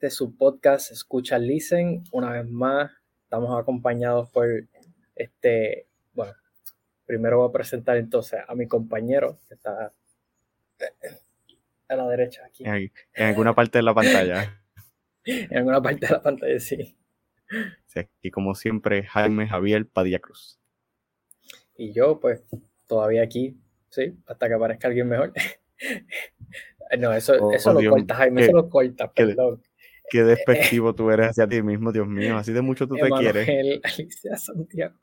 Este 0.00 0.08
subpodcast 0.08 0.92
Escucha 0.92 1.38
Listen. 1.38 2.04
Una 2.10 2.32
vez 2.32 2.48
más, 2.48 2.90
estamos 3.24 3.60
acompañados 3.60 4.30
por 4.30 4.46
este, 5.14 5.88
bueno, 6.14 6.32
primero 7.04 7.40
voy 7.40 7.50
a 7.50 7.52
presentar 7.52 7.98
entonces 7.98 8.40
a 8.48 8.54
mi 8.54 8.66
compañero 8.66 9.38
que 9.46 9.52
está 9.52 9.92
a 11.86 11.94
la 11.94 12.08
derecha 12.08 12.46
aquí. 12.46 12.64
En, 12.64 12.90
alguna 13.26 13.54
parte 13.54 13.76
de 13.76 13.82
la 13.82 13.92
pantalla. 13.92 14.62
en 15.26 15.58
alguna 15.58 15.82
parte 15.82 16.06
de 16.06 16.12
la 16.12 16.22
pantalla, 16.22 16.58
sí. 16.58 16.96
sí. 17.84 18.00
Y 18.22 18.30
como 18.30 18.54
siempre, 18.54 19.02
Jaime 19.02 19.48
Javier 19.48 19.86
Padilla 19.86 20.20
Cruz. 20.20 20.58
Y 21.76 21.92
yo, 21.92 22.20
pues, 22.20 22.42
todavía 22.86 23.22
aquí, 23.22 23.54
sí, 23.90 24.16
hasta 24.24 24.48
que 24.48 24.54
aparezca 24.54 24.88
alguien 24.88 25.10
mejor. 25.10 25.34
no, 26.98 27.12
eso, 27.12 27.34
oh, 27.38 27.52
eso 27.52 27.72
oh, 27.72 27.82
lo 27.82 27.90
corta, 27.90 28.14
Jaime, 28.14 28.44
eso 28.44 28.52
lo 28.52 28.70
corta, 28.70 29.12
perdón. 29.12 29.60
Qué 30.10 30.24
despectivo 30.24 30.94
tú 30.94 31.10
eres 31.10 31.30
hacia 31.30 31.46
ti 31.46 31.62
mismo, 31.62 31.92
Dios 31.92 32.06
mío, 32.06 32.36
así 32.36 32.52
de 32.52 32.60
mucho 32.60 32.86
tú 32.86 32.96
te 32.96 33.08
quieres. 33.08 33.48
Alicia 33.84 34.36
Santiago. 34.36 34.98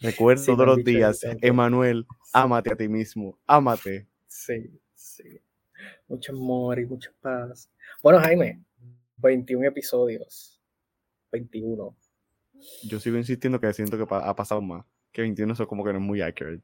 Recuerdo 0.00 0.44
todos 0.44 0.66
los 0.66 0.84
días, 0.84 1.20
Emanuel, 1.40 2.06
ámate 2.32 2.72
a 2.72 2.76
ti 2.76 2.88
mismo, 2.88 3.38
ámate. 3.46 4.08
Sí, 4.26 4.80
sí. 4.94 5.40
Mucho 6.08 6.32
amor 6.32 6.78
y 6.78 6.86
mucha 6.86 7.12
paz. 7.20 7.70
Bueno, 8.02 8.18
Jaime, 8.20 8.62
21 9.18 9.68
episodios. 9.68 10.60
21. 11.32 11.96
Yo 12.84 13.00
sigo 13.00 13.16
insistiendo 13.16 13.60
que 13.60 13.72
siento 13.72 13.96
que 13.96 14.14
ha 14.14 14.34
pasado 14.34 14.60
más. 14.60 14.84
Que 15.12 15.22
21 15.22 15.52
eso 15.52 15.66
como 15.66 15.84
que 15.84 15.92
no 15.92 15.98
es 15.98 16.04
muy 16.04 16.20
accurate. 16.20 16.62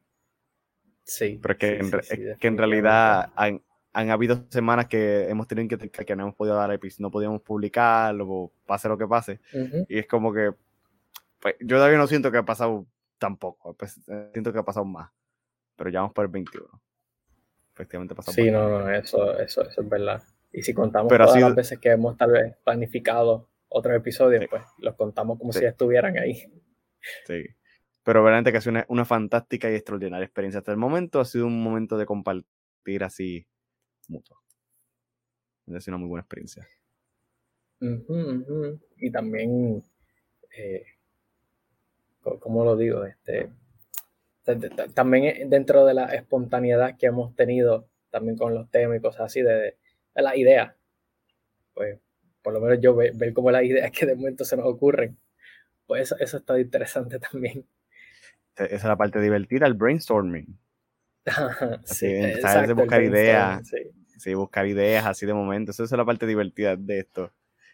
Sí. 1.04 1.38
Pero 1.40 1.52
es 1.52 1.58
que, 1.58 1.78
en, 1.78 2.38
que 2.38 2.48
en 2.48 2.58
realidad 2.58 3.32
han, 3.36 3.62
han, 3.92 4.10
habido 4.10 4.44
semanas 4.50 4.86
que 4.86 5.28
hemos 5.28 5.46
tenido 5.46 5.76
que, 5.76 5.90
que 5.90 6.16
no 6.16 6.24
hemos 6.24 6.34
podido 6.34 6.56
dar 6.56 6.72
episodios, 6.72 7.00
no 7.00 7.10
podíamos 7.10 7.42
publicar, 7.42 8.16
o 8.20 8.52
pase 8.66 8.88
lo 8.88 8.98
que 8.98 9.06
pase. 9.06 9.40
Y 9.88 9.98
es 9.98 10.06
como 10.06 10.32
que 10.32 10.52
pues, 11.40 11.56
yo 11.60 11.76
todavía 11.76 11.98
no 11.98 12.06
siento 12.06 12.30
que 12.30 12.38
ha 12.38 12.44
pasado 12.44 12.86
tampoco. 13.18 13.74
Pues, 13.74 13.98
eh, 14.08 14.30
siento 14.32 14.52
que 14.52 14.58
ha 14.58 14.64
pasado 14.64 14.84
más. 14.84 15.10
Pero 15.76 15.90
ya 15.90 16.00
vamos 16.00 16.14
por 16.14 16.26
el 16.26 16.30
21. 16.30 16.68
Efectivamente 17.72 18.14
pasado 18.14 18.34
Sí, 18.34 18.50
no, 18.50 18.68
no, 18.68 18.90
eso, 18.90 19.38
eso, 19.38 19.62
eso, 19.62 19.80
es 19.80 19.88
verdad. 19.88 20.22
Y 20.52 20.62
si 20.62 20.74
contamos 20.74 21.08
todas 21.08 21.40
las 21.40 21.54
veces 21.54 21.78
que 21.78 21.90
hemos 21.90 22.16
tal 22.16 22.32
vez 22.32 22.56
planificado 22.64 23.48
otros 23.68 23.96
episodios, 23.96 24.44
pues 24.50 24.62
los 24.78 24.94
contamos 24.96 25.38
como 25.38 25.52
si 25.52 25.64
estuvieran 25.64 26.18
ahí. 26.18 26.34
Sí. 27.24 27.44
Pero 28.02 28.22
verdaderamente 28.22 28.52
que 28.52 28.58
ha 28.58 28.60
sido 28.60 28.84
una, 28.88 29.04
fantástica 29.04 29.70
y 29.70 29.74
extraordinaria 29.74 30.24
experiencia 30.24 30.58
hasta 30.58 30.72
el 30.72 30.78
momento. 30.78 31.20
Ha 31.20 31.24
sido 31.24 31.46
un 31.46 31.62
momento 31.62 31.96
de 31.96 32.04
compartir 32.04 33.04
así 33.04 33.46
mutuo. 34.10 34.36
Ha 35.74 35.80
sido 35.80 35.96
una 35.96 35.98
muy 35.98 36.08
buena 36.08 36.22
experiencia. 36.22 36.66
Y 38.98 39.10
también 39.10 39.82
eh, 40.56 40.84
¿cómo 42.20 42.64
lo 42.64 42.76
digo? 42.76 43.04
Este, 43.04 43.50
también 44.94 45.48
dentro 45.48 45.84
de 45.84 45.94
la 45.94 46.06
espontaneidad 46.06 46.96
que 46.96 47.06
hemos 47.06 47.34
tenido 47.34 47.88
también 48.10 48.36
con 48.36 48.54
los 48.54 48.70
temas 48.70 48.98
y 48.98 49.00
cosas 49.00 49.22
así, 49.22 49.42
de, 49.42 49.76
de 50.14 50.22
las 50.22 50.36
ideas, 50.36 50.74
pues 51.74 51.98
por 52.42 52.52
lo 52.52 52.60
menos 52.60 52.80
yo 52.80 52.96
ver, 52.96 53.32
cómo 53.32 53.50
las 53.50 53.64
ideas 53.64 53.90
que 53.98 54.06
de 54.06 54.16
momento 54.16 54.44
se 54.44 54.56
nos 54.56 54.66
ocurren, 54.66 55.16
pues 55.86 56.02
eso, 56.02 56.16
eso 56.18 56.38
está 56.38 56.58
interesante 56.58 57.18
también. 57.32 57.66
Esa 58.56 58.74
es 58.74 58.84
la 58.84 58.96
parte 58.96 59.20
divertida, 59.20 59.66
el 59.66 59.74
brainstorming. 59.74 60.58
sí, 61.84 62.08
de 62.08 62.72
buscar 62.74 63.02
ideas. 63.02 63.66
Sí. 63.68 63.78
Sí. 64.20 64.34
buscar 64.34 64.66
ideas 64.66 65.06
así 65.06 65.26
de 65.26 65.34
momento. 65.34 65.72
Esa 65.72 65.84
es 65.84 65.90
la 65.92 66.04
parte 66.04 66.26
divertida 66.26 66.76
de 66.76 67.00
esto. 67.00 67.32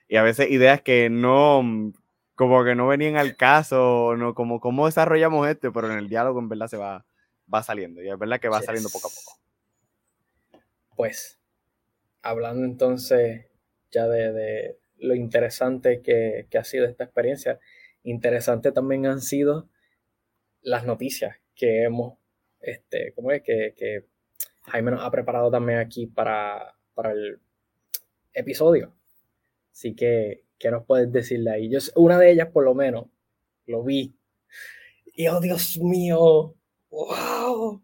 Y 0.08 0.16
a 0.16 0.22
veces 0.22 0.50
ideas 0.50 0.80
que 0.82 1.10
no, 1.10 1.92
como 2.36 2.64
que 2.64 2.74
no 2.74 2.86
venían 2.86 3.16
al 3.16 3.36
caso, 3.36 4.14
no, 4.16 4.34
como 4.34 4.60
cómo 4.60 4.86
desarrollamos 4.86 5.48
este, 5.48 5.70
pero 5.72 5.90
en 5.90 5.98
el 5.98 6.08
diálogo 6.08 6.38
en 6.38 6.48
verdad 6.48 6.68
se 6.68 6.76
va, 6.76 7.04
va 7.52 7.62
saliendo, 7.62 8.02
y 8.02 8.08
es 8.08 8.18
verdad 8.18 8.38
que 8.38 8.48
va 8.48 8.62
saliendo 8.62 8.90
poco 8.90 9.08
a 9.08 9.10
poco. 9.10 9.40
Pues, 10.94 11.40
hablando 12.22 12.64
entonces 12.64 13.46
ya 13.90 14.06
de, 14.06 14.78
lo 14.98 15.14
interesante 15.14 16.02
que, 16.02 16.46
ha 16.56 16.64
sido 16.64 16.86
esta 16.86 17.04
experiencia, 17.04 17.58
interesante 18.02 18.70
también 18.70 19.06
han 19.06 19.20
sido 19.20 19.68
las 20.62 20.84
noticias 20.84 21.36
que 21.54 21.84
hemos, 21.84 22.18
este, 22.60 23.12
¿cómo 23.14 23.32
es? 23.32 23.42
Que, 23.42 23.74
que 23.76 24.04
Jaime 24.68 24.90
nos 24.90 25.02
ha 25.02 25.10
preparado 25.10 25.50
también 25.50 25.78
aquí 25.78 26.06
para, 26.06 26.74
para 26.94 27.12
el 27.12 27.40
episodio. 28.32 28.92
Así 29.72 29.94
que 29.94 30.46
¿Qué 30.58 30.70
nos 30.70 30.84
puedes 30.84 31.12
decirle 31.12 31.50
ahí? 31.50 31.68
Yo, 31.68 31.78
una 31.96 32.18
de 32.18 32.30
ellas, 32.30 32.48
por 32.50 32.64
lo 32.64 32.74
menos, 32.74 33.06
lo 33.66 33.82
vi. 33.82 34.14
Y 35.14 35.28
oh, 35.28 35.40
Dios 35.40 35.78
mío, 35.78 36.54
wow. 36.90 37.82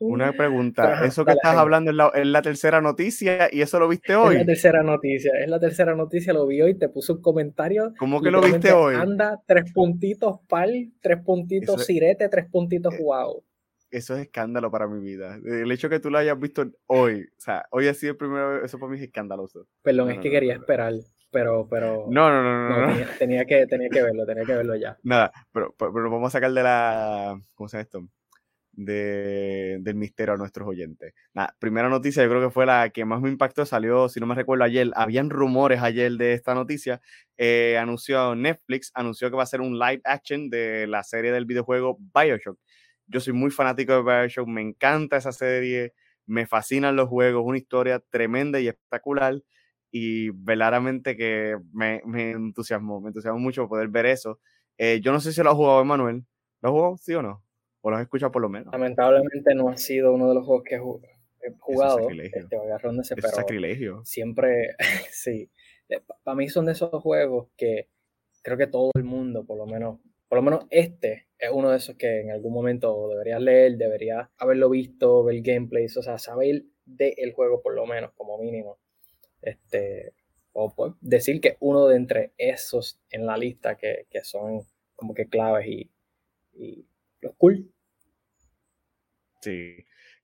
Una 0.00 0.32
pregunta, 0.32 1.04
eso 1.04 1.24
que 1.24 1.32
estás 1.32 1.56
hablando 1.56 1.90
es 1.90 2.26
la, 2.26 2.40
tercera 2.40 2.80
noticia 2.80 3.48
y 3.50 3.62
eso 3.62 3.80
lo 3.80 3.88
viste 3.88 4.14
hoy. 4.14 4.36
Es 4.36 4.40
la 4.42 4.46
tercera 4.46 4.82
noticia, 4.84 5.32
es 5.40 5.48
la 5.48 5.58
tercera 5.58 5.96
noticia, 5.96 6.32
lo 6.32 6.46
vi 6.46 6.62
hoy, 6.62 6.74
te 6.74 6.88
puse 6.88 7.12
un 7.12 7.20
comentario. 7.20 7.92
¿Cómo 7.98 8.22
que 8.22 8.30
lo 8.30 8.40
viste 8.40 8.70
hoy? 8.70 8.94
Anda, 8.94 9.42
tres 9.44 9.72
puntitos 9.72 10.38
pal, 10.48 10.92
tres 11.00 11.20
puntitos 11.24 11.84
sirete, 11.84 12.28
tres 12.28 12.46
puntitos 12.48 12.94
wow. 12.96 13.42
Eso 13.90 14.14
es 14.16 14.22
escándalo 14.22 14.70
para 14.70 14.86
mi 14.86 15.00
vida. 15.00 15.38
El 15.44 15.70
hecho 15.72 15.88
que 15.88 16.00
tú 16.00 16.10
lo 16.10 16.18
hayas 16.18 16.38
visto 16.38 16.70
hoy, 16.86 17.22
o 17.22 17.40
sea, 17.40 17.64
hoy 17.70 17.88
ha 17.88 17.94
sido 17.94 18.12
el 18.12 18.18
primero, 18.18 18.64
eso 18.64 18.78
para 18.78 18.92
mí 18.92 18.98
es 18.98 19.04
escandaloso. 19.04 19.66
Perdón, 19.82 20.10
es 20.10 20.18
que 20.18 20.30
quería 20.30 20.54
esperar 20.54 20.94
pero, 21.30 21.68
pero 21.68 22.06
no, 22.08 22.30
no, 22.30 22.42
no, 22.42 22.86
no, 22.86 23.06
tenía, 23.18 23.44
que, 23.44 23.66
tenía 23.66 23.88
que 23.90 24.02
verlo, 24.02 24.24
tenía 24.24 24.44
que 24.44 24.54
verlo 24.54 24.76
ya. 24.76 24.96
Nada, 25.02 25.30
pero, 25.52 25.74
pero, 25.78 26.10
vamos 26.10 26.28
a 26.28 26.38
sacar 26.38 26.52
de 26.52 26.62
la, 26.62 27.38
¿cómo 27.54 27.68
se 27.68 27.76
llama 27.76 27.82
esto? 27.82 28.08
De, 28.72 29.78
del 29.80 29.96
misterio 29.96 30.34
a 30.34 30.36
nuestros 30.36 30.66
oyentes. 30.68 31.12
Nada, 31.34 31.54
primera 31.58 31.88
noticia, 31.88 32.22
yo 32.22 32.30
creo 32.30 32.42
que 32.42 32.50
fue 32.50 32.64
la 32.64 32.90
que 32.90 33.04
más 33.04 33.20
me 33.20 33.28
impactó, 33.28 33.66
salió, 33.66 34.08
si 34.08 34.20
no 34.20 34.26
me 34.26 34.36
recuerdo, 34.36 34.64
ayer, 34.64 34.90
habían 34.94 35.30
rumores 35.30 35.82
ayer 35.82 36.12
de 36.12 36.32
esta 36.32 36.54
noticia, 36.54 37.00
eh, 37.36 37.76
anunció 37.78 38.34
Netflix, 38.34 38.90
anunció 38.94 39.30
que 39.30 39.36
va 39.36 39.42
a 39.42 39.46
ser 39.46 39.60
un 39.60 39.78
live 39.78 40.00
action 40.04 40.48
de 40.48 40.86
la 40.86 41.02
serie 41.02 41.32
del 41.32 41.44
videojuego 41.44 41.98
Bioshock. 42.14 42.58
Yo 43.08 43.20
soy 43.20 43.32
muy 43.32 43.50
fanático 43.50 43.92
de 43.92 44.02
Bioshock, 44.02 44.46
me 44.46 44.60
encanta 44.60 45.16
esa 45.16 45.32
serie, 45.32 45.94
me 46.26 46.46
fascinan 46.46 46.96
los 46.96 47.08
juegos, 47.08 47.42
una 47.44 47.58
historia 47.58 48.02
tremenda 48.10 48.60
y 48.60 48.68
espectacular 48.68 49.42
y 49.90 50.30
verdaderamente 50.30 51.16
que 51.16 51.56
me, 51.72 52.02
me, 52.04 52.32
entusiasmó, 52.32 53.00
me 53.00 53.08
entusiasmó 53.08 53.38
mucho 53.38 53.68
poder 53.68 53.88
ver 53.88 54.06
eso. 54.06 54.40
Eh, 54.76 55.00
yo 55.02 55.12
no 55.12 55.20
sé 55.20 55.32
si 55.32 55.42
lo 55.42 55.50
ha 55.50 55.54
jugado 55.54 55.80
Emanuel. 55.80 56.24
¿Lo 56.60 56.68
ha 56.68 56.72
jugado, 56.72 56.96
sí 56.98 57.14
o 57.14 57.22
no? 57.22 57.42
¿O 57.80 57.90
lo 57.90 57.96
has 57.96 58.02
escuchado 58.02 58.32
por 58.32 58.42
lo 58.42 58.48
menos? 58.48 58.72
Lamentablemente 58.72 59.54
no 59.54 59.68
ha 59.68 59.76
sido 59.76 60.12
uno 60.12 60.28
de 60.28 60.34
los 60.34 60.44
juegos 60.44 60.64
que 60.64 60.74
he 60.74 60.78
jugado. 61.58 62.10
Este, 62.10 62.40
es 62.40 63.08
pero 63.14 63.28
sacrilegio. 63.28 64.02
Siempre, 64.04 64.76
sí. 65.10 65.50
Eh, 65.88 66.02
Para 66.22 66.34
mí 66.34 66.48
son 66.48 66.66
de 66.66 66.72
esos 66.72 66.90
juegos 67.02 67.48
que 67.56 67.88
creo 68.42 68.58
que 68.58 68.66
todo 68.66 68.90
el 68.96 69.04
mundo, 69.04 69.44
por 69.46 69.56
lo 69.56 69.66
menos, 69.66 70.00
por 70.28 70.36
lo 70.36 70.42
menos 70.42 70.66
este 70.70 71.28
es 71.38 71.50
uno 71.52 71.70
de 71.70 71.76
esos 71.76 71.96
que 71.96 72.20
en 72.20 72.30
algún 72.30 72.52
momento 72.52 73.08
deberías 73.08 73.40
leer, 73.40 73.76
deberías 73.76 74.28
haberlo 74.38 74.68
visto, 74.68 75.24
ver 75.24 75.40
gameplays, 75.40 75.96
o 75.96 76.02
sea, 76.02 76.18
saber 76.18 76.64
del 76.84 77.32
juego 77.32 77.62
por 77.62 77.74
lo 77.74 77.86
menos, 77.86 78.12
como 78.16 78.38
mínimo. 78.38 78.78
Este, 79.40 80.14
o 80.52 80.74
pues, 80.74 80.94
decir 81.00 81.40
que 81.40 81.56
uno 81.60 81.86
de 81.86 81.96
entre 81.96 82.32
esos 82.36 83.00
en 83.10 83.26
la 83.26 83.36
lista 83.36 83.76
que, 83.76 84.06
son 84.22 84.62
como 84.96 85.14
que 85.14 85.28
claves 85.28 85.66
y, 85.66 85.90
los 87.20 87.34
cool. 87.36 87.72
Sí, 89.40 89.76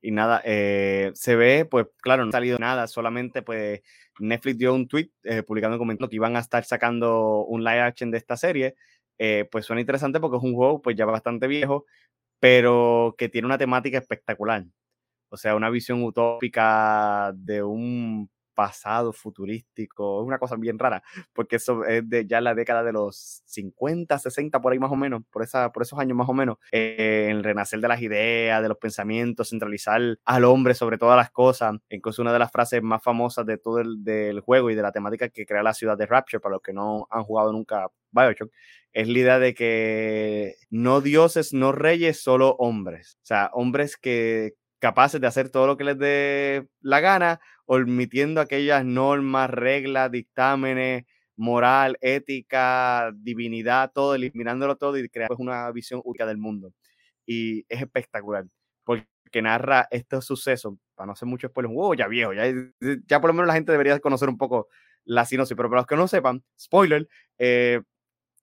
y 0.03 0.11
nada, 0.11 0.43
eh, 0.45 1.13
se 1.15 1.37
ve, 1.37 1.65
pues 1.65 1.87
claro, 2.03 2.25
no 2.25 2.31
ha 2.31 2.33
salido 2.33 2.59
nada, 2.59 2.89
solamente 2.89 3.43
pues 3.43 3.81
Netflix 4.19 4.59
dio 4.59 4.75
un 4.75 4.89
tweet 4.89 5.11
eh, 5.23 5.43
publicando 5.43 5.77
un 5.77 5.79
comentario 5.79 6.09
que 6.09 6.17
iban 6.17 6.37
a 6.37 6.41
estar 6.41 6.65
sacando 6.65 7.45
un 7.45 7.63
live 7.63 7.81
action 7.81 8.11
de 8.11 8.19
esta 8.19 8.37
serie. 8.37 8.75
Eh, 9.19 9.49
pues 9.51 9.67
suena 9.67 9.81
interesante 9.81 10.21
porque 10.21 10.37
es 10.39 10.43
un 10.43 10.55
juego 10.55 10.83
pues 10.83 10.97
ya 10.97 11.07
bastante 11.07 11.47
viejo, 11.47 11.87
pero 12.41 13.15
que 13.19 13.29
tiene 13.29 13.47
una 13.47 13.59
temática 13.59 13.99
espectacular. 13.99 14.65
O 15.31 15.37
sea, 15.39 15.57
una 15.57 15.71
visión 15.71 16.03
utópica 16.05 17.33
de 17.37 17.63
un 17.65 18.31
pasado 18.55 19.13
futurístico, 19.13 20.21
es 20.21 20.27
una 20.27 20.39
cosa 20.39 20.57
bien 20.57 20.79
rara, 20.79 21.03
porque 21.33 21.57
eso 21.57 21.85
es 21.85 22.09
de 22.09 22.27
ya 22.27 22.41
la 22.41 22.55
década 22.55 22.83
de 22.83 22.93
los 22.93 23.43
50, 23.47 24.19
60, 24.19 24.61
por 24.61 24.73
ahí 24.73 24.79
más 24.79 24.93
o 24.93 24.97
menos, 24.97 25.23
por, 25.31 25.43
esa, 25.43 25.73
por 25.73 25.83
esos 25.83 25.99
años 25.99 26.17
más 26.17 26.29
o 26.29 26.35
menos, 26.35 26.59
eh, 26.73 27.29
el 27.31 27.45
renacer 27.45 27.81
de 27.81 27.89
las 27.89 28.01
ideas, 28.01 28.63
de 28.63 28.69
los 28.69 28.79
pensamientos, 28.79 29.51
centralizar 29.51 30.01
al 30.25 30.45
hombre 30.45 30.75
sobre 30.75 30.99
todas 30.99 31.17
las 31.17 31.31
cosas, 31.31 31.75
incluso 31.91 32.23
una 32.23 32.33
de 32.33 32.39
las 32.39 32.51
frases 32.51 32.83
más 32.83 33.03
famosas 33.03 33.47
de 33.47 33.59
todo 33.59 33.81
el 33.81 34.03
del 34.05 34.41
juego 34.41 34.71
y 34.71 34.75
de 34.75 34.83
la 34.83 34.93
temática 34.93 35.29
que 35.29 35.47
crea 35.47 35.63
la 35.63 35.75
ciudad 35.75 35.99
de 35.99 36.07
Rapture, 36.07 36.41
para 36.41 36.55
los 36.55 36.63
que 36.63 36.73
no 36.73 37.07
han 37.11 37.25
jugado 37.25 37.53
nunca 37.53 37.89
Bioshock, 38.15 38.51
es 38.93 39.09
la 39.09 39.19
idea 39.19 39.39
de 39.39 39.55
que 39.55 40.55
no 40.71 41.01
dioses, 41.01 41.53
no 41.53 41.73
reyes, 41.73 42.23
solo 42.23 42.55
hombres. 42.59 43.19
O 43.23 43.27
sea, 43.27 43.51
hombres 43.53 43.97
que 43.97 44.55
capaces 44.79 45.21
de 45.21 45.27
hacer 45.27 45.51
todo 45.51 45.67
lo 45.67 45.77
que 45.77 45.85
les 45.85 45.99
dé 45.99 46.69
la 46.81 47.01
gana, 47.01 47.41
omitiendo 47.67 48.41
aquellas 48.41 48.85
normas, 48.85 49.51
reglas, 49.51 50.11
dictámenes, 50.11 51.05
moral, 51.37 51.99
ética, 52.01 53.13
divinidad, 53.17 53.93
todo, 53.93 54.15
eliminándolo 54.15 54.77
todo 54.77 54.99
y 54.99 55.09
crear 55.09 55.29
pues, 55.29 55.41
una 55.41 55.71
visión 55.73 56.01
única 56.05 56.27
del 56.27 56.39
mundo. 56.39 56.73
Y 57.27 57.65
es 57.69 57.83
espectacular, 57.83 58.45
porque 58.85 59.07
narra 59.43 59.89
estos 59.91 60.27
sucesos, 60.27 60.75
para 60.95 61.07
no 61.07 61.13
hacer 61.13 61.27
mucho 61.29 61.49
spoiler, 61.49 61.73
wow, 61.73 61.95
ya 61.95 62.07
viejo, 62.09 62.33
ya, 62.33 62.45
ya 63.07 63.21
por 63.21 63.31
lo 63.31 63.35
menos 63.35 63.49
la 63.49 63.55
gente 63.55 63.73
debería 63.73 63.99
conocer 64.01 64.29
un 64.29 64.39
poco 64.39 64.69
la 65.05 65.25
sinopsis, 65.25 65.57
pero 65.57 65.69
para 65.69 65.81
los 65.81 65.87
que 65.87 65.97
no 65.97 66.09
sepan, 66.09 66.43
spoiler, 66.59 67.09
eh, 67.39 67.81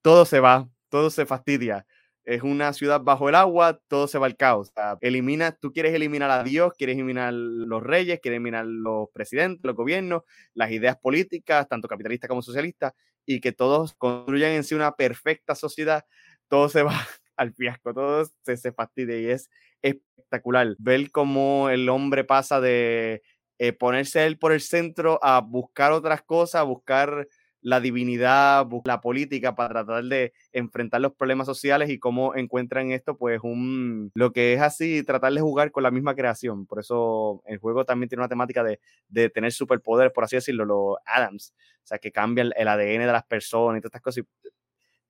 todo 0.02 0.24
se 0.24 0.40
va, 0.40 0.68
todo 0.88 1.10
se 1.10 1.26
fastidia. 1.26 1.86
Es 2.24 2.42
una 2.42 2.72
ciudad 2.72 3.00
bajo 3.00 3.28
el 3.28 3.34
agua, 3.34 3.80
todo 3.88 4.06
se 4.06 4.18
va 4.18 4.26
al 4.26 4.36
caos. 4.36 4.72
elimina, 5.00 5.52
tú 5.52 5.72
quieres 5.72 5.94
eliminar 5.94 6.30
a 6.30 6.44
Dios, 6.44 6.72
quieres 6.78 6.94
eliminar 6.94 7.32
los 7.32 7.82
reyes, 7.82 8.20
quieres 8.20 8.36
eliminar 8.36 8.64
los 8.66 9.08
presidentes, 9.12 9.64
los 9.64 9.74
gobiernos, 9.74 10.22
las 10.54 10.70
ideas 10.70 10.96
políticas, 10.98 11.68
tanto 11.68 11.88
capitalistas 11.88 12.28
como 12.28 12.42
socialistas, 12.42 12.92
y 13.26 13.40
que 13.40 13.52
todos 13.52 13.94
construyan 13.94 14.52
en 14.52 14.64
sí 14.64 14.74
una 14.74 14.92
perfecta 14.92 15.54
sociedad, 15.54 16.04
todo 16.48 16.68
se 16.68 16.82
va 16.82 16.92
al 17.36 17.54
fiasco, 17.54 17.94
todo 17.94 18.24
se, 18.42 18.56
se 18.56 18.72
fastidia 18.72 19.18
y 19.18 19.26
es 19.26 19.50
espectacular 19.82 20.76
ver 20.78 21.10
cómo 21.10 21.70
el 21.70 21.88
hombre 21.88 22.24
pasa 22.24 22.60
de 22.60 23.22
eh, 23.58 23.72
ponerse 23.72 24.26
él 24.26 24.38
por 24.38 24.52
el 24.52 24.60
centro 24.60 25.18
a 25.22 25.40
buscar 25.40 25.92
otras 25.92 26.22
cosas, 26.22 26.60
a 26.60 26.64
buscar 26.64 27.28
la 27.62 27.80
divinidad, 27.80 28.66
la 28.84 29.00
política 29.00 29.54
para 29.54 29.70
tratar 29.70 30.04
de 30.04 30.32
enfrentar 30.52 31.00
los 31.00 31.14
problemas 31.14 31.46
sociales 31.46 31.88
y 31.90 31.98
cómo 31.98 32.34
encuentran 32.34 32.90
esto, 32.90 33.16
pues 33.16 33.40
un 33.42 34.10
lo 34.14 34.32
que 34.32 34.54
es 34.54 34.60
así, 34.60 35.02
tratar 35.04 35.32
de 35.32 35.40
jugar 35.40 35.70
con 35.70 35.84
la 35.84 35.90
misma 35.90 36.14
creación. 36.14 36.66
Por 36.66 36.80
eso 36.80 37.42
el 37.46 37.58
juego 37.58 37.84
también 37.84 38.08
tiene 38.08 38.20
una 38.22 38.28
temática 38.28 38.64
de, 38.64 38.80
de 39.08 39.30
tener 39.30 39.52
superpoderes, 39.52 40.12
por 40.12 40.24
así 40.24 40.36
decirlo, 40.36 40.64
los 40.64 40.96
Adams, 41.06 41.54
o 41.84 41.86
sea, 41.86 41.98
que 41.98 42.10
cambian 42.10 42.52
el, 42.56 42.68
ADN 42.68 43.06
de 43.06 43.12
las 43.12 43.24
personas 43.24 43.78
y 43.78 43.80
todas 43.80 43.90
estas 43.90 44.02
cosas. 44.02 44.24
esto 44.24 44.48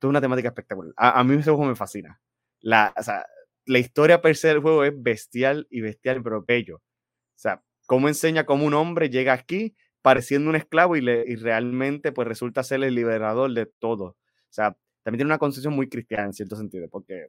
es 0.00 0.08
una 0.08 0.20
temática 0.20 0.48
espectacular. 0.48 0.92
A, 0.96 1.18
a 1.18 1.24
mí 1.24 1.34
ese 1.34 1.50
juego 1.50 1.64
me 1.64 1.74
fascina. 1.74 2.20
La, 2.60 2.92
o 2.96 3.02
sea, 3.02 3.24
la 3.64 3.78
historia 3.78 4.20
per 4.20 4.36
se 4.36 4.48
del 4.48 4.60
juego 4.60 4.84
es 4.84 4.92
bestial 4.94 5.66
y 5.70 5.80
bestial, 5.80 6.22
pero 6.22 6.44
bello. 6.46 6.76
O 6.76 7.38
sea, 7.42 7.62
cómo 7.86 8.08
enseña 8.08 8.44
cómo 8.44 8.66
un 8.66 8.74
hombre 8.74 9.08
llega 9.08 9.32
aquí 9.32 9.74
pareciendo 10.02 10.50
un 10.50 10.56
esclavo 10.56 10.96
y, 10.96 11.00
le, 11.00 11.24
y 11.26 11.36
realmente 11.36 12.12
pues 12.12 12.28
resulta 12.28 12.62
ser 12.62 12.82
el 12.84 12.94
liberador 12.94 13.52
de 13.54 13.66
todo. 13.66 14.04
O 14.04 14.16
sea, 14.50 14.76
también 15.02 15.18
tiene 15.20 15.30
una 15.30 15.38
concepción 15.38 15.74
muy 15.74 15.88
cristiana 15.88 16.24
en 16.24 16.32
cierto 16.32 16.56
sentido, 16.56 16.88
porque 16.90 17.28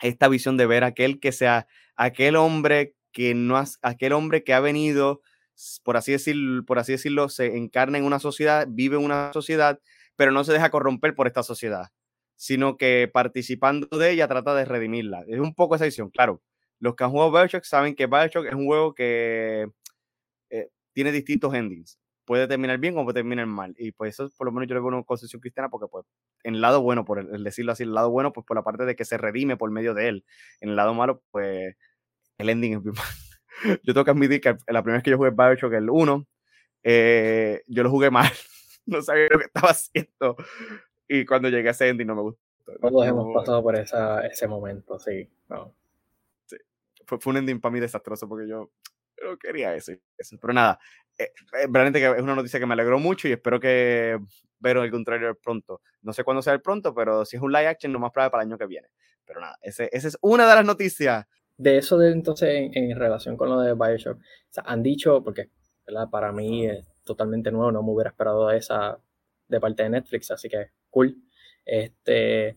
esta 0.00 0.28
visión 0.28 0.56
de 0.56 0.66
ver 0.66 0.84
aquel 0.84 1.20
que 1.20 1.32
sea, 1.32 1.66
aquel 1.96 2.36
hombre 2.36 2.94
que 3.12 3.34
no 3.34 3.56
ha, 3.56 3.64
aquel 3.82 4.12
hombre 4.12 4.44
que 4.44 4.54
ha 4.54 4.60
venido, 4.60 5.22
por 5.84 5.96
así, 5.96 6.12
decirlo, 6.12 6.64
por 6.64 6.78
así 6.78 6.92
decirlo, 6.92 7.28
se 7.28 7.56
encarna 7.56 7.98
en 7.98 8.04
una 8.04 8.20
sociedad, 8.20 8.66
vive 8.70 8.96
en 8.96 9.04
una 9.04 9.32
sociedad, 9.32 9.80
pero 10.16 10.30
no 10.32 10.44
se 10.44 10.52
deja 10.52 10.70
corromper 10.70 11.14
por 11.14 11.26
esta 11.26 11.42
sociedad, 11.42 11.88
sino 12.36 12.76
que 12.76 13.10
participando 13.12 13.86
de 13.98 14.12
ella 14.12 14.28
trata 14.28 14.54
de 14.54 14.64
redimirla. 14.64 15.24
Es 15.28 15.40
un 15.40 15.54
poco 15.54 15.74
esa 15.74 15.84
visión, 15.86 16.10
claro. 16.10 16.42
Los 16.80 16.94
que 16.94 17.04
han 17.04 17.10
jugado 17.10 17.32
Bioshock 17.32 17.64
saben 17.64 17.96
que 17.96 18.06
Bioshock 18.06 18.46
es 18.46 18.54
un 18.54 18.66
juego 18.66 18.94
que 18.94 19.66
tiene 20.98 21.12
distintos 21.12 21.54
endings. 21.54 21.96
Puede 22.24 22.48
terminar 22.48 22.76
bien 22.78 22.92
como 22.92 23.04
puede 23.04 23.20
terminar 23.20 23.46
mal. 23.46 23.72
Y 23.78 23.92
pues 23.92 24.14
eso 24.14 24.28
por 24.36 24.48
lo 24.48 24.52
menos 24.52 24.68
yo 24.68 24.74
le 24.74 24.80
veo 24.80 24.88
una 24.88 25.04
concepción 25.04 25.40
cristiana 25.40 25.68
porque 25.68 25.86
pues 25.86 26.04
en 26.42 26.56
el 26.56 26.60
lado 26.60 26.82
bueno, 26.82 27.04
por 27.04 27.20
el, 27.20 27.44
decirlo 27.44 27.70
así, 27.70 27.84
el 27.84 27.94
lado 27.94 28.10
bueno, 28.10 28.32
pues 28.32 28.44
por 28.44 28.56
la 28.56 28.64
parte 28.64 28.84
de 28.84 28.96
que 28.96 29.04
se 29.04 29.16
redime 29.16 29.56
por 29.56 29.70
medio 29.70 29.94
de 29.94 30.08
él. 30.08 30.24
En 30.60 30.70
el 30.70 30.74
lado 30.74 30.94
malo, 30.94 31.22
pues 31.30 31.76
el 32.36 32.48
ending 32.48 32.78
es 32.78 32.82
bien 32.82 32.96
mal. 32.96 33.06
Yo 33.84 33.94
tengo 33.94 34.04
que 34.04 34.10
admitir 34.10 34.40
que 34.40 34.56
la 34.66 34.82
primera 34.82 34.96
vez 34.96 35.04
que 35.04 35.10
yo 35.10 35.18
jugué 35.18 35.30
Bioshock, 35.30 35.72
el 35.72 35.88
1, 35.88 36.26
eh, 36.82 37.62
yo 37.68 37.84
lo 37.84 37.90
jugué 37.90 38.10
mal. 38.10 38.28
no 38.86 39.00
sabía 39.00 39.28
lo 39.30 39.38
que 39.38 39.44
estaba 39.44 39.70
haciendo. 39.70 40.36
Y 41.06 41.24
cuando 41.24 41.48
llegué 41.48 41.68
a 41.68 41.70
ese 41.70 41.88
ending 41.88 42.08
no 42.08 42.16
me 42.16 42.22
gustó. 42.22 42.40
Todos 42.80 43.06
hemos 43.06 43.32
pasado 43.34 43.62
por 43.62 43.76
esa, 43.76 44.26
ese 44.26 44.48
momento, 44.48 44.98
sí. 44.98 45.28
sí. 46.46 46.56
Fue, 47.06 47.20
fue, 47.20 47.30
un 47.30 47.36
ending 47.36 47.60
para 47.60 47.72
mí 47.72 47.78
desastroso 47.78 48.28
porque 48.28 48.48
yo 48.48 48.72
no 49.24 49.36
quería 49.38 49.74
eso, 49.74 49.92
Pero 50.40 50.52
nada, 50.52 50.78
eh, 51.18 51.24
eh, 51.24 51.66
realmente 51.70 52.04
es 52.04 52.22
una 52.22 52.34
noticia 52.34 52.60
que 52.60 52.66
me 52.66 52.74
alegró 52.74 52.98
mucho 52.98 53.28
y 53.28 53.32
espero 53.32 53.58
que 53.58 54.18
ver 54.60 54.76
algún 54.76 55.04
trailer 55.04 55.36
pronto. 55.36 55.80
No 56.02 56.12
sé 56.12 56.24
cuándo 56.24 56.42
sea 56.42 56.52
el 56.52 56.62
pronto, 56.62 56.94
pero 56.94 57.24
si 57.24 57.36
es 57.36 57.42
un 57.42 57.52
live 57.52 57.66
action, 57.66 57.92
lo 57.92 57.98
más 57.98 58.12
probable 58.12 58.30
para 58.30 58.42
el 58.42 58.48
año 58.48 58.58
que 58.58 58.66
viene. 58.66 58.88
Pero 59.24 59.40
nada, 59.40 59.58
esa 59.62 59.84
es 59.84 60.16
una 60.20 60.48
de 60.48 60.54
las 60.54 60.64
noticias. 60.64 61.26
De 61.56 61.78
eso 61.78 61.98
de 61.98 62.12
entonces 62.12 62.70
en, 62.72 62.96
relación 62.96 63.36
con 63.36 63.48
lo 63.48 63.60
de 63.60 63.74
Bioshock, 63.74 64.20
han 64.64 64.82
dicho, 64.82 65.22
porque 65.24 65.50
para 66.10 66.32
mí 66.32 66.66
es 66.66 66.86
totalmente 67.04 67.50
nuevo, 67.50 67.72
no 67.72 67.82
me 67.82 67.92
hubiera 67.92 68.10
esperado 68.10 68.50
esa 68.50 68.98
de 69.48 69.60
parte 69.60 69.82
de 69.82 69.90
Netflix, 69.90 70.30
así 70.30 70.48
que 70.48 70.70
cool. 70.90 71.16
Este, 71.64 72.56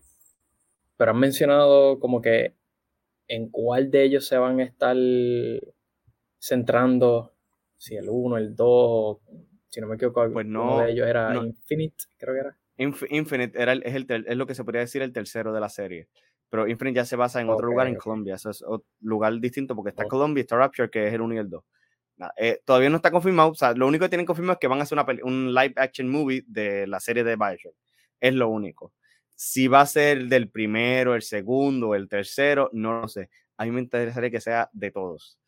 pero 0.96 1.10
han 1.10 1.18
mencionado 1.18 1.98
como 1.98 2.22
que 2.22 2.54
en 3.28 3.50
cuál 3.50 3.90
de 3.90 4.04
ellos 4.04 4.26
se 4.26 4.38
van 4.38 4.60
a 4.60 4.64
estar 4.64 4.96
centrando 6.42 7.32
si 7.76 7.96
el 7.96 8.08
1, 8.08 8.36
el 8.36 8.56
2, 8.56 9.18
si 9.68 9.80
no 9.80 9.86
me 9.86 9.94
equivoco, 9.94 10.28
pues 10.32 10.46
no, 10.46 10.74
uno 10.74 10.78
de 10.84 10.92
ellos 10.92 11.06
era 11.06 11.34
Infinite, 11.36 12.04
creo 12.18 12.34
que 12.34 12.40
era. 12.40 12.58
Infinite 13.10 13.60
era 13.60 13.74
es, 13.74 13.94
el, 13.94 14.24
es 14.26 14.36
lo 14.36 14.46
que 14.46 14.54
se 14.54 14.64
podría 14.64 14.80
decir 14.80 15.02
el 15.02 15.12
tercero 15.12 15.52
de 15.52 15.60
la 15.60 15.68
serie. 15.68 16.08
Pero 16.48 16.68
Infinite 16.68 16.96
ya 16.96 17.04
se 17.04 17.16
basa 17.16 17.40
en 17.40 17.48
otro 17.48 17.68
lugar 17.68 17.86
en 17.86 17.94
Colombia. 17.94 18.34
Eso 18.34 18.50
es 18.50 18.62
otro 18.62 18.86
lugar 19.00 19.38
distinto 19.40 19.74
porque 19.74 19.90
está 19.90 20.04
Colombia 20.04 20.40
y 20.40 20.42
está 20.42 20.56
Rapture, 20.56 20.90
que 20.90 21.06
es 21.06 21.14
el 21.14 21.20
1 21.22 21.34
y 21.34 21.38
el 21.38 21.48
2. 21.48 21.64
Eh, 22.36 22.60
todavía 22.64 22.90
no 22.90 22.96
está 22.96 23.10
confirmado. 23.10 23.50
O 23.50 23.54
sea, 23.54 23.72
lo 23.72 23.86
único 23.86 24.04
que 24.04 24.10
tienen 24.10 24.26
confirmado 24.26 24.54
es 24.54 24.58
que 24.58 24.68
van 24.68 24.80
a 24.80 24.82
hacer 24.82 24.98
una 24.98 25.06
un 25.24 25.54
live 25.54 25.74
action 25.76 26.08
movie 26.10 26.44
de 26.46 26.86
la 26.86 27.00
serie 27.00 27.24
de 27.24 27.36
Bioshock. 27.36 27.74
Es 28.20 28.34
lo 28.34 28.48
único. 28.48 28.92
Si 29.34 29.68
va 29.68 29.80
a 29.80 29.86
ser 29.86 30.26
del 30.26 30.50
primero, 30.50 31.14
el 31.14 31.22
segundo, 31.22 31.94
el 31.94 32.08
tercero, 32.08 32.68
no 32.72 33.00
lo 33.00 33.08
sé. 33.08 33.30
A 33.56 33.64
mí 33.64 33.70
me 33.70 33.80
interesaría 33.80 34.30
que 34.30 34.40
sea 34.40 34.68
de 34.72 34.90
todos 34.90 35.38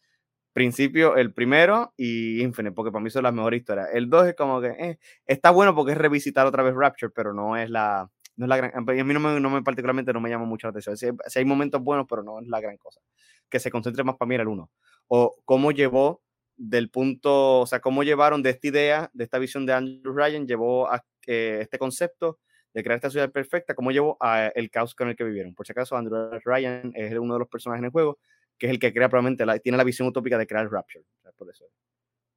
principio, 0.54 1.16
el 1.16 1.34
primero 1.34 1.92
y 1.96 2.40
Infinite, 2.40 2.74
porque 2.74 2.92
para 2.92 3.02
mí 3.02 3.10
son 3.10 3.24
las 3.24 3.34
mejores 3.34 3.60
historias. 3.60 3.88
El 3.92 4.08
2 4.08 4.28
es 4.28 4.34
como 4.34 4.60
que 4.60 4.68
eh, 4.68 4.98
está 5.26 5.50
bueno 5.50 5.74
porque 5.74 5.92
es 5.92 5.98
revisitar 5.98 6.46
otra 6.46 6.62
vez 6.62 6.74
Rapture, 6.74 7.12
pero 7.14 7.34
no 7.34 7.56
es 7.56 7.68
la, 7.68 8.08
no 8.36 8.46
es 8.46 8.48
la 8.48 8.56
gran. 8.56 8.72
A 8.74 9.04
mí 9.04 9.12
no 9.12 9.20
me, 9.20 9.40
no 9.40 9.50
me 9.50 9.62
particularmente 9.62 10.12
no 10.12 10.20
me 10.20 10.30
llama 10.30 10.46
mucho 10.46 10.68
la 10.68 10.70
atención. 10.70 10.96
Si, 10.96 11.38
hay 11.38 11.44
momentos 11.44 11.82
buenos, 11.82 12.06
pero 12.08 12.22
no 12.22 12.40
es 12.40 12.46
la 12.46 12.60
gran 12.60 12.78
cosa. 12.78 13.00
Que 13.50 13.58
se 13.58 13.70
concentre 13.70 14.04
más 14.04 14.16
para 14.16 14.28
mí 14.28 14.36
en 14.36 14.42
el 14.42 14.48
1. 14.48 14.70
O 15.08 15.36
cómo 15.44 15.72
llevó 15.72 16.22
del 16.56 16.88
punto, 16.88 17.60
o 17.60 17.66
sea, 17.66 17.80
cómo 17.80 18.04
llevaron 18.04 18.40
de 18.40 18.50
esta 18.50 18.68
idea, 18.68 19.10
de 19.12 19.24
esta 19.24 19.38
visión 19.38 19.66
de 19.66 19.72
Andrew 19.72 20.14
Ryan, 20.14 20.46
llevó 20.46 20.88
a 20.88 21.04
eh, 21.26 21.58
este 21.62 21.78
concepto 21.78 22.38
de 22.72 22.82
crear 22.84 22.96
esta 22.96 23.10
ciudad 23.10 23.30
perfecta, 23.32 23.74
cómo 23.74 23.90
llevó 23.90 24.16
a 24.20 24.46
el 24.48 24.70
caos 24.70 24.94
con 24.94 25.08
el 25.08 25.16
que 25.16 25.24
vivieron. 25.24 25.52
Por 25.52 25.66
si 25.66 25.72
acaso, 25.72 25.96
Andrew 25.96 26.30
Ryan 26.44 26.92
es 26.94 27.12
uno 27.18 27.34
de 27.34 27.40
los 27.40 27.48
personajes 27.48 27.80
en 27.80 27.86
el 27.86 27.90
juego 27.90 28.18
que 28.58 28.66
es 28.66 28.72
el 28.72 28.78
que 28.78 28.92
crea 28.92 29.08
probablemente, 29.08 29.44
la, 29.46 29.58
tiene 29.58 29.78
la 29.78 29.84
visión 29.84 30.08
utópica 30.08 30.38
de 30.38 30.46
crear 30.46 30.70
Rapture. 30.70 31.04
por 31.36 31.50
eso, 31.50 31.64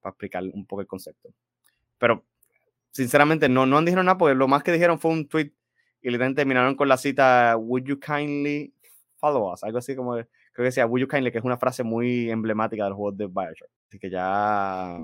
para 0.02 0.12
explicar 0.12 0.44
un 0.44 0.66
poco 0.66 0.82
el 0.82 0.88
concepto. 0.88 1.34
Pero, 1.98 2.26
sinceramente, 2.92 3.50
no, 3.50 3.66
no 3.66 3.78
han 3.78 3.86
dicho 3.86 4.02
nada, 4.02 4.18
porque 4.18 4.36
lo 4.36 4.48
más 4.48 4.64
que 4.64 4.72
dijeron 4.72 5.00
fue 5.00 5.12
un 5.12 5.28
tweet 5.28 5.52
y 6.02 6.10
le 6.10 6.34
terminaron 6.34 6.76
con 6.76 6.88
la 6.88 6.98
cita, 6.98 7.56
Would 7.58 7.84
you 7.84 8.00
kindly 8.00 8.74
follow 9.18 9.52
us? 9.52 9.64
Algo 9.64 9.80
así 9.80 9.96
como, 9.96 10.14
creo 10.14 10.28
que 10.56 10.64
decía, 10.64 10.86
Would 10.86 11.02
you 11.02 11.08
kindly, 11.08 11.32
que 11.32 11.40
es 11.40 11.44
una 11.44 11.58
frase 11.58 11.84
muy 11.84 12.30
emblemática 12.30 12.84
del 12.86 12.94
juego 12.94 13.12
de 13.12 13.28
Bioshock. 13.28 13.70
Así 13.88 14.00
que 14.00 14.10
ya, 14.10 14.98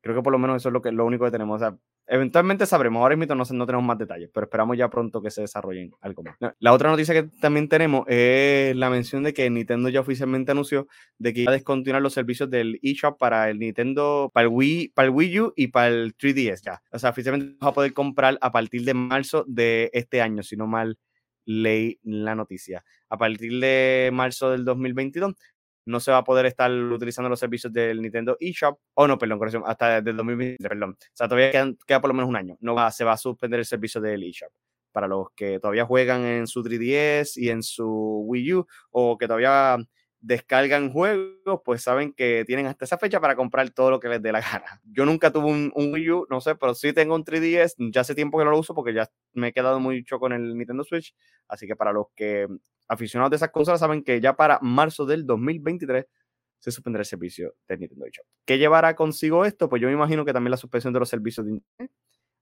creo 0.00 0.16
que 0.16 0.22
por 0.22 0.32
lo 0.32 0.38
menos 0.38 0.56
eso 0.56 0.68
es 0.68 0.72
lo, 0.72 0.82
que, 0.82 0.92
lo 0.92 1.04
único 1.04 1.24
que 1.24 1.30
tenemos. 1.30 1.56
O 1.56 1.58
sea, 1.58 1.78
Eventualmente 2.12 2.66
sabremos, 2.66 3.00
ahora 3.00 3.14
mismo 3.14 3.36
no, 3.36 3.44
tenemos 3.44 3.84
más 3.84 3.96
detalles, 3.96 4.28
pero 4.34 4.46
esperamos 4.46 4.76
ya 4.76 4.90
pronto 4.90 5.22
que 5.22 5.30
se 5.30 5.42
desarrollen 5.42 5.92
algo 6.00 6.24
más. 6.24 6.36
La 6.58 6.72
otra 6.72 6.90
noticia 6.90 7.14
que 7.14 7.30
también 7.40 7.68
tenemos 7.68 8.04
es 8.08 8.74
la 8.74 8.90
mención 8.90 9.22
de 9.22 9.32
que 9.32 9.48
Nintendo 9.48 9.88
ya 9.90 10.00
oficialmente 10.00 10.50
anunció 10.50 10.88
de 11.18 11.32
que 11.32 11.42
iba 11.42 11.52
a 11.52 11.54
descontinuar 11.54 12.02
los 12.02 12.12
servicios 12.12 12.50
del 12.50 12.80
eShop 12.82 13.16
para 13.16 13.48
el 13.48 13.60
Nintendo, 13.60 14.28
para 14.34 14.48
el 14.48 14.52
Wii, 14.52 14.88
para 14.88 15.06
el 15.06 15.14
Wii 15.14 15.40
U 15.40 15.52
y 15.54 15.68
para 15.68 15.86
el 15.86 16.16
3DS 16.16 16.62
ya. 16.64 16.82
O 16.90 16.98
sea, 16.98 17.10
oficialmente 17.10 17.56
vas 17.60 17.68
a 17.68 17.74
poder 17.74 17.92
comprar 17.92 18.38
a 18.40 18.50
partir 18.50 18.84
de 18.84 18.92
marzo 18.94 19.44
de 19.46 19.88
este 19.92 20.20
año, 20.20 20.42
si 20.42 20.56
no 20.56 20.66
mal 20.66 20.98
leí 21.44 22.00
la 22.02 22.34
noticia. 22.34 22.84
A 23.08 23.18
partir 23.18 23.60
de 23.60 24.10
marzo 24.12 24.50
del 24.50 24.64
2022 24.64 25.34
no 25.86 26.00
se 26.00 26.10
va 26.10 26.18
a 26.18 26.24
poder 26.24 26.46
estar 26.46 26.70
utilizando 26.70 27.28
los 27.28 27.40
servicios 27.40 27.72
del 27.72 28.00
Nintendo 28.02 28.36
eShop, 28.40 28.78
o 28.94 29.06
no, 29.06 29.18
perdón, 29.18 29.38
corrección, 29.38 29.62
hasta 29.66 29.98
el 29.98 30.04
2020, 30.16 30.68
perdón. 30.68 30.90
O 31.00 31.10
sea, 31.12 31.28
todavía 31.28 31.50
queda, 31.86 32.00
por 32.00 32.08
lo 32.08 32.14
menos 32.14 32.28
un 32.28 32.36
año. 32.36 32.56
No 32.60 32.74
va, 32.74 32.90
se 32.90 33.04
va 33.04 33.12
a 33.12 33.16
suspender 33.16 33.60
el 33.60 33.66
servicio 33.66 34.00
del 34.00 34.22
eShop. 34.22 34.52
Para 34.92 35.06
los 35.06 35.28
que 35.36 35.60
todavía 35.60 35.84
juegan 35.84 36.24
en 36.24 36.46
su 36.46 36.62
3DS 36.64 37.36
y 37.36 37.50
en 37.50 37.62
su 37.62 38.24
Wii 38.26 38.54
U, 38.54 38.66
o 38.90 39.16
que 39.16 39.26
todavía 39.26 39.78
descargan 40.20 40.92
juegos, 40.92 41.60
pues 41.64 41.82
saben 41.82 42.12
que 42.12 42.44
tienen 42.46 42.66
hasta 42.66 42.84
esa 42.84 42.98
fecha 42.98 43.20
para 43.20 43.36
comprar 43.36 43.70
todo 43.70 43.90
lo 43.90 44.00
que 44.00 44.08
les 44.08 44.22
dé 44.22 44.32
la 44.32 44.40
gana. 44.40 44.80
Yo 44.84 45.04
nunca 45.06 45.32
tuve 45.32 45.46
un, 45.46 45.72
Wii 45.74 46.10
U, 46.10 46.26
no 46.30 46.40
sé, 46.40 46.54
pero 46.54 46.74
sí 46.74 46.92
tengo 46.92 47.14
un 47.14 47.24
3DS, 47.24 47.74
ya 47.92 48.02
hace 48.02 48.14
tiempo 48.14 48.38
que 48.38 48.44
no 48.44 48.50
lo 48.50 48.58
uso 48.58 48.74
porque 48.74 48.92
ya 48.92 49.08
me 49.32 49.48
he 49.48 49.52
quedado 49.52 49.80
mucho 49.80 50.18
con 50.18 50.32
el 50.32 50.56
Nintendo 50.56 50.84
Switch, 50.84 51.14
así 51.48 51.66
que 51.66 51.74
para 51.74 51.92
los 51.92 52.06
que 52.14 52.46
aficionados 52.88 53.30
de 53.30 53.36
esas 53.36 53.50
consolas 53.50 53.80
saben 53.80 54.02
que 54.02 54.20
ya 54.20 54.36
para 54.36 54.58
marzo 54.60 55.06
del 55.06 55.24
2023 55.24 56.06
se 56.58 56.70
suspenderá 56.70 57.02
el 57.02 57.06
servicio 57.06 57.54
de 57.66 57.78
Nintendo 57.78 58.04
eShop. 58.06 58.26
¿Qué 58.44 58.58
llevará 58.58 58.94
consigo 58.94 59.44
esto? 59.46 59.68
Pues 59.68 59.80
yo 59.80 59.88
me 59.88 59.94
imagino 59.94 60.24
que 60.24 60.32
también 60.32 60.50
la 60.50 60.56
suspensión 60.58 60.92
de 60.92 61.00
los 61.00 61.08
servicios 61.08 61.46
de 61.46 61.52
Internet, 61.52 61.92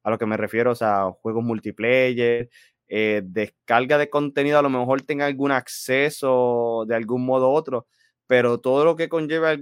a 0.02 0.10
lo 0.10 0.18
que 0.18 0.26
me 0.26 0.36
refiero, 0.36 0.72
o 0.72 0.74
sea, 0.74 1.10
juegos 1.22 1.44
multiplayer, 1.44 2.50
eh, 2.88 3.22
descarga 3.24 3.98
de 3.98 4.08
contenido, 4.10 4.58
a 4.58 4.62
lo 4.62 4.70
mejor 4.70 5.02
tenga 5.02 5.26
algún 5.26 5.52
acceso 5.52 6.84
de 6.86 6.94
algún 6.94 7.24
modo 7.24 7.50
u 7.50 7.52
otro, 7.54 7.86
pero 8.26 8.58
todo 8.60 8.84
lo 8.84 8.96
que 8.96 9.08
conlleva, 9.08 9.56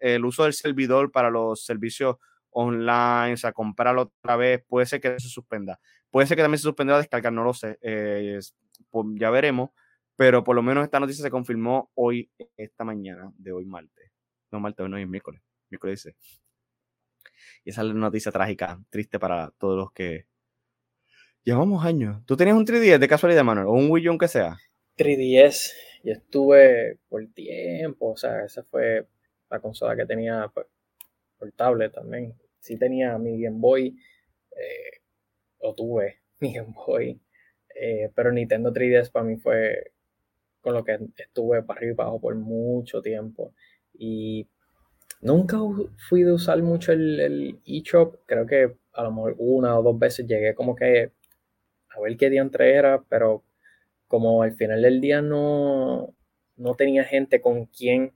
el 0.00 0.24
uso 0.24 0.44
del 0.44 0.52
servidor 0.52 1.10
para 1.10 1.30
los 1.30 1.64
servicios 1.64 2.16
online, 2.50 3.34
o 3.34 3.36
sea, 3.36 3.52
comprarlo 3.52 4.02
otra 4.02 4.36
vez, 4.36 4.62
puede 4.66 4.86
ser 4.86 5.00
que 5.00 5.18
se 5.18 5.28
suspenda. 5.28 5.80
Puede 6.10 6.26
ser 6.26 6.36
que 6.36 6.42
también 6.42 6.58
se 6.58 6.64
suspenda 6.64 6.94
la 6.94 7.00
descarga, 7.00 7.30
no 7.30 7.44
lo 7.44 7.54
sé, 7.54 7.78
eh, 7.82 8.38
pues 8.90 9.06
ya 9.14 9.30
veremos, 9.30 9.70
pero 10.16 10.44
por 10.44 10.56
lo 10.56 10.62
menos 10.62 10.84
esta 10.84 11.00
noticia 11.00 11.22
se 11.22 11.30
confirmó 11.30 11.90
hoy, 11.94 12.30
esta 12.56 12.84
mañana, 12.84 13.32
de 13.36 13.52
hoy 13.52 13.66
martes. 13.66 14.10
No, 14.50 14.60
martes, 14.60 14.88
no, 14.88 14.96
es 14.96 15.08
miércoles, 15.08 15.42
miércoles 15.70 16.02
dice. 16.02 16.16
Y 17.64 17.70
esa 17.70 17.82
es 17.82 17.88
la 17.88 17.94
noticia 17.94 18.32
trágica, 18.32 18.80
triste 18.90 19.18
para 19.18 19.50
todos 19.58 19.76
los 19.76 19.92
que 19.92 20.26
llevamos 21.46 21.84
años. 21.84 22.22
¿Tú 22.26 22.36
tenías 22.36 22.56
un 22.56 22.66
3DS 22.66 22.98
de 22.98 23.08
casualidad, 23.08 23.44
Manuel? 23.44 23.68
¿O 23.68 23.72
un 23.72 23.88
Wii 23.90 24.08
U, 24.08 24.10
aunque 24.10 24.28
sea? 24.28 24.58
3DS, 24.98 25.72
yo 26.02 26.12
estuve 26.12 26.98
por 27.08 27.24
tiempo, 27.28 28.10
o 28.10 28.16
sea, 28.16 28.44
esa 28.44 28.64
fue 28.64 29.06
la 29.48 29.60
consola 29.60 29.96
que 29.96 30.04
tenía 30.04 30.50
pues, 30.52 30.66
portable 31.38 31.88
también. 31.88 32.34
Sí 32.58 32.76
tenía 32.76 33.16
mi 33.16 33.40
Game 33.40 33.58
Boy, 33.60 33.96
eh, 34.50 35.00
o 35.58 35.72
tuve 35.72 36.16
mi 36.40 36.52
Game 36.52 36.74
Boy, 36.74 37.18
eh, 37.80 38.10
pero 38.14 38.32
Nintendo 38.32 38.72
3DS 38.72 39.12
para 39.12 39.24
mí 39.24 39.36
fue 39.36 39.92
con 40.60 40.74
lo 40.74 40.82
que 40.82 40.98
estuve 41.16 41.62
para 41.62 41.78
arriba 41.78 41.92
y 41.92 41.94
para 41.94 42.08
abajo 42.08 42.20
por 42.20 42.34
mucho 42.34 43.00
tiempo. 43.00 43.54
Y 43.94 44.48
nunca 45.20 45.58
fui 46.08 46.24
de 46.24 46.32
usar 46.32 46.60
mucho 46.60 46.90
el, 46.90 47.60
eShop, 47.64 48.16
creo 48.26 48.46
que 48.46 48.74
a 48.92 49.04
lo 49.04 49.12
mejor 49.12 49.36
una 49.38 49.78
o 49.78 49.82
dos 49.84 49.96
veces 49.96 50.26
llegué 50.26 50.56
como 50.56 50.74
que 50.74 51.12
a 51.96 52.00
ver 52.00 52.16
qué 52.16 52.30
día 52.30 52.42
entre 52.42 52.74
era, 52.74 53.02
pero 53.08 53.42
como 54.08 54.42
al 54.42 54.52
final 54.54 54.82
del 54.82 55.00
día 55.00 55.22
no, 55.22 56.14
no 56.56 56.74
tenía 56.74 57.04
gente 57.04 57.40
con 57.40 57.66
quien 57.66 58.12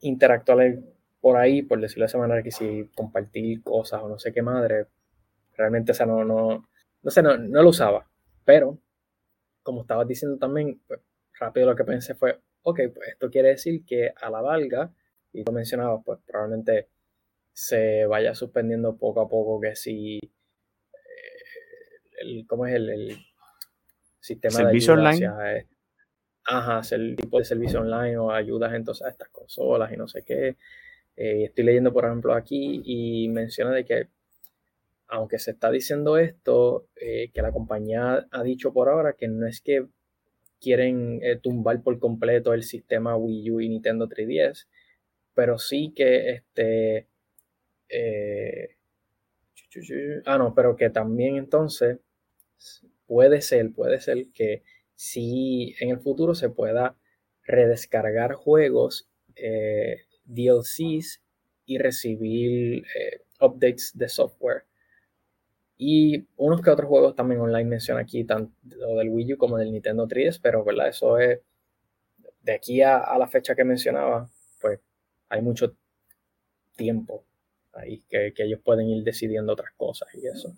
interactuar 0.00 0.78
por 1.20 1.36
ahí, 1.36 1.62
por 1.62 1.80
decirlo 1.80 2.04
de 2.04 2.06
esa 2.06 2.42
que 2.42 2.50
si 2.50 2.90
compartir 2.94 3.62
cosas 3.62 4.02
o 4.02 4.08
no 4.08 4.18
sé 4.18 4.32
qué 4.32 4.42
madre, 4.42 4.86
realmente, 5.56 5.92
o 5.92 6.06
no, 6.06 6.24
no, 6.24 6.68
no 7.02 7.10
sé, 7.10 7.22
no, 7.22 7.36
lo 7.36 7.68
usaba. 7.68 8.08
Pero, 8.44 8.78
como 9.62 9.82
estabas 9.82 10.06
diciendo 10.06 10.38
también, 10.38 10.80
pues, 10.86 11.00
rápido 11.38 11.66
lo 11.66 11.76
que 11.76 11.84
pensé 11.84 12.14
fue, 12.14 12.40
ok, 12.62 12.80
pues 12.94 13.08
esto 13.08 13.30
quiere 13.30 13.48
decir 13.48 13.84
que 13.84 14.12
a 14.20 14.30
la 14.30 14.40
valga, 14.40 14.92
y 15.32 15.44
lo 15.44 15.52
mencionabas, 15.52 16.02
pues 16.04 16.18
probablemente 16.26 16.88
se 17.52 18.06
vaya 18.06 18.34
suspendiendo 18.34 18.96
poco 18.96 19.20
a 19.20 19.28
poco 19.28 19.60
que 19.60 19.74
si, 19.76 20.20
el, 22.20 22.46
¿cómo 22.46 22.66
es 22.66 22.74
el, 22.74 22.88
el 22.90 23.18
sistema 24.20 24.56
¿Servicio 24.56 24.94
de 24.94 24.98
online? 25.00 25.66
ajá, 26.46 26.80
el 26.94 27.16
tipo 27.16 27.38
de 27.38 27.44
servicio 27.44 27.80
online 27.80 28.16
o 28.18 28.30
ayudas 28.30 28.72
entonces 28.74 29.06
a 29.06 29.10
estas 29.10 29.28
consolas 29.30 29.92
y 29.92 29.96
no 29.96 30.06
sé 30.08 30.22
qué. 30.22 30.56
Eh, 31.16 31.44
estoy 31.44 31.64
leyendo, 31.64 31.92
por 31.92 32.04
ejemplo, 32.04 32.34
aquí 32.34 32.82
y 32.84 33.28
menciona 33.28 33.72
de 33.72 33.84
que, 33.84 34.08
aunque 35.08 35.38
se 35.38 35.52
está 35.52 35.70
diciendo 35.70 36.18
esto, 36.18 36.88
eh, 36.96 37.30
que 37.32 37.42
la 37.42 37.52
compañía 37.52 38.26
ha 38.30 38.42
dicho 38.42 38.72
por 38.72 38.88
ahora 38.88 39.14
que 39.14 39.28
no 39.28 39.46
es 39.46 39.60
que 39.60 39.86
quieren 40.60 41.20
eh, 41.22 41.36
tumbar 41.36 41.82
por 41.82 41.98
completo 41.98 42.54
el 42.54 42.62
sistema 42.62 43.16
Wii 43.16 43.50
U 43.50 43.60
y 43.60 43.68
Nintendo 43.68 44.08
3DS, 44.08 44.66
pero 45.34 45.58
sí 45.58 45.92
que 45.94 46.30
este... 46.30 47.06
ah, 50.26 50.38
no, 50.38 50.54
pero 50.54 50.76
que 50.76 50.90
también 50.90 51.36
entonces 51.36 51.98
puede 53.06 53.40
ser, 53.40 53.72
puede 53.72 54.00
ser 54.00 54.28
que 54.34 54.62
si 54.94 55.74
en 55.80 55.90
el 55.90 56.00
futuro 56.00 56.34
se 56.34 56.48
pueda 56.48 56.96
redescargar 57.44 58.34
juegos 58.34 59.08
DLCs 60.24 61.22
y 61.66 61.78
recibir 61.78 62.84
eh, 62.96 63.20
updates 63.40 63.92
de 63.94 64.08
software. 64.08 64.64
Y 65.78 66.26
unos 66.36 66.62
que 66.62 66.70
otros 66.70 66.88
juegos 66.88 67.14
también 67.14 67.40
online 67.40 67.68
menciona 67.68 68.00
aquí, 68.00 68.24
tanto 68.24 68.52
del 68.62 69.10
Wii 69.10 69.34
U 69.34 69.36
como 69.36 69.58
del 69.58 69.72
Nintendo 69.72 70.08
3DS, 70.08 70.40
pero 70.42 70.64
¿verdad? 70.64 70.88
eso 70.88 71.18
es 71.18 71.40
de 72.42 72.52
aquí 72.52 72.80
a, 72.80 73.16
la 73.18 73.26
fecha 73.26 73.54
que 73.54 73.64
mencionaba, 73.64 74.30
pues 74.60 74.80
hay 75.28 75.42
mucho 75.42 75.76
tiempo 76.76 77.24
ahí 77.72 78.02
que 78.08 78.32
ellos 78.38 78.60
pueden 78.64 78.88
ir 78.88 79.04
decidiendo 79.04 79.52
otras 79.52 79.72
cosas 79.76 80.08
y 80.14 80.26
eso 80.26 80.54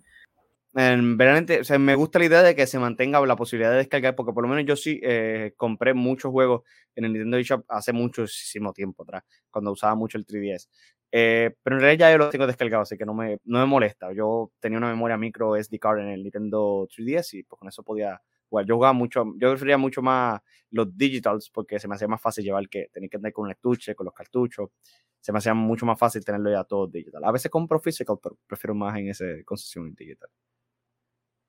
sea, 1.65 1.79
me 1.79 1.95
gusta 1.95 2.19
la 2.19 2.25
idea 2.27 2.43
de 2.43 2.55
que 2.55 2.67
se 2.67 2.79
mantenga 2.79 3.25
la 3.27 3.37
posibilidad 3.37 3.71
de 3.71 3.79
descargar, 3.79 4.15
porque 4.15 4.33
por 4.33 4.43
lo 4.45 4.49
menos 4.49 4.65
yo 4.67 4.77
sí 4.77 5.01
eh, 5.03 5.53
compré 5.57 5.95
muchos 5.95 6.31
juegos 6.31 6.63
en 6.95 7.05
el 7.07 7.13
Nintendo 7.13 7.39
eShop 7.39 7.65
hace 7.69 7.93
muchísimo 7.93 8.73
tiempo 8.73 9.03
atrás, 9.03 9.25
cuando 9.51 9.73
usaba 9.73 9.95
mucho 9.95 10.19
el 10.19 10.27
3DS. 10.27 10.69
Eh, 11.11 11.55
pero 11.63 11.77
en 11.77 11.83
realidad 11.83 12.07
ya 12.09 12.13
yo 12.13 12.19
los 12.19 12.31
tengo 12.31 12.47
descargados, 12.47 12.89
así 12.89 12.99
que 12.99 13.07
no 13.07 13.15
me, 13.15 13.39
no 13.45 13.59
me 13.61 13.67
molesta. 13.67 14.13
Yo 14.13 14.53
tenía 14.61 14.79
una 14.79 14.89
memoria 14.91 15.17
micro 15.17 15.57
SD 15.57 15.79
card 15.79 16.01
en 16.01 16.09
el 16.09 16.23
Nintendo 16.23 16.87
3DS 16.89 17.35
y 17.35 17.43
pues 17.45 17.59
con 17.59 17.69
eso 17.69 17.83
podía 17.83 18.21
jugar. 18.49 18.67
Yo 18.67 18.75
jugaba 18.77 18.93
mucho, 18.93 19.25
yo 19.39 19.51
prefería 19.51 19.79
mucho 19.79 20.03
más 20.03 20.41
los 20.71 20.97
digitals 20.97 21.51
porque 21.51 21.79
se 21.79 21.89
me 21.89 21.95
hacía 21.95 22.09
más 22.09 22.21
fácil 22.21 22.45
llevar 22.45 22.69
que 22.69 22.89
tener 22.93 23.09
que 23.09 23.17
andar 23.17 23.33
con 23.33 23.47
un 23.47 23.51
estuche, 23.53 23.95
con 23.95 24.05
los 24.05 24.15
cartuchos. 24.15 24.71
Se 25.21 25.33
me 25.33 25.39
hacía 25.39 25.55
mucho 25.55 25.87
más 25.87 25.99
fácil 25.99 26.25
tenerlo 26.25 26.51
ya 26.51 26.65
todo 26.65 26.87
digital. 26.87 27.25
A 27.25 27.33
veces 27.33 27.51
compro 27.51 27.81
physical, 27.81 28.19
pero 28.23 28.37
prefiero 28.47 28.75
más 28.75 28.97
en 28.99 29.09
esa 29.09 29.25
concesión 29.45 29.95
digital. 29.95 30.29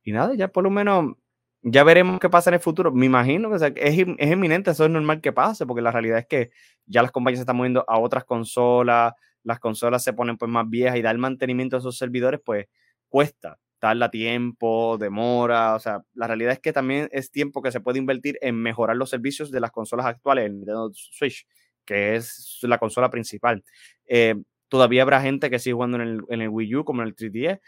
Y 0.04 0.12
nada, 0.12 0.34
ya 0.36 0.48
por 0.50 0.64
lo 0.64 0.70
menos, 0.70 1.16
ya 1.62 1.84
veremos 1.84 2.20
qué 2.20 2.30
pasa 2.30 2.50
en 2.50 2.56
el 2.56 2.60
futuro. 2.60 2.92
Me 2.92 3.06
imagino 3.06 3.50
que 3.50 3.56
es, 3.56 3.98
es 4.18 4.32
eminente, 4.32 4.72
eso 4.72 4.86
es 4.86 4.92
normal 4.92 5.22
que 5.22 5.32
pase, 5.34 5.66
porque 5.66 5.82
la 5.82 5.92
realidad 5.92 6.20
es 6.20 6.28
que 6.28 6.52
ya 6.86 7.02
las 7.02 7.12
compañías 7.12 7.40
se 7.40 7.44
están 7.44 7.58
moviendo 7.58 7.86
a 7.88 8.00
otras 8.00 8.24
consolas, 8.26 9.14
las 9.44 9.60
consolas 9.60 10.04
se 10.04 10.14
ponen 10.14 10.38
pues 10.38 10.50
más 10.52 10.70
viejas 10.70 10.98
y 10.98 11.02
dar 11.02 11.18
mantenimiento 11.18 11.76
a 11.76 11.80
esos 11.80 11.98
servidores 11.98 12.40
pues 12.44 12.68
cuesta, 13.10 13.58
tarda 13.80 14.12
tiempo, 14.12 14.98
demora, 14.98 15.76
o 15.76 15.80
sea, 15.80 16.04
la 16.14 16.28
realidad 16.28 16.54
es 16.54 16.60
que 16.60 16.74
también 16.74 17.10
es 17.12 17.32
tiempo 17.32 17.62
que 17.62 17.72
se 17.72 17.80
puede 17.80 18.00
invertir 18.00 18.38
en 18.42 18.56
mejorar 18.56 18.98
los 18.98 19.10
servicios 19.10 19.52
de 19.52 19.60
las 19.60 19.72
consolas 19.72 20.06
actuales, 20.06 20.46
el 20.46 20.58
Nintendo 20.58 20.92
Switch, 20.94 21.48
que 21.86 22.16
es 22.16 22.60
la 22.64 22.78
consola 22.78 23.10
principal. 23.10 23.64
Eh, 24.06 24.36
todavía 24.68 25.02
habrá 25.02 25.22
gente 25.22 25.50
que 25.50 25.60
sigue 25.60 25.74
jugando 25.74 25.98
en 25.98 26.08
el, 26.08 26.22
en 26.30 26.42
el 26.42 26.50
Wii 26.50 26.76
U 26.76 26.86
como 26.86 27.02
en 27.02 27.08
el 27.08 27.16
3DS, 27.16 27.60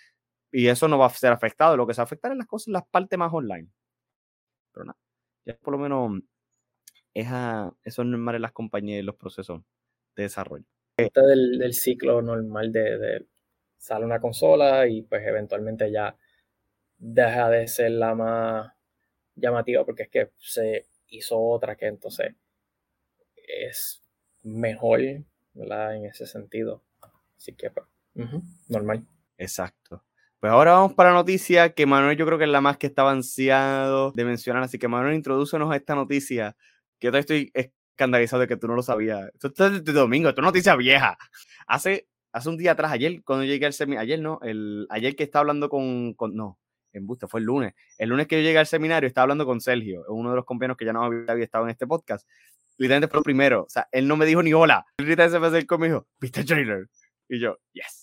y 0.51 0.67
eso 0.67 0.87
no 0.87 0.97
va 0.97 1.07
a 1.07 1.09
ser 1.09 1.31
afectado. 1.31 1.77
Lo 1.77 1.87
que 1.87 1.93
se 1.93 2.01
va 2.01 2.03
a 2.03 2.05
afectar 2.05 2.31
es 2.31 2.37
las 2.37 2.47
cosas, 2.47 2.67
las 2.69 2.85
partes 2.87 3.17
más 3.17 3.33
online. 3.33 3.69
Pero 4.73 4.85
nada, 4.85 4.97
ya 5.45 5.55
por 5.57 5.73
lo 5.73 5.77
menos 5.77 6.21
es 7.13 7.27
eso 7.27 8.01
es 8.01 8.07
normal 8.07 8.35
en 8.35 8.41
las 8.41 8.51
compañías 8.53 8.99
y 9.01 9.05
los 9.05 9.15
procesos 9.15 9.61
de 10.15 10.23
desarrollo. 10.23 10.65
Este 10.97 11.21
del, 11.21 11.57
del 11.57 11.73
ciclo 11.73 12.21
normal 12.21 12.71
de, 12.71 12.97
de 12.97 13.25
sale 13.77 14.05
una 14.05 14.19
consola 14.19 14.87
y 14.87 15.01
pues 15.01 15.25
eventualmente 15.25 15.91
ya 15.91 16.15
deja 16.97 17.49
de 17.49 17.67
ser 17.67 17.91
la 17.91 18.13
más 18.15 18.73
llamativa 19.35 19.85
porque 19.85 20.03
es 20.03 20.09
que 20.09 20.31
se 20.37 20.85
hizo 21.07 21.39
otra 21.39 21.75
que 21.75 21.87
entonces 21.87 22.35
es 23.35 24.01
mejor, 24.43 24.99
¿verdad? 25.53 25.95
En 25.95 26.05
ese 26.05 26.25
sentido. 26.25 26.81
Así 27.37 27.53
que, 27.53 27.71
pues, 27.71 27.85
normal. 28.67 29.05
Exacto. 29.37 30.03
Pues 30.41 30.51
ahora 30.51 30.71
vamos 30.71 30.95
para 30.95 31.11
la 31.11 31.17
noticia 31.17 31.75
que 31.75 31.85
Manuel 31.85 32.17
yo 32.17 32.25
creo 32.25 32.39
que 32.39 32.45
es 32.45 32.49
la 32.49 32.61
más 32.61 32.77
que 32.77 32.87
estaba 32.87 33.11
ansiado 33.11 34.11
de 34.11 34.25
mencionar. 34.25 34.63
Así 34.63 34.79
que 34.79 34.87
Manuel, 34.87 35.13
introdúcenos 35.13 35.71
a 35.71 35.75
esta 35.75 35.93
noticia 35.93 36.55
que 36.97 37.11
yo 37.11 37.17
estoy 37.19 37.51
escandalizado 37.53 38.39
de 38.41 38.47
que 38.47 38.57
tú 38.57 38.67
no 38.67 38.73
lo 38.73 38.81
sabías. 38.81 39.29
Esto 39.35 39.67
es 39.67 39.85
de 39.85 39.93
domingo, 39.93 40.29
esto 40.29 40.41
es 40.41 40.45
noticia 40.45 40.75
vieja. 40.75 41.15
Hace, 41.67 42.07
hace 42.31 42.49
un 42.49 42.57
día 42.57 42.71
atrás, 42.71 42.91
ayer, 42.91 43.21
cuando 43.23 43.45
llegué 43.45 43.67
al 43.67 43.73
seminario, 43.73 44.01
ayer 44.01 44.19
no, 44.19 44.39
el, 44.41 44.87
ayer 44.89 45.15
que 45.15 45.25
estaba 45.25 45.41
hablando 45.41 45.69
con, 45.69 46.15
con 46.15 46.35
no, 46.35 46.57
en 46.91 47.05
Busta, 47.05 47.27
fue 47.27 47.39
el 47.39 47.45
lunes. 47.45 47.75
El 47.99 48.09
lunes 48.09 48.25
que 48.25 48.37
yo 48.37 48.41
llegué 48.41 48.57
al 48.57 48.65
seminario, 48.65 49.07
estaba 49.07 49.23
hablando 49.25 49.45
con 49.45 49.61
Sergio, 49.61 50.03
uno 50.07 50.31
de 50.31 50.37
los 50.37 50.45
compañeros 50.45 50.75
que 50.75 50.85
ya 50.85 50.93
no 50.93 51.03
había, 51.03 51.35
estado 51.43 51.65
en 51.65 51.69
este 51.69 51.85
podcast. 51.85 52.27
Literalmente 52.77 53.11
fue 53.11 53.19
lo 53.19 53.23
primero. 53.23 53.61
O 53.65 53.69
sea, 53.69 53.87
él 53.91 54.07
no 54.07 54.17
me 54.17 54.25
dijo 54.25 54.41
ni 54.41 54.53
hola. 54.55 54.87
Literalmente 54.97 55.33
se 55.33 55.37
fue 55.37 55.47
a 55.49 55.49
hacer 55.51 55.67
conmigo, 55.67 56.07
¿viste 56.19 56.39
el 56.39 56.47
trailer? 56.47 56.89
Y 57.29 57.39
yo, 57.39 57.59
yes 57.73 58.00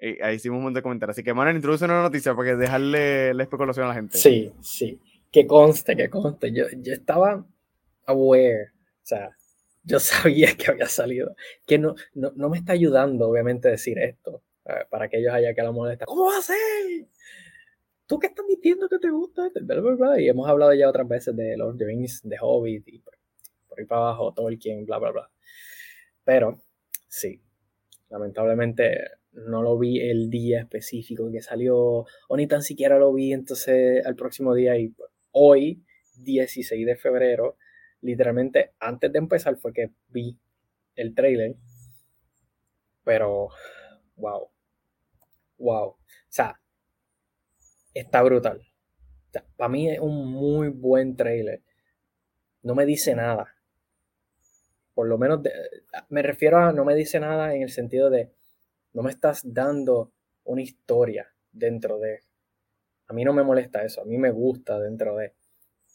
ahí 0.00 0.36
hicimos 0.36 0.58
un 0.58 0.64
montón 0.64 0.74
de 0.74 0.82
comentarios. 0.82 1.14
Así 1.14 1.22
que, 1.22 1.34
Manuel, 1.34 1.56
introduce 1.56 1.84
una 1.84 2.02
noticia 2.02 2.34
para 2.34 2.50
que 2.50 2.56
dejarle 2.56 3.34
la 3.34 3.42
especulación 3.42 3.86
a 3.86 3.88
la 3.88 3.94
gente. 3.94 4.16
Sí, 4.16 4.52
sí. 4.60 4.98
Que 5.30 5.46
conste, 5.46 5.96
que 5.96 6.08
conste. 6.08 6.52
Yo, 6.52 6.64
yo 6.78 6.92
estaba 6.92 7.44
aware. 8.06 8.70
O 9.02 9.06
sea, 9.06 9.36
yo 9.84 10.00
sabía 10.00 10.56
que 10.56 10.70
había 10.70 10.86
salido. 10.86 11.34
Que 11.66 11.78
no, 11.78 11.94
no, 12.14 12.32
no 12.34 12.48
me 12.48 12.58
está 12.58 12.72
ayudando, 12.72 13.28
obviamente, 13.28 13.68
decir 13.68 13.98
esto. 13.98 14.42
Eh, 14.64 14.84
para 14.88 15.06
aquellos 15.06 15.32
allá 15.32 15.54
que 15.54 15.62
la 15.62 15.72
molesta. 15.72 16.06
¿Cómo 16.06 16.26
va 16.26 16.38
a 16.38 16.42
ser? 16.42 16.56
¿Tú 18.06 18.18
qué 18.18 18.26
estás 18.26 18.46
diciendo 18.46 18.88
que 18.88 18.98
te 18.98 19.10
gusta? 19.10 19.50
Y 20.18 20.28
hemos 20.28 20.48
hablado 20.48 20.74
ya 20.74 20.88
otras 20.88 21.06
veces 21.06 21.36
de 21.36 21.56
Lord 21.56 21.74
of 21.74 21.78
the 21.78 21.84
de 22.24 22.36
Hobbit, 22.40 22.88
y 22.88 22.98
por, 22.98 23.14
ahí 23.78 23.84
para 23.84 24.00
abajo, 24.00 24.32
Tolkien, 24.34 24.84
bla, 24.84 24.98
bla, 24.98 25.12
bla. 25.12 25.30
Pero, 26.24 26.60
sí, 27.08 27.40
lamentablemente 28.08 29.19
no 29.32 29.62
lo 29.62 29.78
vi 29.78 30.00
el 30.00 30.30
día 30.30 30.60
específico 30.60 31.30
que 31.30 31.42
salió, 31.42 31.76
o 32.28 32.36
ni 32.36 32.46
tan 32.46 32.62
siquiera 32.62 32.98
lo 32.98 33.12
vi 33.12 33.32
entonces 33.32 34.04
al 34.04 34.16
próximo 34.16 34.54
día 34.54 34.76
y 34.76 34.94
hoy, 35.32 35.84
16 36.16 36.86
de 36.86 36.96
febrero, 36.96 37.56
literalmente 38.00 38.72
antes 38.78 39.12
de 39.12 39.18
empezar 39.18 39.56
fue 39.56 39.72
que 39.72 39.90
vi 40.08 40.38
el 40.96 41.14
trailer, 41.14 41.56
pero, 43.04 43.48
wow, 44.16 44.50
wow, 45.58 45.88
o 45.88 45.98
sea, 46.28 46.60
está 47.94 48.22
brutal. 48.22 48.62
para 49.56 49.68
mí 49.68 49.90
es 49.90 50.00
un 50.00 50.30
muy 50.30 50.68
buen 50.68 51.16
trailer. 51.16 51.62
No 52.62 52.74
me 52.74 52.84
dice 52.84 53.14
nada. 53.14 53.54
Por 54.94 55.08
lo 55.08 55.16
menos 55.18 55.40
me 56.08 56.22
refiero 56.22 56.58
a 56.58 56.72
no 56.72 56.84
me 56.84 56.94
dice 56.94 57.20
nada 57.20 57.54
en 57.54 57.62
el 57.62 57.70
sentido 57.70 58.10
de 58.10 58.30
no 58.92 59.02
me 59.02 59.10
estás 59.10 59.42
dando 59.44 60.12
una 60.44 60.62
historia 60.62 61.32
dentro 61.52 61.98
de. 61.98 62.20
A 63.06 63.12
mí 63.12 63.24
no 63.24 63.32
me 63.32 63.42
molesta 63.42 63.84
eso, 63.84 64.02
a 64.02 64.04
mí 64.04 64.18
me 64.18 64.30
gusta 64.30 64.78
dentro 64.78 65.16
de. 65.16 65.34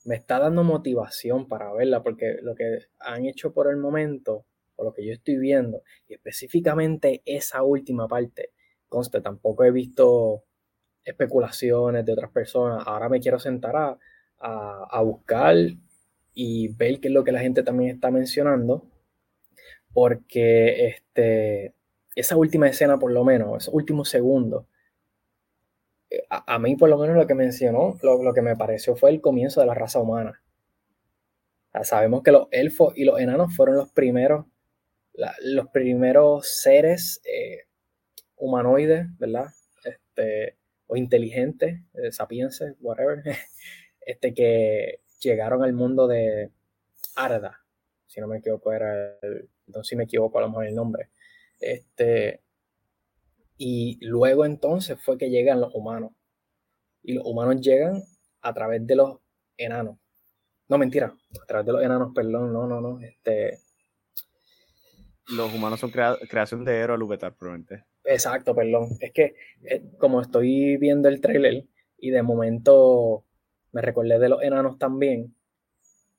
Me 0.06 0.16
está 0.16 0.40
dando 0.40 0.64
motivación 0.64 1.48
para 1.48 1.74
verla, 1.74 2.04
porque 2.04 2.38
lo 2.42 2.56
que 2.56 2.80
han 3.00 3.26
hecho 3.26 3.54
por 3.54 3.70
el 3.70 3.78
momento, 3.78 4.46
o 4.76 4.84
lo 4.84 4.94
que 4.94 5.06
yo 5.06 5.14
estoy 5.14 5.38
viendo, 5.38 5.84
y 6.08 6.14
específicamente 6.14 7.22
esa 7.26 7.64
última 7.64 8.08
parte, 8.08 8.52
conste, 8.88 9.22
tampoco 9.22 9.64
he 9.64 9.72
visto 9.72 10.44
especulaciones 11.04 12.06
de 12.06 12.14
otras 12.14 12.32
personas. 12.32 12.84
Ahora 12.86 13.10
me 13.10 13.20
quiero 13.20 13.40
sentar 13.40 13.76
a, 13.76 13.98
a 14.40 15.02
buscar 15.02 15.56
y 16.34 16.68
ver 16.68 17.00
qué 17.00 17.08
es 17.08 17.14
lo 17.14 17.24
que 17.24 17.32
la 17.32 17.40
gente 17.40 17.64
también 17.64 17.96
está 17.96 18.12
mencionando, 18.12 18.86
porque 19.94 20.88
este, 20.88 21.75
esa 22.16 22.38
última 22.38 22.68
escena, 22.68 22.98
por 22.98 23.12
lo 23.12 23.24
menos, 23.24 23.64
esos 23.64 23.74
últimos 23.74 24.10
segundos, 24.10 24.66
eh, 26.10 26.24
a, 26.30 26.60
mí 26.60 26.76
por 26.76 26.90
lo 26.90 26.98
menos 26.98 27.16
lo 27.16 27.28
que 27.28 27.36
mencionó, 27.36 27.98
lo, 28.02 28.34
que 28.34 28.42
me 28.42 28.56
pareció 28.56 28.96
fue 28.96 29.10
el 29.12 29.22
comienzo 29.22 29.60
de 29.62 29.68
la 29.68 29.74
raza 29.74 30.00
humana. 30.00 30.42
sabemos 31.84 32.24
que 32.24 32.32
los 32.32 32.48
elfos 32.52 32.98
y 32.98 33.04
los 33.04 33.20
enanos 33.20 33.56
fueron 33.56 33.76
los 33.76 33.92
primeros, 33.92 34.46
los 35.42 35.68
primeros 35.70 36.48
seres 36.48 37.22
eh, 37.26 37.64
humanoides, 38.38 39.08
¿verdad? 39.18 39.48
Este, 39.84 40.58
o 40.88 40.96
inteligentes, 40.96 41.82
eh, 41.96 42.10
whatever, 42.80 43.24
este, 44.02 44.34
que 44.34 45.02
llegaron 45.20 45.64
al 45.64 45.74
mundo 45.74 46.08
de 46.08 46.52
Arda, 47.16 47.62
si 48.06 48.22
no 48.22 48.28
me 48.28 48.38
equivoco, 48.38 48.72
era 48.72 49.18
el, 49.22 49.50
entonces 49.68 49.90
si 49.90 49.96
me 49.96 50.04
equivoco 50.04 50.38
a 50.38 50.42
lo 50.42 50.50
mejor 50.50 50.68
el 50.68 50.76
nombre. 50.76 51.10
Este, 51.60 52.42
y 53.58 53.98
luego 54.06 54.46
entonces 54.46 55.00
fue 55.02 55.18
que 55.18 55.30
llegan 55.30 55.62
los 55.62 55.74
humanos. 55.74 56.12
Y 57.02 57.14
los 57.14 57.26
humanos 57.26 57.62
llegan 57.62 58.04
a 58.42 58.54
través 58.54 58.86
de 58.86 58.96
los 58.96 59.20
enanos. 59.58 59.98
No, 60.68 60.78
mentira, 60.78 61.16
a 61.42 61.46
través 61.46 61.66
de 61.66 61.74
los 61.74 61.84
enanos, 61.84 62.12
perdón, 62.14 62.52
no, 62.52 62.68
no, 62.68 62.82
no. 62.82 63.00
Este... 63.02 63.60
Los 65.28 65.54
humanos 65.54 65.80
son 65.80 65.92
creación 65.92 66.64
de 66.66 66.78
Ero 66.78 66.98
Lubetar, 66.98 67.36
probablemente. 67.36 67.86
Exacto, 68.04 68.54
perdón. 68.54 68.90
Es 69.00 69.12
que 69.12 69.36
eh, 69.64 69.84
como 69.98 70.22
estoy 70.22 70.78
viendo 70.78 71.10
el 71.10 71.22
trailer 71.22 71.66
y 71.98 72.12
de 72.12 72.22
momento 72.22 73.26
me 73.72 73.82
recordé 73.82 74.20
de 74.20 74.30
los 74.30 74.42
enanos 74.44 74.78
también, 74.78 75.36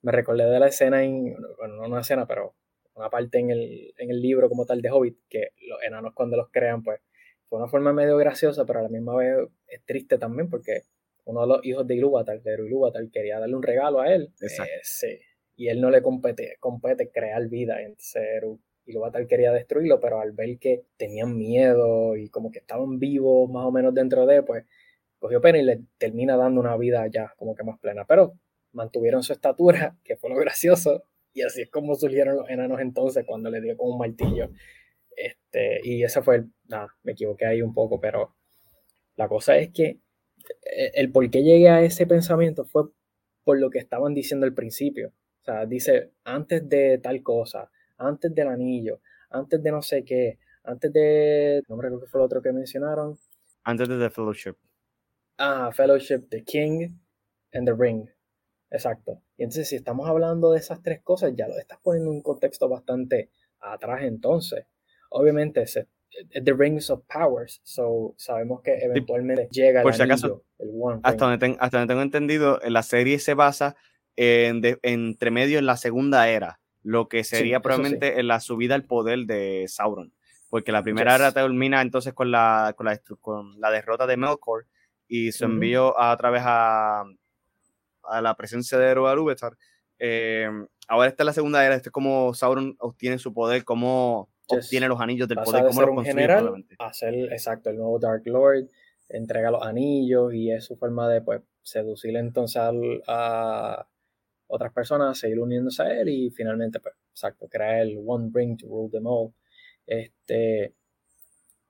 me 0.02 0.12
recordé 0.12 0.44
de 0.44 0.60
la 0.60 0.66
escena, 0.66 1.02
en, 1.04 1.36
bueno, 1.56 1.76
no 1.76 1.86
una 1.86 2.00
escena, 2.00 2.26
pero 2.26 2.54
una 2.96 3.10
parte 3.10 3.38
en 3.38 3.50
el, 3.50 3.94
en 3.98 4.10
el 4.10 4.20
libro 4.20 4.48
como 4.48 4.64
tal 4.64 4.80
de 4.80 4.90
Hobbit, 4.90 5.18
que 5.28 5.50
los 5.68 5.82
enanos 5.82 6.14
cuando 6.14 6.36
los 6.36 6.50
crean, 6.50 6.82
pues 6.82 7.00
fue 7.48 7.58
una 7.58 7.68
forma 7.68 7.92
medio 7.92 8.16
graciosa, 8.16 8.64
pero 8.64 8.80
a 8.80 8.82
la 8.82 8.88
misma 8.88 9.16
vez 9.16 9.36
es 9.68 9.84
triste 9.84 10.18
también 10.18 10.48
porque 10.48 10.82
uno 11.24 11.42
de 11.42 11.46
los 11.46 11.64
hijos 11.64 11.86
de 11.86 11.94
Ilúvatar, 11.96 12.40
de 12.42 12.54
Ilúvatar, 12.54 13.08
quería 13.10 13.38
darle 13.38 13.56
un 13.56 13.62
regalo 13.62 14.00
a 14.00 14.12
él. 14.12 14.32
Exacto. 14.40 14.72
Eh, 14.72 14.80
sí. 14.82 15.18
Y 15.56 15.68
él 15.68 15.80
no 15.80 15.90
le 15.90 16.02
compete, 16.02 16.56
compete 16.60 17.10
crear 17.10 17.46
vida. 17.48 17.80
Entonces 17.80 18.42
Ilúvatar 18.86 19.26
quería 19.26 19.52
destruirlo, 19.52 20.00
pero 20.00 20.20
al 20.20 20.32
ver 20.32 20.58
que 20.58 20.84
tenían 20.96 21.36
miedo 21.36 22.16
y 22.16 22.28
como 22.28 22.50
que 22.50 22.60
estaban 22.60 22.98
vivos 22.98 23.50
más 23.50 23.64
o 23.64 23.72
menos 23.72 23.92
dentro 23.92 24.26
de, 24.26 24.42
pues 24.42 24.64
cogió 25.18 25.40
pena 25.40 25.58
y 25.58 25.62
le 25.62 25.80
termina 25.98 26.36
dando 26.36 26.60
una 26.60 26.76
vida 26.76 27.06
ya 27.08 27.34
como 27.36 27.54
que 27.54 27.64
más 27.64 27.78
plena. 27.80 28.04
Pero 28.06 28.34
mantuvieron 28.72 29.22
su 29.22 29.32
estatura, 29.32 29.96
que 30.04 30.16
fue 30.16 30.30
lo 30.30 30.36
gracioso, 30.36 31.04
y 31.36 31.42
así 31.42 31.60
es 31.60 31.70
como 31.70 31.94
surgieron 31.94 32.34
los 32.34 32.48
enanos 32.48 32.80
entonces 32.80 33.26
cuando 33.26 33.50
le 33.50 33.60
dio 33.60 33.76
con 33.76 33.90
un 33.90 33.98
martillo. 33.98 34.48
Este, 35.14 35.80
y 35.84 36.02
ese 36.02 36.22
fue 36.22 36.36
el, 36.36 36.52
nada, 36.64 36.88
me 37.02 37.12
equivoqué 37.12 37.44
ahí 37.44 37.60
un 37.60 37.74
poco, 37.74 38.00
pero 38.00 38.34
la 39.16 39.28
cosa 39.28 39.58
es 39.58 39.70
que 39.70 40.00
eh, 40.64 40.92
el 40.94 41.12
por 41.12 41.28
qué 41.30 41.42
llegué 41.42 41.68
a 41.68 41.82
ese 41.82 42.06
pensamiento 42.06 42.64
fue 42.64 42.84
por 43.44 43.60
lo 43.60 43.68
que 43.68 43.78
estaban 43.78 44.14
diciendo 44.14 44.46
al 44.46 44.54
principio. 44.54 45.12
O 45.42 45.44
sea, 45.44 45.66
dice, 45.66 46.12
antes 46.24 46.66
de 46.70 46.98
tal 47.02 47.22
cosa, 47.22 47.70
antes 47.98 48.34
del 48.34 48.48
anillo, 48.48 49.02
antes 49.28 49.62
de 49.62 49.70
no 49.70 49.82
sé 49.82 50.04
qué, 50.04 50.38
antes 50.64 50.90
de, 50.90 51.62
no 51.68 51.76
me 51.76 51.82
recuerdo 51.82 52.06
qué 52.06 52.10
fue 52.10 52.20
lo 52.20 52.24
otro 52.24 52.40
que 52.40 52.52
mencionaron. 52.52 53.18
Antes 53.62 53.90
de 53.90 53.98
The 53.98 54.08
Fellowship. 54.08 54.54
Ah, 55.36 55.70
Fellowship, 55.70 56.30
The 56.30 56.42
King 56.44 56.98
and 57.52 57.66
the 57.66 57.74
Ring. 57.74 58.08
Exacto. 58.70 59.22
Y 59.36 59.44
entonces, 59.44 59.68
si 59.68 59.76
estamos 59.76 60.08
hablando 60.08 60.52
de 60.52 60.58
esas 60.58 60.82
tres 60.82 61.00
cosas, 61.02 61.32
ya 61.36 61.48
lo 61.48 61.56
estás 61.58 61.78
poniendo 61.82 62.10
en 62.10 62.16
un 62.16 62.22
contexto 62.22 62.68
bastante 62.68 63.30
atrás 63.60 64.02
entonces. 64.02 64.66
Obviamente, 65.10 65.62
es 65.62 65.86
The 66.32 66.52
Rings 66.52 66.90
of 66.90 67.02
Powers, 67.12 67.60
so 67.62 68.14
sabemos 68.16 68.62
que 68.62 68.78
eventualmente 68.78 69.48
llega 69.50 69.82
Por 69.82 69.92
el 69.92 69.96
si 69.96 70.02
acaso, 70.02 70.44
el 70.58 70.70
One 70.80 71.00
hasta, 71.02 71.26
donde 71.26 71.56
hasta 71.60 71.78
donde 71.78 71.92
tengo 71.92 72.02
entendido, 72.02 72.58
la 72.66 72.82
serie 72.82 73.18
se 73.18 73.34
basa 73.34 73.76
en 74.16 74.62
entre 74.82 75.30
medio 75.30 75.58
en 75.58 75.66
la 75.66 75.76
segunda 75.76 76.28
era, 76.28 76.60
lo 76.82 77.08
que 77.08 77.22
sería 77.22 77.60
probablemente 77.60 78.18
en 78.18 78.28
la 78.28 78.40
subida 78.40 78.74
al 78.74 78.84
poder 78.84 79.26
de 79.26 79.66
Sauron. 79.68 80.12
Porque 80.48 80.72
la 80.72 80.82
primera 80.82 81.16
era 81.16 81.32
termina 81.32 81.82
entonces 81.82 82.14
con 82.14 82.30
la, 82.30 82.72
con 82.76 82.86
la, 82.86 82.98
con 83.20 83.60
la 83.60 83.70
derrota 83.70 84.06
de 84.06 84.16
Melkor 84.16 84.66
y 85.08 85.32
su 85.32 85.44
envío 85.44 86.00
a, 86.00 86.16
través 86.16 86.42
a, 86.44 87.04
a 88.08 88.20
la 88.20 88.36
presencia 88.36 88.78
de 88.78 88.86
Erogar 88.86 89.18
eh, 89.98 90.48
ahora 90.88 91.08
está 91.08 91.24
la 91.24 91.32
segunda 91.32 91.64
era, 91.64 91.74
este 91.74 91.88
es 91.88 91.92
como 91.92 92.34
Sauron 92.34 92.76
obtiene 92.80 93.18
su 93.18 93.32
poder, 93.32 93.64
cómo 93.64 94.28
obtiene 94.46 94.88
los 94.88 95.00
anillos 95.00 95.26
del 95.28 95.38
poder, 95.38 95.64
cómo 95.66 95.80
los 95.80 95.94
construye. 95.94 96.10
General, 96.10 96.64
hacer, 96.78 97.14
exacto, 97.32 97.70
el 97.70 97.76
nuevo 97.76 97.98
Dark 97.98 98.22
Lord, 98.26 98.68
entrega 99.08 99.50
los 99.50 99.62
anillos 99.62 100.34
y 100.34 100.50
es 100.50 100.64
su 100.64 100.76
forma 100.76 101.08
de 101.08 101.22
pues 101.22 101.42
seducir 101.62 102.16
entonces 102.16 102.62
a 103.08 103.86
otras 104.48 104.72
personas, 104.72 105.18
seguir 105.18 105.40
uniéndose 105.40 105.82
a 105.82 106.00
él 106.00 106.08
y 106.08 106.30
finalmente, 106.30 106.80
pues, 106.80 106.94
exacto, 107.10 107.48
crear 107.48 107.80
el 107.80 107.98
One 108.04 108.30
Ring 108.32 108.56
to 108.56 108.66
rule 108.66 108.90
them 108.90 109.06
all. 109.06 109.32
Este, 109.86 110.74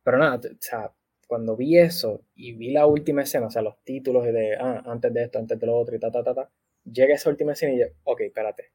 pero 0.02 0.18
nada, 0.18 0.36
o 0.36 0.56
sea, 0.60 0.92
cuando 1.26 1.56
vi 1.56 1.78
eso 1.78 2.24
y 2.34 2.52
vi 2.52 2.70
la 2.70 2.86
última 2.86 3.22
escena, 3.22 3.46
o 3.46 3.50
sea, 3.50 3.62
los 3.62 3.82
títulos 3.82 4.24
de, 4.24 4.56
ah, 4.56 4.82
antes 4.86 5.12
de 5.12 5.24
esto, 5.24 5.38
antes 5.38 5.58
de 5.58 5.66
lo 5.66 5.76
otro 5.76 5.96
y 5.96 5.98
ta, 5.98 6.10
ta, 6.10 6.22
ta, 6.22 6.34
ta, 6.34 6.50
llega 6.84 7.14
esa 7.14 7.30
última 7.30 7.52
escena 7.52 7.72
y 7.72 7.80
yo, 7.80 7.86
ok, 8.04 8.20
espérate. 8.22 8.72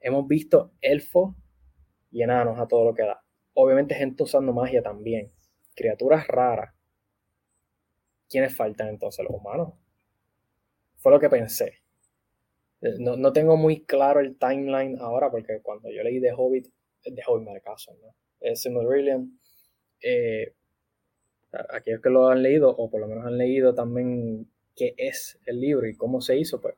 Hemos 0.00 0.26
visto 0.26 0.72
elfos 0.80 1.34
y 2.10 2.22
enanos 2.22 2.58
a 2.58 2.66
todo 2.66 2.84
lo 2.84 2.94
que 2.94 3.02
da. 3.02 3.22
Obviamente 3.54 3.94
gente 3.94 4.22
usando 4.22 4.52
magia 4.52 4.82
también. 4.82 5.30
Criaturas 5.74 6.26
raras. 6.26 6.74
¿Quiénes 8.28 8.56
faltan 8.56 8.88
entonces? 8.88 9.24
Los 9.24 9.34
humanos. 9.34 9.74
Fue 10.96 11.12
lo 11.12 11.20
que 11.20 11.28
pensé. 11.28 11.82
No, 12.98 13.16
no 13.16 13.32
tengo 13.32 13.56
muy 13.56 13.84
claro 13.84 14.20
el 14.20 14.36
timeline 14.38 14.98
ahora 14.98 15.30
porque 15.30 15.60
cuando 15.62 15.90
yo 15.90 16.02
leí 16.02 16.20
The 16.20 16.32
Hobbit, 16.32 16.68
The 17.02 17.22
Hobbit 17.26 17.48
me 17.48 17.60
caso, 17.60 17.96
¿no? 18.00 18.56
Silmarillion. 18.56 19.38
Eh, 20.02 20.54
aquellos 21.70 22.00
que 22.00 22.10
lo 22.10 22.28
han 22.28 22.42
leído, 22.42 22.70
o 22.70 22.90
por 22.90 23.00
lo 23.00 23.08
menos 23.08 23.26
han 23.26 23.38
leído 23.38 23.74
también 23.74 24.48
qué 24.74 24.94
es 24.96 25.38
el 25.44 25.60
libro 25.60 25.86
y 25.86 25.94
cómo 25.94 26.20
se 26.20 26.36
hizo, 26.36 26.60
pues 26.60 26.74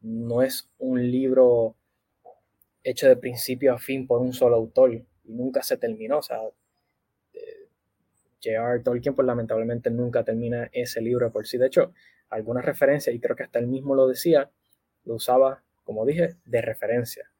no 0.00 0.42
es 0.42 0.70
un 0.78 1.10
libro 1.10 1.76
hecho 2.82 3.08
de 3.08 3.16
principio 3.16 3.72
a 3.72 3.78
fin 3.78 4.06
por 4.06 4.20
un 4.20 4.32
solo 4.32 4.56
autor 4.56 4.94
y 4.94 5.04
nunca 5.24 5.62
se 5.62 5.76
terminó. 5.76 6.18
O 6.18 6.22
sea, 6.22 6.38
eh, 7.32 7.68
J.R. 8.42 8.80
Tolkien, 8.80 9.14
pues 9.14 9.26
lamentablemente 9.26 9.90
nunca 9.90 10.22
termina 10.22 10.68
ese 10.72 11.00
libro 11.00 11.32
por 11.32 11.46
sí. 11.46 11.56
De 11.58 11.66
hecho, 11.66 11.92
algunas 12.28 12.64
referencias, 12.64 13.14
y 13.14 13.20
creo 13.20 13.34
que 13.34 13.44
hasta 13.44 13.58
él 13.58 13.66
mismo 13.66 13.94
lo 13.94 14.06
decía, 14.06 14.50
lo 15.04 15.14
usaba, 15.14 15.62
como 15.84 16.04
dije, 16.04 16.36
de 16.44 16.60
referencia. 16.60 17.30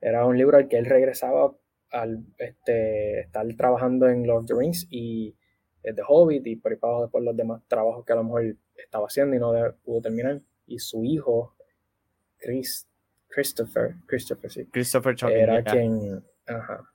Era 0.00 0.26
un 0.26 0.36
libro 0.36 0.58
al 0.58 0.68
que 0.68 0.78
él 0.78 0.86
regresaba 0.86 1.56
al 1.90 2.24
este, 2.38 3.20
estar 3.20 3.46
trabajando 3.56 4.08
en 4.08 4.26
Lord 4.26 4.42
of 4.42 4.46
the 4.46 4.54
Rings 4.54 4.86
y 4.90 5.34
The 5.82 6.02
Hobbit 6.06 6.46
y 6.46 6.56
por 6.56 6.72
ahí 6.72 6.78
para 6.78 7.02
después 7.02 7.24
los 7.24 7.36
demás 7.36 7.62
trabajos 7.68 8.04
que 8.04 8.12
a 8.12 8.16
lo 8.16 8.24
mejor 8.24 8.56
estaba 8.76 9.06
haciendo 9.06 9.36
y 9.36 9.38
no 9.38 9.52
pudo 9.84 10.02
terminar. 10.02 10.40
Y 10.66 10.78
su 10.78 11.04
hijo, 11.04 11.54
Chris, 12.38 12.88
Christopher, 13.28 13.94
Christopher, 14.06 14.50
sí. 14.50 14.66
Christopher 14.66 15.16
Era 15.30 15.62
quien 15.62 16.22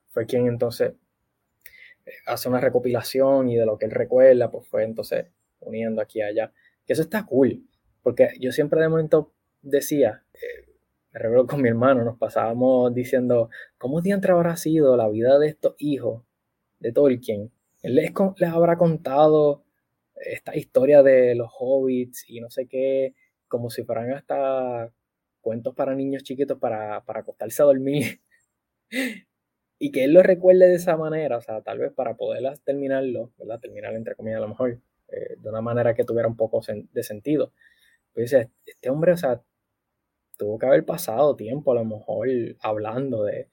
fue 0.09 0.25
quien 0.25 0.47
entonces 0.47 0.93
eh, 2.05 2.11
hace 2.25 2.49
una 2.49 2.59
recopilación 2.59 3.49
y 3.49 3.55
de 3.55 3.65
lo 3.65 3.77
que 3.77 3.85
él 3.85 3.91
recuerda, 3.91 4.51
pues 4.51 4.67
fue 4.67 4.83
entonces 4.83 5.27
uniendo 5.59 6.01
aquí 6.01 6.19
y 6.19 6.23
allá. 6.23 6.51
Que 6.85 6.93
eso 6.93 7.01
está 7.01 7.25
cool, 7.25 7.63
porque 8.01 8.29
yo 8.39 8.51
siempre 8.51 8.81
de 8.81 8.89
momento 8.89 9.33
decía, 9.61 10.23
eh, 10.33 10.69
me 11.13 11.19
recuerdo 11.19 11.47
con 11.47 11.61
mi 11.61 11.69
hermano, 11.69 12.03
nos 12.03 12.17
pasábamos 12.17 12.93
diciendo, 12.93 13.49
¿cómo 13.77 14.01
diantre 14.01 14.33
habrá 14.33 14.57
sido 14.57 14.97
la 14.97 15.07
vida 15.07 15.39
de 15.39 15.47
estos 15.47 15.75
hijos 15.77 16.23
de 16.79 16.91
Tolkien? 16.91 17.51
Él 17.83 17.95
les, 17.95 18.11
habrá 18.47 18.77
contado 18.77 19.63
esta 20.15 20.55
historia 20.55 21.03
de 21.03 21.35
los 21.35 21.49
hobbits 21.59 22.25
y 22.29 22.39
no 22.39 22.49
sé 22.49 22.67
qué, 22.67 23.13
como 23.47 23.69
si 23.69 23.83
fueran 23.83 24.11
hasta 24.13 24.91
cuentos 25.41 25.75
para 25.75 25.93
niños 25.93 26.23
chiquitos 26.23 26.57
para, 26.57 27.03
para 27.03 27.19
acostarse 27.19 27.61
a 27.61 27.65
dormir. 27.65 28.21
y 29.79 29.91
que 29.91 30.05
él 30.05 30.13
lo 30.13 30.23
recuerde 30.23 30.69
de 30.69 30.75
esa 30.75 30.95
manera, 30.95 31.37
o 31.37 31.41
sea, 31.41 31.61
tal 31.61 31.79
vez 31.79 31.91
para 31.91 32.15
poder 32.15 32.57
terminarlo, 32.59 33.33
¿verdad? 33.37 33.59
Terminar 33.59 33.93
entre 33.95 34.15
comillas 34.15 34.37
a 34.37 34.41
lo 34.41 34.47
mejor, 34.47 34.79
eh, 35.09 35.35
de 35.37 35.49
una 35.49 35.61
manera 35.61 35.93
que 35.93 36.05
tuviera 36.05 36.27
un 36.29 36.37
poco 36.37 36.61
de 36.67 37.03
sentido. 37.03 37.51
Pues 38.13 38.31
este 38.31 38.89
hombre, 38.89 39.11
o 39.11 39.17
sea, 39.17 39.41
tuvo 40.37 40.57
que 40.57 40.67
haber 40.67 40.85
pasado 40.85 41.35
tiempo 41.35 41.73
a 41.73 41.75
lo 41.75 41.83
mejor 41.83 42.29
hablando 42.61 43.25
de, 43.25 43.49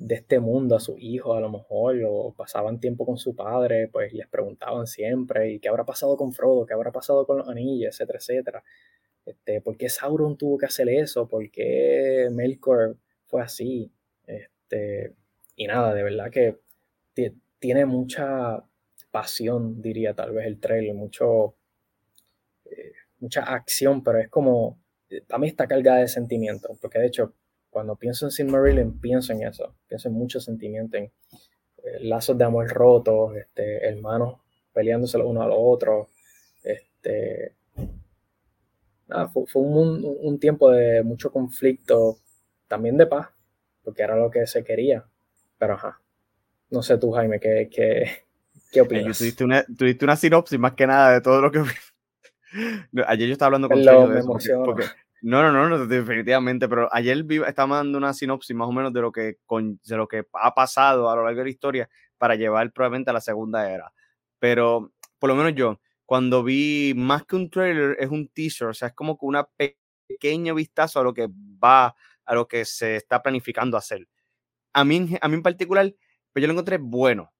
de 0.00 0.14
este 0.14 0.40
mundo 0.40 0.76
a 0.76 0.80
sus 0.80 0.98
hijos, 0.98 1.36
a 1.36 1.40
lo 1.40 1.50
mejor, 1.50 2.00
o 2.08 2.32
pasaban 2.34 2.80
tiempo 2.80 3.04
con 3.04 3.18
su 3.18 3.36
padre, 3.36 3.86
pues 3.88 4.14
les 4.14 4.26
preguntaban 4.28 4.86
siempre, 4.86 5.52
¿y 5.52 5.60
qué 5.60 5.68
habrá 5.68 5.84
pasado 5.84 6.16
con 6.16 6.32
Frodo? 6.32 6.64
¿Qué 6.64 6.72
habrá 6.72 6.90
pasado 6.90 7.26
con 7.26 7.38
los 7.38 7.48
anillos? 7.48 7.94
Etcétera, 7.94 8.18
etcétera. 8.18 8.64
Este, 9.26 9.60
¿Por 9.60 9.76
qué 9.76 9.90
Sauron 9.90 10.38
tuvo 10.38 10.56
que 10.56 10.64
hacer 10.64 10.88
eso? 10.88 11.28
¿Por 11.28 11.50
qué 11.50 12.28
Melkor 12.32 12.96
fue 13.26 13.42
así? 13.42 13.92
Este, 14.26 15.12
y 15.54 15.66
nada, 15.66 15.92
de 15.92 16.02
verdad 16.02 16.30
que 16.30 16.56
tiene 17.58 17.84
mucha 17.84 18.64
pasión, 19.10 19.82
diría 19.82 20.14
tal 20.14 20.32
vez 20.32 20.46
el 20.46 20.58
trailer, 20.60 20.94
mucho, 20.94 21.56
eh, 22.64 22.92
mucha 23.18 23.42
acción, 23.42 24.02
pero 24.02 24.18
es 24.18 24.30
como, 24.30 24.80
a 25.28 25.38
mí 25.38 25.46
está 25.46 25.66
cargada 25.68 25.98
de 25.98 26.08
sentimientos, 26.08 26.78
porque 26.80 27.00
de 27.00 27.06
hecho, 27.08 27.34
cuando 27.70 27.96
pienso 27.96 28.26
en 28.26 28.32
Silmarillion, 28.32 28.98
pienso 29.00 29.32
en 29.32 29.44
eso, 29.44 29.74
pienso 29.88 30.08
en 30.08 30.14
mucho 30.14 30.40
sentimiento, 30.40 30.96
en 30.96 31.04
eh, 31.04 32.00
lazos 32.00 32.36
de 32.36 32.44
amor 32.44 32.68
rotos, 32.68 33.36
este, 33.36 33.86
hermanos 33.86 34.40
peleándose 34.72 35.18
los 35.18 35.26
uno 35.26 35.42
a 35.42 35.46
los 35.46 35.56
otros, 35.58 36.08
este, 36.62 37.54
fue, 39.32 39.62
un, 39.62 40.04
un, 40.20 40.38
tiempo 40.38 40.70
de 40.70 41.02
mucho 41.02 41.32
conflicto, 41.32 42.18
también 42.68 42.96
de 42.96 43.06
paz, 43.06 43.28
porque 43.82 44.02
era 44.02 44.16
lo 44.16 44.30
que 44.30 44.46
se 44.46 44.62
quería, 44.62 45.04
pero 45.58 45.74
ajá. 45.74 46.00
No 46.70 46.82
sé 46.82 46.98
tú, 46.98 47.10
Jaime, 47.10 47.40
¿qué, 47.40 47.68
qué, 47.70 48.24
qué 48.70 48.80
opinas? 48.80 49.18
tuviste, 49.18 49.42
una, 49.42 49.64
tuviste 49.64 50.04
una 50.04 50.16
sinopsis 50.16 50.58
más 50.58 50.74
que 50.74 50.86
nada 50.86 51.14
de 51.14 51.20
todo 51.20 51.40
lo 51.40 51.50
que... 51.50 51.60
Ayer 53.06 53.26
yo 53.26 53.32
estaba 53.32 53.48
hablando 53.48 53.68
con 53.68 53.82
porque, 54.64 54.84
no, 55.42 55.52
no, 55.52 55.68
no, 55.68 55.86
definitivamente, 55.86 56.68
pero 56.68 56.88
ayer 56.92 57.24
estaba 57.46 57.76
dando 57.76 57.98
una 57.98 58.14
sinopsis 58.14 58.54
más 58.56 58.68
o 58.68 58.72
menos 58.72 58.92
de 58.92 59.00
lo, 59.00 59.12
que 59.12 59.38
de 59.48 59.96
lo 59.96 60.08
que 60.08 60.24
ha 60.32 60.54
pasado 60.54 61.10
a 61.10 61.16
lo 61.16 61.24
largo 61.24 61.38
de 61.38 61.44
la 61.44 61.50
historia 61.50 61.88
para 62.18 62.34
llevar 62.36 62.72
probablemente 62.72 63.10
a 63.10 63.14
la 63.14 63.20
segunda 63.20 63.70
era. 63.70 63.92
Pero 64.38 64.92
por 65.18 65.28
lo 65.30 65.36
menos 65.36 65.54
yo, 65.54 65.80
cuando 66.06 66.42
vi 66.42 66.94
más 66.96 67.24
que 67.26 67.36
un 67.36 67.50
trailer, 67.50 67.96
es 68.00 68.08
un 68.10 68.28
teaser, 68.28 68.68
o 68.68 68.74
sea, 68.74 68.88
es 68.88 68.94
como 68.94 69.18
que 69.18 69.26
una 69.26 69.48
pequeño 70.08 70.54
vistazo 70.54 71.00
a 71.00 71.04
lo 71.04 71.14
que 71.14 71.28
va, 71.62 71.94
a 72.24 72.34
lo 72.34 72.48
que 72.48 72.64
se 72.64 72.96
está 72.96 73.22
planificando 73.22 73.76
hacer 73.76 74.06
a 74.72 74.84
mí, 74.84 75.16
a 75.20 75.28
mí 75.28 75.34
en 75.34 75.42
particular, 75.42 75.94
pues 76.32 76.42
yo 76.42 76.46
lo 76.46 76.52
encontré 76.52 76.78
bueno. 76.78 77.32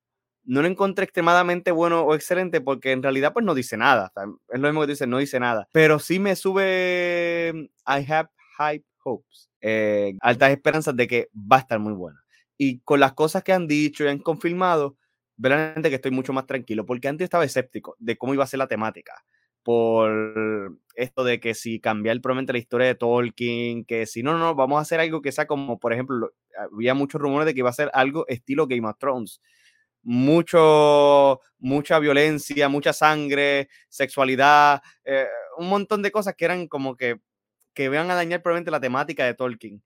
No 0.51 0.63
lo 0.63 0.67
encontré 0.67 1.05
extremadamente 1.05 1.71
bueno 1.71 2.03
o 2.03 2.13
excelente 2.17 2.61
porque 2.61 2.91
en 2.91 3.05
realidad 3.05 3.33
pues 3.33 3.45
no 3.45 3.55
dice 3.55 3.77
nada. 3.77 4.13
Es 4.49 4.59
lo 4.59 4.67
mismo 4.67 4.81
que 4.81 4.89
dice, 4.89 5.07
no 5.07 5.19
dice 5.19 5.39
nada. 5.39 5.69
Pero 5.71 6.01
sí 6.01 6.19
me 6.19 6.35
sube 6.35 7.71
I 7.87 8.13
have 8.13 8.31
high 8.59 8.85
hopes. 9.05 9.49
Eh, 9.61 10.15
altas 10.21 10.51
esperanzas 10.51 10.97
de 10.97 11.07
que 11.07 11.29
va 11.35 11.59
a 11.59 11.61
estar 11.61 11.79
muy 11.79 11.93
buena. 11.93 12.21
Y 12.59 12.81
con 12.81 12.99
las 12.99 13.13
cosas 13.13 13.45
que 13.45 13.53
han 13.53 13.69
dicho 13.69 14.03
y 14.03 14.09
han 14.09 14.19
confirmado, 14.19 14.97
verdaderamente 15.37 15.89
que 15.89 15.95
estoy 15.95 16.11
mucho 16.11 16.33
más 16.33 16.47
tranquilo 16.47 16.85
porque 16.85 17.07
antes 17.07 17.27
estaba 17.27 17.45
escéptico 17.45 17.95
de 18.01 18.19
cómo 18.19 18.35
iba 18.35 18.43
a 18.43 18.49
ser 18.49 18.59
la 18.59 18.67
temática 18.67 19.15
por 19.63 20.77
esto 20.97 21.23
de 21.23 21.39
que 21.39 21.55
si 21.55 21.79
cambiar 21.79 22.21
probablemente 22.21 22.53
la 22.55 22.59
historia 22.59 22.89
de 22.89 22.97
Tolkien, 22.97 23.85
que 23.85 24.07
si 24.07 24.25
no, 24.25 24.37
no, 24.37 24.57
vamos 24.57 24.79
a 24.79 24.83
hacer 24.83 24.99
algo 24.99 25.23
que 25.23 25.31
sea 25.31 25.47
como, 25.47 25.79
por 25.79 25.93
ejemplo, 25.93 26.33
había 26.73 26.95
muchos 26.95 27.21
rumores 27.21 27.47
de 27.47 27.55
que 27.55 27.61
iba 27.61 27.71
a 27.71 27.75
ser 27.75 27.91
algo 27.95 28.27
estilo 28.27 28.67
Game 28.67 28.89
of 28.89 28.99
Thrones. 28.99 29.41
Mucho, 30.03 31.41
mucha 31.59 31.99
violencia, 31.99 32.69
mucha 32.69 32.93
sangre, 32.93 33.69
sexualidad, 33.89 34.83
eh, 35.05 35.27
un 35.59 35.69
montón 35.69 36.03
de 36.03 36.11
cosas 36.11 36.35
que 36.37 36.47
eran 36.47 36.69
como 36.69 36.97
que, 36.97 37.21
que 37.75 37.89
vean 37.91 38.11
a 38.11 38.15
dañar 38.17 38.43
probablemente 38.43 38.71
la 38.73 38.81
temática 38.81 39.25
de 39.27 39.35
Tolkien. 39.35 39.83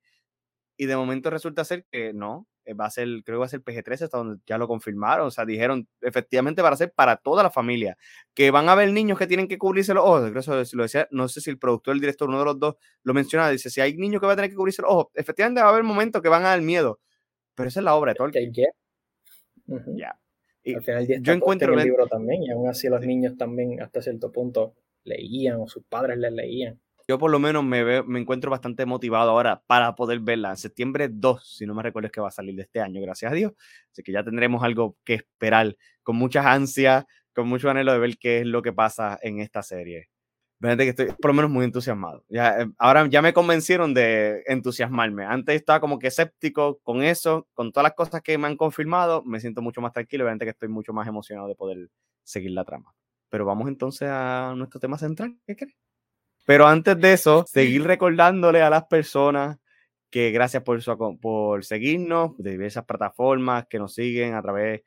Y 0.76 0.86
de 0.86 0.96
momento 0.96 1.30
resulta 1.30 1.64
ser 1.64 1.86
que 1.90 2.12
no, 2.12 2.48
eh, 2.64 2.74
va 2.74 2.86
a 2.86 2.90
ser, 2.90 3.06
creo 3.24 3.36
que 3.36 3.40
va 3.40 3.46
a 3.46 3.48
ser 3.48 3.62
PG-13, 3.62 4.04
hasta 4.04 4.18
donde 4.18 4.42
ya 4.46 4.58
lo 4.58 4.66
confirmaron. 4.68 5.26
O 5.28 5.30
sea, 5.30 5.44
dijeron 5.46 5.88
efectivamente 6.00 6.62
para 6.62 6.76
ser 6.76 6.92
para 6.92 7.16
toda 7.16 7.42
la 7.42 7.50
familia. 7.50 7.96
Que 8.34 8.50
van 8.50 8.68
a 8.68 8.72
haber 8.72 8.92
niños 8.92 9.18
que 9.18 9.26
tienen 9.26 9.48
que 9.48 9.58
cubrirse 9.58 9.94
los 9.94 10.04
ojos. 10.04 10.32
Eso 10.36 10.76
lo 10.76 10.82
decía, 10.84 11.06
no 11.10 11.28
sé 11.28 11.40
si 11.40 11.50
el 11.50 11.58
productor, 11.58 11.94
el 11.94 12.00
director, 12.00 12.28
uno 12.28 12.38
de 12.40 12.44
los 12.46 12.58
dos 12.58 12.76
lo 13.04 13.14
mencionaba. 13.14 13.50
Dice: 13.50 13.70
si 13.70 13.80
hay 13.80 13.96
niños 13.96 14.20
que 14.20 14.26
van 14.26 14.34
a 14.34 14.36
tener 14.36 14.50
que 14.50 14.56
cubrirse 14.56 14.82
los 14.82 14.90
ojos, 14.92 15.06
efectivamente 15.14 15.60
va 15.60 15.68
a 15.68 15.70
haber 15.70 15.84
momentos 15.84 16.22
que 16.22 16.28
van 16.28 16.44
a 16.44 16.50
dar 16.50 16.62
miedo. 16.62 17.00
Pero 17.56 17.68
esa 17.68 17.80
es 17.80 17.84
la 17.84 17.94
obra 17.96 18.12
de 18.12 18.16
Tolkien. 18.16 18.52
Ya. 19.66 20.18
Yo 20.64 21.32
encuentro 21.32 21.74
el 21.74 21.84
libro 21.84 22.06
también, 22.06 22.42
y 22.42 22.50
aún 22.50 22.68
así 22.68 22.88
los 22.88 23.00
niños 23.02 23.36
también, 23.36 23.82
hasta 23.82 24.00
cierto 24.00 24.32
punto, 24.32 24.74
leían 25.04 25.60
o 25.60 25.68
sus 25.68 25.84
padres 25.84 26.16
les 26.18 26.32
leían 26.32 26.80
yo 27.06 27.18
por 27.18 27.30
lo 27.30 27.38
menos 27.38 27.64
me, 27.64 28.02
me 28.02 28.20
encuentro 28.20 28.50
bastante 28.50 28.86
motivado 28.86 29.30
ahora 29.30 29.62
para 29.66 29.94
poder 29.94 30.20
verla. 30.20 30.50
En 30.50 30.56
septiembre 30.56 31.08
2, 31.10 31.56
si 31.56 31.66
no 31.66 31.74
me 31.74 31.82
recuerdo, 31.82 32.06
es 32.06 32.12
que 32.12 32.20
va 32.20 32.28
a 32.28 32.30
salir 32.30 32.54
de 32.56 32.62
este 32.62 32.80
año, 32.80 33.00
gracias 33.02 33.30
a 33.30 33.34
Dios. 33.34 33.52
Así 33.92 34.02
que 34.02 34.12
ya 34.12 34.24
tendremos 34.24 34.62
algo 34.62 34.96
que 35.04 35.14
esperar 35.14 35.76
con 36.02 36.16
muchas 36.16 36.46
ansias, 36.46 37.04
con 37.34 37.48
mucho 37.48 37.68
anhelo 37.68 37.92
de 37.92 37.98
ver 37.98 38.16
qué 38.18 38.40
es 38.40 38.46
lo 38.46 38.62
que 38.62 38.72
pasa 38.72 39.18
en 39.22 39.40
esta 39.40 39.62
serie. 39.62 40.08
Fíjate 40.64 40.84
que 40.84 40.90
estoy 40.90 41.06
por 41.20 41.26
lo 41.30 41.34
menos 41.34 41.50
muy 41.50 41.66
entusiasmado. 41.66 42.24
Ya, 42.30 42.62
eh, 42.62 42.66
ahora 42.78 43.06
ya 43.06 43.20
me 43.20 43.34
convencieron 43.34 43.92
de 43.92 44.42
entusiasmarme. 44.46 45.26
Antes 45.26 45.56
estaba 45.56 45.78
como 45.78 45.98
que 45.98 46.06
escéptico 46.06 46.78
con 46.82 47.02
eso, 47.02 47.46
con 47.52 47.70
todas 47.70 47.84
las 47.84 47.92
cosas 47.92 48.22
que 48.22 48.38
me 48.38 48.46
han 48.46 48.56
confirmado, 48.56 49.22
me 49.24 49.40
siento 49.40 49.60
mucho 49.60 49.82
más 49.82 49.92
tranquilo. 49.92 50.24
Obviamente 50.24 50.46
que 50.46 50.52
estoy 50.52 50.70
mucho 50.70 50.94
más 50.94 51.06
emocionado 51.06 51.48
de 51.48 51.54
poder 51.54 51.90
seguir 52.22 52.52
la 52.52 52.64
trama. 52.64 52.94
Pero 53.28 53.44
vamos 53.44 53.68
entonces 53.68 54.08
a 54.10 54.54
nuestro 54.56 54.80
tema 54.80 54.96
central. 54.96 55.36
¿Qué 55.46 55.54
crees? 55.54 55.74
Pero 56.46 56.66
antes 56.66 56.98
de 56.98 57.12
eso, 57.12 57.44
seguir 57.46 57.84
recordándole 57.84 58.62
a 58.62 58.70
las 58.70 58.84
personas 58.84 59.58
que 60.08 60.30
gracias 60.30 60.62
por, 60.62 60.80
su, 60.80 61.18
por 61.20 61.62
seguirnos 61.66 62.38
de 62.38 62.52
diversas 62.52 62.86
plataformas 62.86 63.66
que 63.68 63.78
nos 63.78 63.92
siguen 63.92 64.32
a 64.32 64.40
través 64.40 64.80
mm, 64.80 64.84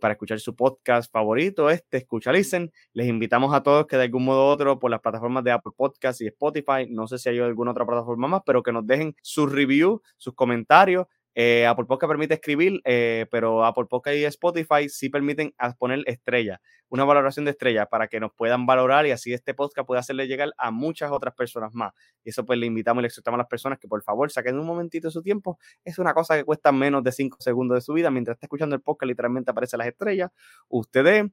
para 0.00 0.12
escuchar 0.12 0.40
su 0.40 0.56
podcast 0.56 1.12
favorito, 1.12 1.70
este 1.70 1.98
Escucha. 1.98 2.32
Les 2.32 3.08
invitamos 3.08 3.54
a 3.54 3.62
todos 3.62 3.86
que 3.86 3.96
de 3.96 4.04
algún 4.04 4.24
modo 4.24 4.46
u 4.46 4.52
otro 4.52 4.78
por 4.78 4.90
las 4.90 5.00
plataformas 5.00 5.44
de 5.44 5.52
Apple 5.52 5.72
Podcast 5.76 6.20
y 6.20 6.26
Spotify, 6.26 6.86
no 6.88 7.06
sé 7.06 7.18
si 7.18 7.28
hay 7.28 7.38
alguna 7.38 7.70
otra 7.70 7.86
plataforma 7.86 8.26
más, 8.26 8.42
pero 8.44 8.62
que 8.62 8.72
nos 8.72 8.86
dejen 8.86 9.14
sus 9.22 9.50
reviews, 9.50 10.00
sus 10.16 10.34
comentarios 10.34 11.06
eh, 11.38 11.66
Apple 11.66 11.84
Podcast 11.84 12.08
permite 12.08 12.32
escribir, 12.32 12.80
eh, 12.86 13.26
pero 13.30 13.62
Apple 13.66 13.84
Podcast 13.90 14.16
y 14.16 14.24
Spotify 14.24 14.88
sí 14.88 15.10
permiten 15.10 15.54
poner 15.78 16.02
estrella, 16.06 16.62
una 16.88 17.04
valoración 17.04 17.44
de 17.44 17.50
estrella 17.50 17.84
para 17.84 18.08
que 18.08 18.20
nos 18.20 18.32
puedan 18.32 18.64
valorar 18.64 19.06
y 19.06 19.10
así 19.10 19.34
este 19.34 19.52
podcast 19.52 19.86
pueda 19.86 20.00
hacerle 20.00 20.28
llegar 20.28 20.54
a 20.56 20.70
muchas 20.70 21.12
otras 21.12 21.34
personas 21.34 21.74
más. 21.74 21.92
Y 22.24 22.30
eso 22.30 22.46
pues 22.46 22.58
le 22.58 22.64
invitamos 22.64 23.02
y 23.02 23.02
le 23.02 23.08
exhortamos 23.08 23.36
a 23.36 23.42
las 23.42 23.48
personas 23.48 23.78
que 23.78 23.86
por 23.86 24.02
favor 24.02 24.30
saquen 24.30 24.58
un 24.58 24.64
momentito 24.64 25.08
de 25.08 25.12
su 25.12 25.20
tiempo. 25.20 25.58
Es 25.84 25.98
una 25.98 26.14
cosa 26.14 26.38
que 26.38 26.44
cuesta 26.44 26.72
menos 26.72 27.04
de 27.04 27.12
5 27.12 27.36
segundos 27.40 27.76
de 27.76 27.80
su 27.82 27.92
vida. 27.92 28.10
Mientras 28.10 28.36
está 28.36 28.46
escuchando 28.46 28.74
el 28.74 28.80
podcast 28.80 29.08
literalmente 29.08 29.50
aparecen 29.50 29.76
las 29.76 29.88
estrellas. 29.88 30.30
Usted 30.70 31.26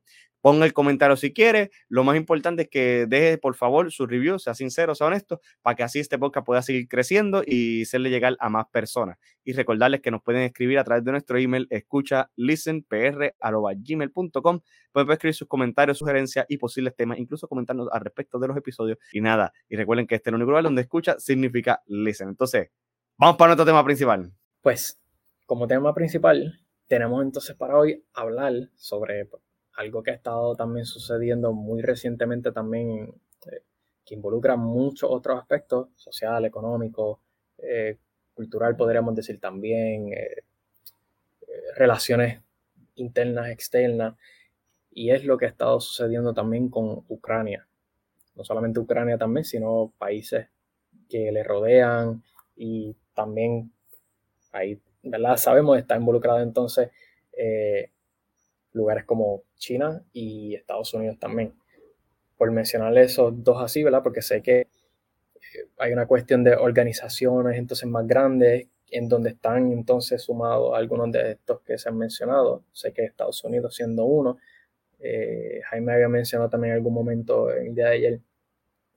ponga 0.43 0.65
el 0.65 0.73
comentario 0.73 1.15
si 1.15 1.33
quiere. 1.33 1.71
Lo 1.87 2.03
más 2.03 2.17
importante 2.17 2.63
es 2.63 2.69
que 2.69 3.05
deje, 3.07 3.37
por 3.37 3.55
favor, 3.55 3.93
su 3.93 4.05
review, 4.05 4.39
sea 4.39 4.53
sincero, 4.53 4.93
sea 4.93 5.07
honesto, 5.07 5.39
para 5.61 5.77
que 5.77 5.83
así 5.83 5.99
este 5.99 6.19
podcast 6.19 6.45
pueda 6.45 6.61
seguir 6.61 6.89
creciendo 6.89 7.43
y 7.45 7.83
hacerle 7.83 8.09
llegar 8.09 8.35
a 8.41 8.49
más 8.49 8.65
personas. 8.67 9.17
Y 9.45 9.53
recordarles 9.53 10.01
que 10.01 10.11
nos 10.11 10.21
pueden 10.21 10.41
escribir 10.41 10.79
a 10.79 10.83
través 10.83 11.05
de 11.05 11.11
nuestro 11.11 11.37
email, 11.37 11.65
escucha 11.69 12.29
listenpr.gmail.com. 12.35 14.59
Pueden 14.91 15.11
escribir 15.11 15.33
sus 15.33 15.47
comentarios, 15.47 15.97
sugerencias 15.97 16.45
y 16.49 16.57
posibles 16.57 16.93
temas, 16.93 17.19
incluso 17.19 17.47
comentarnos 17.47 17.87
al 17.89 18.01
respecto 18.01 18.37
de 18.37 18.49
los 18.49 18.57
episodios. 18.57 18.97
Y 19.13 19.21
nada, 19.21 19.53
y 19.69 19.77
recuerden 19.77 20.07
que 20.07 20.15
este 20.15 20.29
es 20.29 20.31
el 20.31 20.35
único 20.35 20.51
lugar 20.51 20.65
donde 20.65 20.81
escucha 20.81 21.17
significa 21.19 21.81
listen. 21.87 22.27
Entonces, 22.27 22.69
vamos 23.17 23.37
para 23.37 23.51
nuestro 23.51 23.65
tema 23.65 23.81
principal. 23.85 24.33
Pues, 24.61 24.99
como 25.45 25.67
tema 25.67 25.93
principal, 25.93 26.59
tenemos 26.87 27.23
entonces 27.23 27.55
para 27.55 27.77
hoy 27.77 28.03
hablar 28.13 28.51
sobre 28.75 29.25
algo 29.75 30.03
que 30.03 30.11
ha 30.11 30.15
estado 30.15 30.55
también 30.55 30.85
sucediendo 30.85 31.51
muy 31.53 31.81
recientemente 31.81 32.51
también, 32.51 33.13
eh, 33.51 33.61
que 34.05 34.15
involucra 34.15 34.55
muchos 34.55 35.09
otros 35.11 35.39
aspectos, 35.39 35.89
social, 35.95 36.45
económico, 36.45 37.19
eh, 37.57 37.97
cultural 38.33 38.75
podríamos 38.75 39.15
decir 39.15 39.39
también, 39.39 40.13
eh, 40.13 40.43
relaciones 41.75 42.41
internas, 42.95 43.49
externas, 43.49 44.15
y 44.91 45.09
es 45.11 45.25
lo 45.25 45.37
que 45.37 45.45
ha 45.45 45.49
estado 45.49 45.79
sucediendo 45.79 46.33
también 46.33 46.69
con 46.69 47.03
Ucrania. 47.07 47.67
No 48.35 48.43
solamente 48.43 48.79
Ucrania 48.79 49.17
también, 49.17 49.43
sino 49.43 49.91
países 49.97 50.47
que 51.09 51.31
le 51.31 51.43
rodean 51.43 52.23
y 52.55 52.95
también 53.13 53.71
ahí, 54.51 54.79
¿verdad? 55.01 55.37
Sabemos, 55.37 55.77
está 55.79 55.95
involucrado 55.95 56.41
entonces 56.41 56.91
lugares 58.73 59.05
como 59.05 59.43
China 59.63 60.03
y 60.11 60.55
Estados 60.55 60.93
Unidos 60.93 61.17
también. 61.17 61.53
Por 62.37 62.51
mencionar 62.51 62.97
esos 62.97 63.31
dos 63.43 63.63
así, 63.63 63.81
¿verdad? 63.81 64.03
Porque 64.03 64.21
sé 64.21 64.41
que 64.41 64.59
eh, 64.59 64.67
hay 65.77 65.93
una 65.93 66.05
cuestión 66.05 66.43
de 66.43 66.53
organizaciones 66.55 67.57
entonces 67.57 67.87
más 67.87 68.05
grandes 68.05 68.67
en 68.91 69.07
donde 69.07 69.29
están 69.29 69.71
entonces 69.71 70.21
sumados 70.21 70.75
algunos 70.75 71.11
de 71.13 71.31
estos 71.31 71.61
que 71.61 71.77
se 71.77 71.87
han 71.87 71.97
mencionado. 71.97 72.63
Sé 72.73 72.91
que 72.91 73.05
Estados 73.05 73.41
Unidos 73.45 73.73
siendo 73.73 74.03
uno. 74.03 74.37
Eh, 74.99 75.61
Jaime 75.69 75.93
había 75.93 76.09
mencionado 76.09 76.49
también 76.49 76.73
en 76.73 76.77
algún 76.79 76.93
momento 76.93 77.49
el 77.49 77.73
día 77.73 77.85
de 77.85 77.95
ayer, 77.95 78.19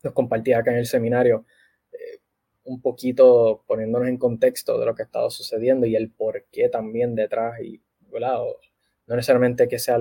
nos 0.02 0.12
compartía 0.12 0.58
acá 0.58 0.72
en 0.72 0.78
el 0.78 0.86
seminario 0.86 1.44
eh, 1.92 2.18
un 2.64 2.80
poquito 2.80 3.62
poniéndonos 3.66 4.08
en 4.08 4.18
contexto 4.18 4.78
de 4.78 4.86
lo 4.86 4.94
que 4.94 5.02
ha 5.02 5.06
estado 5.06 5.30
sucediendo 5.30 5.86
y 5.86 5.96
el 5.96 6.10
por 6.10 6.44
qué 6.50 6.68
también 6.68 7.14
detrás 7.14 7.60
y, 7.60 7.80
¿verdad? 8.12 8.38
no 9.06 9.14
necesariamente 9.14 9.68
que 9.68 9.78
sea 9.78 9.98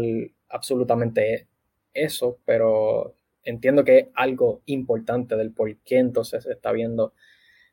absolutamente 0.50 1.48
eso, 1.94 2.38
pero 2.46 3.16
entiendo 3.44 3.84
que 3.84 3.98
es 3.98 4.08
algo 4.16 4.62
importante 4.66 5.36
del 5.36 5.52
por 5.52 5.76
qué 5.78 6.00
entonces 6.00 6.44
se 6.44 6.52
está 6.52 6.72
viendo 6.72 7.14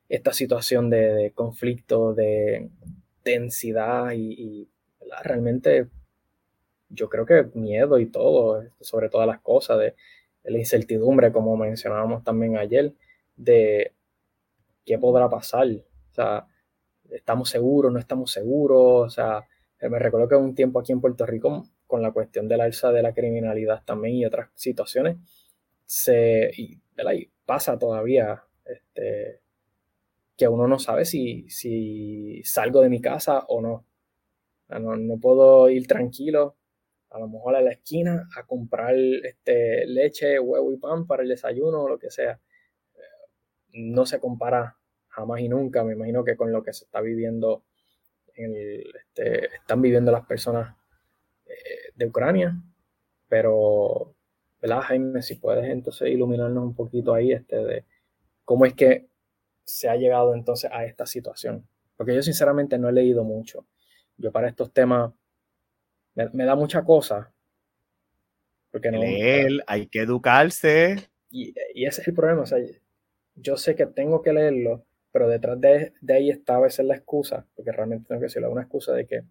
esta 0.09 0.33
situación 0.33 0.91
de, 0.91 1.33
conflicto, 1.35 2.15
de 2.15 2.69
densidad 3.25 4.13
y, 4.13 4.69
realmente 5.25 5.89
yo 6.89 7.09
creo 7.11 7.27
que 7.27 7.51
miedo 7.55 7.99
y 7.99 8.07
todo, 8.07 8.65
sobre 8.81 9.09
todas 9.11 9.27
las 9.27 9.41
cosas, 9.41 9.79
de, 9.79 9.95
la 10.45 10.59
incertidumbre, 10.59 11.33
como 11.33 11.57
mencionábamos 11.57 12.25
también 12.25 12.57
ayer, 12.57 12.93
de 13.37 13.93
qué 14.85 14.99
podrá 14.99 15.29
pasar. 15.31 15.67
O 15.69 16.15
sea, 16.15 16.47
estamos 17.11 17.49
seguros, 17.49 17.93
no 17.93 17.99
estamos 17.99 18.33
seguros. 18.33 19.07
O 19.07 19.11
sea, 19.11 19.47
me 19.81 19.99
recuerdo 19.99 20.29
que 20.29 20.35
un 20.35 20.55
tiempo 20.55 20.81
aquí 20.81 20.93
en 20.93 21.01
Puerto 21.01 21.25
Rico, 21.27 21.65
con 21.93 22.01
la 22.01 22.11
cuestión 22.11 22.49
de 22.49 22.57
la 22.57 22.65
alza 22.65 22.91
de 22.91 23.03
la 23.03 23.13
criminalidad 23.13 23.85
también 23.85 24.15
y 24.15 24.25
otras 24.25 24.49
situaciones, 24.55 25.19
se 25.85 26.51
y, 26.57 26.81
pasa 27.45 27.79
todavía 27.79 28.43
este, 28.65 29.43
que 30.35 30.49
uno 30.49 30.67
no 30.67 30.79
sabe 30.79 31.05
si, 31.05 31.45
salgo 32.45 32.81
de 32.81 32.89
mi 32.89 33.03
casa 33.03 33.41
o 33.47 33.61
no. 33.61 33.85
no. 34.71 34.97
no. 34.97 35.21
puedo 35.21 35.69
ir 35.69 35.87
tranquilo, 35.87 36.57
a 37.11 37.19
lo 37.19 37.29
mejor 37.29 37.57
a 37.57 37.61
la 37.61 37.73
esquina, 37.73 38.27
a 38.39 38.47
comprar 38.47 38.95
este, 38.95 39.85
leche, 39.87 40.41
huevo 40.41 40.73
y 40.73 40.79
pan 40.79 41.07
para 41.07 41.25
el 41.25 41.29
desayuno 41.29 41.83
o 41.83 41.89
lo 41.91 41.99
que 41.99 42.11
sea. 42.11 42.41
No 43.75 44.07
se 44.07 44.19
compara 44.19 44.79
jamás 45.09 45.43
y 45.43 45.51
nunca, 45.51 45.85
me 45.85 45.93
imagino 45.93 46.25
que 46.25 46.39
con 46.39 46.53
lo 46.53 46.63
que 46.63 46.73
se 46.73 46.87
está 46.87 47.03
viviendo, 47.03 47.65
en 48.35 48.57
este, 48.97 49.55
están 49.57 49.83
viviendo 49.83 50.11
las 50.11 50.25
personas 50.25 50.75
eh, 51.53 51.82
de 52.05 52.11
Ucrania, 52.11 52.57
pero, 53.29 54.15
¿verdad, 54.61 54.81
Jaime? 54.83 55.23
Si 55.23 55.37
puedes 55.37 55.65
entonces 55.65 56.09
iluminarnos 56.09 56.65
un 56.65 56.75
poquito 56.75 57.15
ahí 57.15 57.33
este, 57.33 57.57
de 57.57 57.85
cómo 58.45 58.67
es 58.67 58.75
que 58.75 59.07
se 59.65 59.89
ha 59.89 59.97
llegado 59.97 60.35
entonces 60.35 60.71
a 60.73 60.85
esta 60.85 61.07
situación. 61.07 61.67
Porque 61.97 62.15
yo 62.15 62.23
sinceramente 62.23 62.79
no 62.79 62.89
he 62.89 62.93
leído 62.93 63.25
mucho. 63.25 63.65
Yo 64.17 64.33
para 64.33 64.49
estos 64.49 64.73
temas 64.73 65.13
me, 66.15 66.45
da 66.45 66.55
mucha 66.55 66.85
cosa. 66.85 67.33
Porque 68.71 68.91
no, 68.91 68.99
Leer, 68.99 69.63
hay 69.67 69.87
que 69.87 70.01
educarse. 70.01 71.09
Y, 71.31 71.55
ese 71.75 72.03
es 72.03 72.09
el 72.09 72.15
problema. 72.15 72.43
O 72.43 72.47
sea, 72.47 72.59
yo 73.37 73.57
sé 73.57 73.75
que 73.75 73.87
tengo 73.87 74.23
que 74.23 74.33
leerlo, 74.33 74.85
pero 75.11 75.29
detrás 75.29 75.61
de, 75.61 75.93
ahí 76.09 76.31
está 76.31 76.57
a 76.57 76.61
veces 76.61 76.85
la 76.85 76.97
excusa, 76.97 77.47
porque 77.55 77.73
realmente 77.73 78.09
tengo 78.09 78.21
que 78.21 78.27
decirlo, 78.27 78.51
una 78.51 78.63
excusa 78.63 78.93
de 78.93 79.07
que 79.07 79.23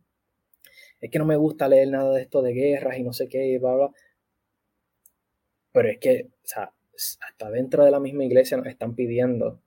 es 1.01 1.11
que 1.11 1.19
no 1.19 1.25
me 1.25 1.35
gusta 1.35 1.67
leer 1.67 1.89
nada 1.89 2.13
de 2.13 2.21
esto 2.21 2.41
de 2.41 2.53
guerras 2.53 2.97
y 2.97 3.03
no 3.03 3.11
sé 3.11 3.27
qué, 3.27 3.45
y 3.47 3.57
bla, 3.57 3.75
bla. 3.75 3.91
Pero 5.73 5.89
es 5.89 5.99
que, 5.99 6.29
o 6.31 6.47
sea, 6.47 6.71
hasta 7.27 7.49
dentro 7.49 7.83
de 7.83 7.91
la 7.91 7.99
misma 7.99 8.23
iglesia 8.23 8.57
nos 8.57 8.67
están 8.67 8.95
pidiendo 8.95 9.61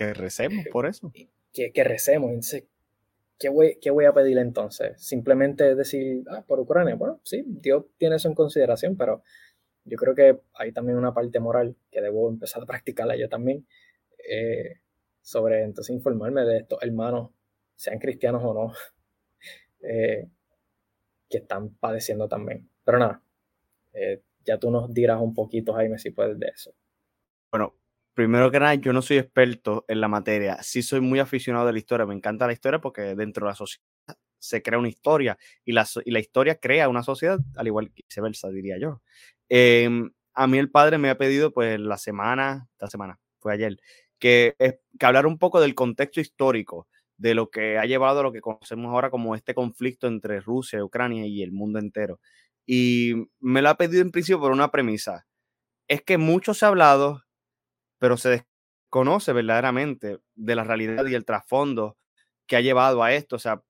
que 0.00 0.14
recemos 0.14 0.64
por 0.72 0.86
eso. 0.86 1.12
Que, 1.52 1.72
que 1.72 1.84
recemos. 1.84 2.30
Entonces, 2.30 2.64
¿qué 3.38 3.50
voy, 3.50 3.76
¿qué 3.82 3.90
voy 3.90 4.06
a 4.06 4.14
pedir 4.14 4.38
entonces? 4.38 4.98
Simplemente 4.98 5.74
decir, 5.74 6.24
ah, 6.30 6.42
por 6.46 6.58
Ucrania. 6.58 6.94
Bueno, 6.94 7.20
sí, 7.22 7.44
Dios 7.46 7.84
tiene 7.98 8.16
eso 8.16 8.28
en 8.28 8.34
consideración, 8.34 8.96
pero 8.96 9.22
yo 9.84 9.98
creo 9.98 10.14
que 10.14 10.40
hay 10.54 10.72
también 10.72 10.96
una 10.96 11.12
parte 11.12 11.38
moral 11.38 11.76
que 11.90 12.00
debo 12.00 12.30
empezar 12.30 12.62
a 12.62 12.66
practicarla 12.66 13.14
yo 13.14 13.28
también. 13.28 13.66
Eh, 14.26 14.78
sobre 15.20 15.64
entonces 15.64 15.94
informarme 15.94 16.46
de 16.46 16.58
estos 16.58 16.82
hermanos, 16.82 17.32
sean 17.74 17.98
cristianos 17.98 18.42
o 18.42 18.54
no, 18.54 18.72
eh, 19.82 20.28
que 21.30 21.38
están 21.38 21.70
padeciendo 21.76 22.28
también. 22.28 22.68
Pero 22.84 22.98
nada, 22.98 23.22
eh, 23.92 24.22
ya 24.44 24.58
tú 24.58 24.70
nos 24.70 24.92
dirás 24.92 25.20
un 25.20 25.32
poquito, 25.32 25.72
Jaime, 25.72 25.98
si 25.98 26.10
puedes 26.10 26.38
de 26.38 26.48
eso. 26.48 26.74
Bueno, 27.50 27.76
primero 28.14 28.50
que 28.50 28.60
nada, 28.60 28.74
yo 28.74 28.92
no 28.92 29.00
soy 29.00 29.18
experto 29.18 29.84
en 29.88 30.00
la 30.00 30.08
materia. 30.08 30.62
Sí 30.62 30.82
soy 30.82 31.00
muy 31.00 31.20
aficionado 31.20 31.66
de 31.66 31.72
la 31.72 31.78
historia. 31.78 32.04
Me 32.04 32.14
encanta 32.14 32.46
la 32.46 32.52
historia 32.52 32.80
porque 32.80 33.14
dentro 33.14 33.46
de 33.46 33.52
la 33.52 33.56
sociedad 33.56 33.86
se 34.38 34.62
crea 34.62 34.78
una 34.78 34.88
historia 34.88 35.38
y 35.64 35.72
la, 35.72 35.86
y 36.04 36.10
la 36.10 36.18
historia 36.18 36.56
crea 36.56 36.88
una 36.88 37.02
sociedad, 37.02 37.38
al 37.56 37.66
igual 37.66 37.92
que 37.92 38.02
viceversa, 38.08 38.48
diría 38.48 38.78
yo. 38.78 39.02
Em, 39.48 40.10
a 40.34 40.46
mí 40.46 40.58
el 40.58 40.70
padre 40.70 40.98
me 40.98 41.10
ha 41.10 41.18
pedido, 41.18 41.52
pues, 41.52 41.78
la 41.78 41.98
semana, 41.98 42.68
esta 42.72 42.88
semana, 42.88 43.18
fue 43.38 43.52
ayer, 43.52 43.76
que, 44.18 44.54
que 44.58 45.06
hablar 45.06 45.26
un 45.26 45.38
poco 45.38 45.60
del 45.60 45.74
contexto 45.74 46.20
histórico 46.20 46.88
de 47.20 47.34
lo 47.34 47.50
que 47.50 47.78
ha 47.78 47.86
llevado 47.86 48.20
a 48.20 48.22
lo 48.22 48.32
que 48.32 48.40
conocemos 48.40 48.90
ahora 48.92 49.10
como 49.10 49.34
este 49.34 49.54
conflicto 49.54 50.08
entre 50.08 50.40
Rusia, 50.40 50.84
Ucrania 50.84 51.26
y 51.26 51.42
el 51.42 51.52
mundo 51.52 51.78
entero. 51.78 52.20
Y 52.66 53.14
me 53.40 53.62
lo 53.62 53.68
ha 53.70 53.76
pedido 53.76 54.02
en 54.02 54.10
principio 54.10 54.40
por 54.40 54.52
una 54.52 54.70
premisa. 54.70 55.26
Es 55.88 56.02
que 56.02 56.18
mucho 56.18 56.54
se 56.54 56.64
ha 56.64 56.68
hablado 56.68 57.22
pero 58.00 58.16
se 58.16 58.44
desconoce 58.90 59.32
verdaderamente 59.32 60.18
de 60.34 60.54
la 60.56 60.64
realidad 60.64 61.06
y 61.06 61.14
el 61.14 61.24
trasfondo 61.24 61.98
que 62.46 62.56
ha 62.56 62.60
llevado 62.62 63.02
a 63.04 63.12
esto. 63.12 63.36
O 63.36 63.38
sea, 63.38 63.62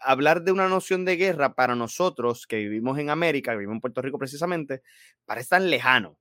hablar 0.00 0.44
de 0.44 0.52
una 0.52 0.68
noción 0.68 1.04
de 1.04 1.16
guerra 1.16 1.54
para 1.54 1.74
nosotros 1.74 2.46
que 2.46 2.56
vivimos 2.56 2.96
en 2.98 3.10
América, 3.10 3.50
que 3.50 3.58
vivimos 3.58 3.76
en 3.76 3.80
Puerto 3.80 4.00
Rico 4.02 4.18
precisamente, 4.18 4.82
parece 5.26 5.50
tan 5.50 5.68
lejano. 5.68 6.16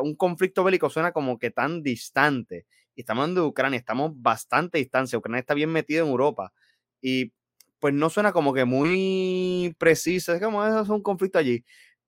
Un 0.00 0.14
conflicto 0.14 0.62
bélico 0.62 0.88
suena 0.90 1.12
como 1.12 1.38
que 1.38 1.50
tan 1.50 1.82
distante. 1.82 2.66
Y 2.94 3.02
estamos 3.02 3.22
hablando 3.22 3.42
de 3.42 3.48
Ucrania, 3.48 3.78
estamos 3.78 4.12
bastante 4.14 4.78
distancia. 4.78 5.18
Ucrania 5.18 5.40
está 5.40 5.54
bien 5.54 5.70
metido 5.70 6.04
en 6.04 6.10
Europa. 6.10 6.52
Y 7.00 7.32
pues 7.80 7.94
no 7.94 8.10
suena 8.10 8.32
como 8.32 8.54
que 8.54 8.64
muy 8.64 9.74
preciso. 9.78 10.32
Es 10.32 10.42
como 10.42 10.64
eso 10.64 10.80
es 10.80 10.88
un 10.88 11.02
conflicto 11.02 11.38
allí. 11.38 11.64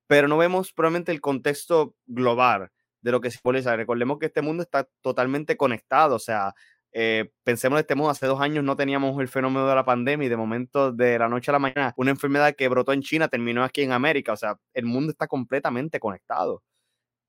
Pero 0.07 0.29
no 0.29 0.39
vemos 0.39 0.73
probablemente 0.73 1.13
el 1.13 1.21
contexto 1.21 1.95
global 2.07 2.71
de 3.07 3.13
lo 3.13 3.21
que 3.21 3.31
simboliza. 3.31 3.77
Recordemos 3.77 4.19
que 4.19 4.27
este 4.27 4.43
mundo 4.43 4.63
está 4.63 4.89
totalmente 5.01 5.57
conectado, 5.57 6.17
o 6.17 6.19
sea, 6.19 6.55
eh, 6.93 7.31
pensemos 7.45 7.77
de 7.77 7.83
este 7.83 7.95
modo, 7.95 8.11
hace 8.11 8.27
dos 8.27 8.41
años 8.41 8.65
no 8.65 8.75
teníamos 8.75 9.21
el 9.21 9.29
fenómeno 9.29 9.69
de 9.69 9.75
la 9.75 9.85
pandemia 9.85 10.27
y 10.27 10.29
de 10.29 10.37
momento 10.37 10.93
de 10.93 11.19
la 11.19 11.29
noche 11.29 11.51
a 11.51 11.53
la 11.53 11.59
mañana 11.59 11.95
una 11.99 12.11
enfermedad 12.11 12.55
que 12.57 12.69
brotó 12.69 12.93
en 12.93 13.03
China 13.03 13.29
terminó 13.29 13.63
aquí 13.65 13.83
en 13.83 13.93
América, 13.93 14.33
o 14.33 14.37
sea, 14.37 14.59
el 14.75 14.87
mundo 14.87 15.13
está 15.13 15.29
completamente 15.29 16.01
conectado. 16.01 16.63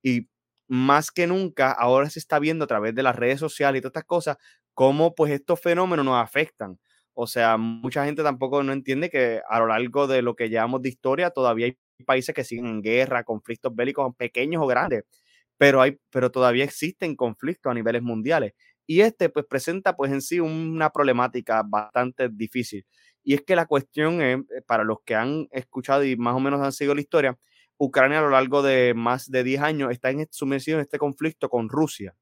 Y 0.03 0.29
más 0.67 1.11
que 1.11 1.27
nunca, 1.27 1.71
ahora 1.71 2.09
se 2.09 2.19
está 2.19 2.39
viendo 2.39 2.65
a 2.65 2.67
través 2.67 2.95
de 2.95 3.03
las 3.03 3.15
redes 3.15 3.39
sociales 3.39 3.79
y 3.79 3.81
todas 3.81 3.91
estas 3.91 4.05
cosas, 4.05 4.37
cómo 4.73 5.15
pues 5.15 5.31
estos 5.31 5.59
fenómenos 5.61 6.05
nos 6.05 6.21
afectan. 6.21 6.79
O 7.13 7.25
sea, 7.27 7.57
mucha 7.57 8.05
gente 8.05 8.23
tampoco 8.23 8.61
no 8.63 8.73
entiende 8.73 9.09
que 9.09 9.41
a 9.49 9.59
lo 9.59 9.67
largo 9.67 10.07
de 10.07 10.21
lo 10.21 10.35
que 10.35 10.49
llevamos 10.49 10.81
de 10.83 10.89
historia 10.89 11.31
todavía 11.31 11.65
hay 11.67 11.77
países 12.05 12.35
que 12.35 12.43
siguen 12.43 12.67
en 12.67 12.81
guerra, 12.81 13.23
conflictos 13.23 13.75
bélicos 13.75 14.15
pequeños 14.15 14.61
o 14.63 14.67
grandes 14.67 15.03
pero, 15.57 15.81
hay, 15.81 15.97
pero 16.11 16.31
todavía 16.31 16.63
existen 16.63 17.15
conflictos 17.15 17.71
a 17.71 17.73
niveles 17.73 18.01
mundiales. 18.03 18.53
Y 18.85 19.01
este 19.01 19.29
pues 19.29 19.45
presenta 19.49 19.95
pues 19.95 20.11
en 20.11 20.21
sí 20.21 20.39
una 20.39 20.89
problemática 20.91 21.63
bastante 21.67 22.29
difícil. 22.29 22.85
Y 23.23 23.33
es 23.33 23.41
que 23.41 23.55
la 23.55 23.65
cuestión 23.65 24.21
es, 24.21 24.37
eh, 24.39 24.61
para 24.65 24.83
los 24.83 24.99
que 25.05 25.15
han 25.15 25.47
escuchado 25.51 26.03
y 26.05 26.15
más 26.15 26.35
o 26.35 26.39
menos 26.39 26.61
han 26.61 26.71
seguido 26.71 26.95
la 26.95 27.01
historia, 27.01 27.37
Ucrania 27.77 28.19
a 28.19 28.21
lo 28.21 28.29
largo 28.29 28.61
de 28.61 28.93
más 28.95 29.29
de 29.29 29.43
10 29.43 29.61
años 29.61 29.91
está 29.91 30.09
en, 30.09 30.27
sumergido 30.31 30.77
en 30.77 30.83
este 30.83 30.97
conflicto 30.97 31.49
con 31.49 31.69
Rusia. 31.69 32.15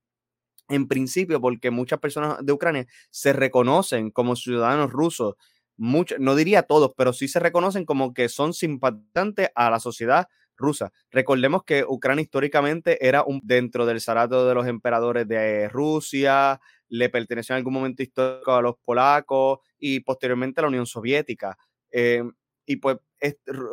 En 0.68 0.88
principio, 0.88 1.40
porque 1.40 1.72
muchas 1.72 2.00
personas 2.00 2.38
de 2.44 2.52
Ucrania 2.52 2.88
se 3.12 3.34
reconocen 3.34 4.10
como 4.12 4.36
ciudadanos 4.36 4.92
rusos, 4.92 5.36
no 5.78 6.36
diría 6.36 6.64
todos, 6.64 6.94
pero 6.98 7.14
sí 7.14 7.28
se 7.28 7.40
reconocen 7.40 7.86
como 7.86 8.14
que 8.14 8.30
son 8.30 8.54
simpatizantes 8.54 9.50
a 9.56 9.70
la 9.70 9.80
sociedad 9.80 10.28
rusa. 10.58 10.92
Recordemos 11.12 11.64
que 11.64 11.84
Ucrania 11.84 12.24
históricamente 12.24 13.06
era 13.06 13.24
un, 13.24 13.42
dentro 13.44 13.86
del 13.86 14.02
zarato 14.02 14.48
de 14.48 14.56
los 14.56 14.68
emperadores 14.68 15.28
de 15.28 15.68
Rusia, 15.70 16.60
le 16.88 17.10
perteneció 17.10 17.54
en 17.54 17.58
algún 17.58 17.74
momento 17.74 18.04
histórico 18.04 18.54
a 18.54 18.62
los 18.62 18.76
polacos 18.84 19.60
y 19.78 20.00
posteriormente 20.00 20.62
a 20.62 20.64
la 20.64 20.70
Unión 20.70 20.86
Soviética. 20.86 21.58
Eh, 21.92 22.24
y 22.66 22.78
pues 22.78 22.98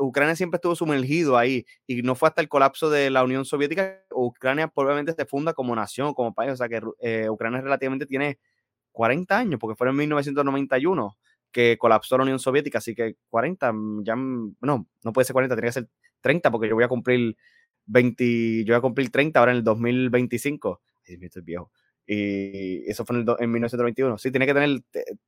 Ucrania 0.01 0.37
siempre 0.37 0.57
estuvo 0.57 0.75
sumergido 0.75 1.37
ahí 1.37 1.67
y 1.87 2.03
no 2.03 2.15
fue 2.15 2.29
hasta 2.29 2.41
el 2.41 2.49
colapso 2.49 2.91
de 2.91 3.11
la 3.11 3.25
Unión 3.25 3.45
Soviética 3.45 4.03
Ucrania 4.11 4.69
probablemente 4.69 5.13
se 5.15 5.27
funda 5.27 5.55
como 5.55 5.75
nación, 5.75 6.15
como 6.15 6.35
país, 6.35 6.53
o 6.53 6.57
sea 6.57 6.69
que 6.69 6.81
eh, 7.01 7.29
Ucrania 7.29 7.61
relativamente 7.61 8.07
tiene 8.07 8.39
40 8.93 9.39
años, 9.39 9.61
porque 9.61 9.77
fue 9.77 9.89
en 9.89 9.97
1991 9.97 11.17
que 11.51 11.77
colapsó 11.79 12.17
la 12.17 12.25
Unión 12.25 12.39
Soviética, 12.39 12.79
así 12.79 12.95
que 12.95 13.17
40, 13.31 13.73
mm, 13.73 14.05
ya, 14.05 14.17
mm, 14.17 14.57
no, 14.63 14.87
no 15.05 15.13
puede 15.13 15.27
ser 15.27 15.35
40, 15.35 15.55
tiene 15.57 15.69
que 15.69 15.73
ser 15.73 15.89
30, 16.21 16.51
porque 16.51 16.69
yo 16.69 16.75
voy 16.75 16.85
a 16.85 16.89
cumplir 16.89 17.37
20, 17.87 18.65
yo 18.65 18.75
voy 18.75 18.79
a 18.79 18.81
cumplir 18.81 19.11
30 19.11 19.39
ahora 19.39 19.53
en 19.53 19.59
el 19.59 19.65
2025. 19.65 20.81
Ay, 21.09 21.19
estoy 21.21 21.43
viejo. 21.43 21.71
Y 22.07 22.89
eso 22.91 23.05
fue 23.05 23.17
en, 23.17 23.29
el, 23.29 23.37
en 23.39 23.51
1921. 23.51 24.19
Sí, 24.19 24.31
tiene 24.31 24.47
que 24.47 24.55
tener 24.55 24.81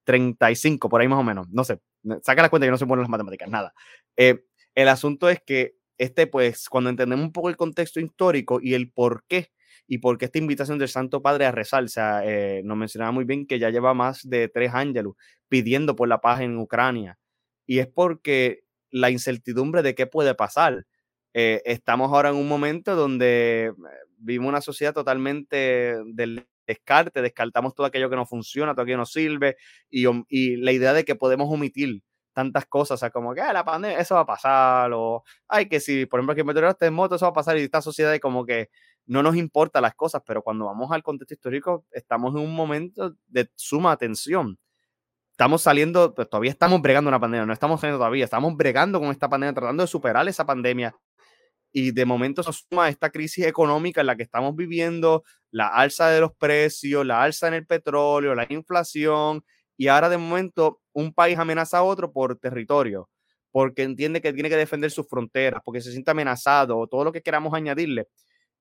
35, 0.05 0.89
por 0.89 1.01
ahí 1.01 1.09
más 1.09 1.21
o 1.21 1.25
menos. 1.25 1.49
No 1.51 1.65
sé, 1.65 1.81
saca 2.23 2.43
la 2.43 2.49
cuenta, 2.49 2.67
yo 2.67 2.73
no 2.73 2.79
soy 2.79 2.89
bueno 2.89 3.03
en 3.03 3.05
las 3.05 3.11
matemáticas, 3.11 3.49
nada. 3.49 3.73
Eh, 4.17 4.45
el 4.75 4.89
asunto 4.89 5.29
es 5.29 5.41
que 5.41 5.77
este, 5.99 6.27
pues, 6.27 6.69
cuando 6.69 6.91
entendemos 6.91 7.25
un 7.25 7.33
poco 7.33 7.49
el 7.49 7.57
contexto 7.57 8.01
histórico 8.01 8.59
y 8.61 8.75
el 8.75 8.91
por 8.91 9.25
qué, 9.29 9.53
y 9.87 9.99
por 9.99 10.19
qué 10.19 10.27
esta 10.27 10.39
invitación 10.39 10.79
del 10.79 10.89
Santo 10.89 11.23
Padre 11.23 11.47
a 11.47 11.53
rezar, 11.53 11.85
o 11.85 11.89
sea, 11.89 12.23
eh, 12.25 12.63
nos 12.65 12.77
mencionaba 12.77 13.13
muy 13.13 13.25
bien 13.25 13.47
que 13.47 13.59
ya 13.59 13.71
lleva 13.71 13.95
más 13.95 14.29
de 14.29 14.49
tres 14.49 14.73
ángeles 14.75 15.13
pidiendo 15.49 15.95
por 15.95 16.09
la 16.09 16.21
paz 16.21 16.41
en 16.41 16.59
Ucrania. 16.59 17.19
Y 17.67 17.79
es 17.79 17.87
porque 17.87 18.65
la 18.91 19.11
incertidumbre 19.11 19.83
de 19.83 19.95
qué 19.95 20.07
puede 20.07 20.35
pasar. 20.35 20.87
Eh, 21.35 21.63
estamos 21.65 22.13
ahora 22.13 22.31
en 22.31 22.37
un 22.37 22.49
momento 22.49 22.97
donde 22.97 23.73
vivimos 24.19 24.49
una 24.49 24.61
sociedad 24.61 24.95
totalmente 24.95 25.99
del 26.07 26.47
descarte, 26.67 27.23
descartamos 27.23 27.75
todo 27.75 27.87
aquello 27.87 28.11
que 28.11 28.17
no 28.17 28.27
funciona, 28.27 28.73
todo 28.73 28.83
aquello 28.83 28.97
que 28.97 28.99
no 28.99 29.07
sirve, 29.07 29.57
y, 29.91 30.57
la 30.57 30.73
idea 30.73 30.93
de 30.93 31.05
que 31.05 31.15
podemos 31.15 31.51
omitir 31.51 32.03
tantas 32.33 32.67
cosas, 32.67 32.97
o 32.97 32.99
sea, 32.99 33.11
como 33.11 33.33
que 33.35 33.41
ah, 33.41 33.53
la 33.53 33.65
pandemia, 33.65 33.99
eso 33.99 34.17
va 34.17 34.23
a 34.23 34.27
pasar, 34.27 34.93
o 34.93 35.23
ay, 35.49 35.69
que 35.69 35.81
si, 35.81 36.07
por 36.07 36.21
ejemplo, 36.21 36.35
que 36.35 36.45
meteorito 36.45 36.85
en 36.85 36.95
moto, 36.95 37.15
eso 37.15 37.27
va 37.27 37.31
a 37.31 37.35
pasar, 37.35 37.57
y 37.59 37.63
esta 37.63 37.81
sociedad 37.81 38.19
como 38.19 38.45
que 38.45 38.71
no 39.07 39.23
nos 39.23 39.37
importa 39.37 39.81
las 39.81 39.95
cosas, 39.95 40.23
pero 40.27 40.43
cuando 40.43 40.67
vamos 40.67 40.91
al 40.93 41.03
contexto 41.03 41.35
histórico, 41.35 41.87
estamos 41.93 42.35
en 42.35 42.41
un 42.41 42.55
momento 42.55 43.15
de 43.27 43.51
suma 43.55 43.97
tensión. 43.97 44.59
Estamos 45.33 45.63
saliendo, 45.63 46.15
pues 46.15 46.29
todavía 46.29 46.53
estamos 46.53 46.81
bregando 46.81 47.09
una 47.09 47.19
pandemia, 47.19 47.45
no 47.45 47.53
estamos 47.53 47.81
saliendo 47.81 47.99
todavía, 47.99 48.25
estamos 48.25 48.57
bregando 48.57 49.01
con 49.01 49.11
esta 49.11 49.29
pandemia, 49.29 49.53
tratando 49.53 49.83
de 49.83 49.89
superar 49.89 50.29
esa 50.29 50.47
pandemia, 50.47 50.95
y 51.77 51.91
de 51.91 52.07
momento 52.07 52.45
se 52.45 52.53
suma 52.53 52.89
esta 52.89 53.11
crisis 53.11 53.45
económica 53.45 54.01
en 54.01 54.07
la 54.07 54.15
que 54.17 54.23
estamos 54.23 54.55
viviendo, 54.55 55.25
la 55.51 55.67
alza 55.67 56.09
de 56.09 56.21
los 56.21 56.33
precios, 56.33 57.05
la 57.05 57.21
alza 57.25 57.49
en 57.49 57.55
el 57.55 57.67
petróleo, 57.67 58.33
la 58.37 58.47
inflación, 58.49 59.45
y 59.77 59.89
ahora 59.89 60.09
de 60.09 60.17
momento 60.17 60.81
un 60.93 61.13
país 61.13 61.37
amenaza 61.37 61.79
a 61.79 61.83
otro 61.83 62.13
por 62.13 62.39
territorio, 62.39 63.11
porque 63.51 63.83
entiende 63.83 64.21
que 64.23 64.33
tiene 64.33 64.49
que 64.49 64.57
defender 64.57 64.93
sus 64.93 65.09
fronteras, 65.09 65.63
porque 65.65 65.81
se 65.81 65.91
siente 65.91 66.13
amenazado, 66.13 66.87
todo 66.87 67.03
lo 67.03 67.11
que 67.11 67.23
queramos 67.23 67.53
añadirle. 67.53 68.07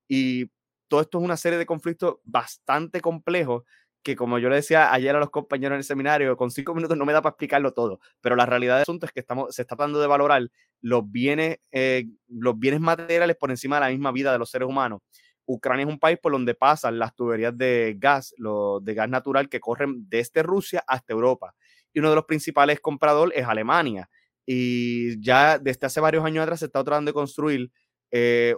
Y 0.08 0.46
todo 0.88 1.00
esto 1.00 1.18
es 1.18 1.24
una 1.24 1.36
serie 1.36 1.58
de 1.58 1.66
conflictos 1.66 2.16
bastante 2.24 3.00
complejos 3.00 3.62
que 4.04 4.14
como 4.14 4.38
yo 4.38 4.48
le 4.50 4.56
decía 4.56 4.92
ayer 4.92 5.16
a 5.16 5.18
los 5.18 5.30
compañeros 5.30 5.74
en 5.74 5.78
el 5.78 5.84
seminario, 5.84 6.36
con 6.36 6.50
cinco 6.50 6.74
minutos 6.74 6.96
no 6.96 7.06
me 7.06 7.12
da 7.12 7.22
para 7.22 7.32
explicarlo 7.32 7.72
todo, 7.72 8.00
pero 8.20 8.36
la 8.36 8.46
realidad 8.46 8.74
del 8.74 8.82
asunto 8.82 9.06
es 9.06 9.12
que 9.12 9.20
estamos, 9.20 9.54
se 9.54 9.62
está 9.62 9.74
tratando 9.76 10.00
de 10.00 10.06
valorar 10.06 10.48
los 10.82 11.10
bienes, 11.10 11.58
eh, 11.72 12.04
los 12.28 12.58
bienes 12.58 12.80
materiales 12.80 13.36
por 13.36 13.50
encima 13.50 13.76
de 13.76 13.80
la 13.80 13.88
misma 13.88 14.12
vida 14.12 14.30
de 14.30 14.38
los 14.38 14.50
seres 14.50 14.68
humanos. 14.68 15.00
Ucrania 15.46 15.84
es 15.84 15.90
un 15.90 15.98
país 15.98 16.18
por 16.22 16.32
donde 16.32 16.54
pasan 16.54 16.98
las 16.98 17.14
tuberías 17.14 17.56
de 17.56 17.96
gas, 17.98 18.34
los 18.36 18.84
de 18.84 18.94
gas 18.94 19.08
natural 19.08 19.48
que 19.48 19.60
corren 19.60 20.08
desde 20.08 20.42
Rusia 20.42 20.84
hasta 20.86 21.12
Europa. 21.12 21.54
Y 21.92 21.98
uno 21.98 22.10
de 22.10 22.16
los 22.16 22.24
principales 22.24 22.80
compradores 22.80 23.38
es 23.38 23.46
Alemania. 23.46 24.08
Y 24.46 25.20
ya 25.22 25.58
desde 25.58 25.86
hace 25.86 26.00
varios 26.00 26.24
años 26.24 26.42
atrás 26.42 26.60
se 26.60 26.66
está 26.66 26.82
tratando 26.84 27.10
de 27.10 27.14
construir 27.14 27.70
eh, 28.10 28.54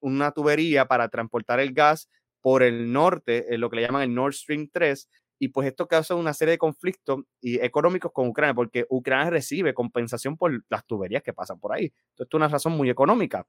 una 0.00 0.32
tubería 0.32 0.86
para 0.86 1.08
transportar 1.08 1.60
el 1.60 1.72
gas 1.72 2.08
por 2.46 2.62
el 2.62 2.92
norte, 2.92 3.44
lo 3.58 3.68
que 3.68 3.74
le 3.74 3.82
llaman 3.82 4.02
el 4.02 4.14
Nord 4.14 4.32
Stream 4.34 4.68
3, 4.72 5.08
y 5.40 5.48
pues 5.48 5.66
esto 5.66 5.88
causa 5.88 6.14
una 6.14 6.32
serie 6.32 6.52
de 6.52 6.58
conflictos 6.58 7.24
y 7.40 7.58
económicos 7.58 8.12
con 8.12 8.28
Ucrania, 8.28 8.54
porque 8.54 8.86
Ucrania 8.88 9.30
recibe 9.30 9.74
compensación 9.74 10.36
por 10.36 10.64
las 10.68 10.86
tuberías 10.86 11.24
que 11.24 11.32
pasan 11.32 11.58
por 11.58 11.72
ahí. 11.72 11.86
Entonces, 11.86 12.26
esto 12.26 12.36
es 12.36 12.38
una 12.38 12.46
razón 12.46 12.74
muy 12.74 12.88
económica. 12.88 13.48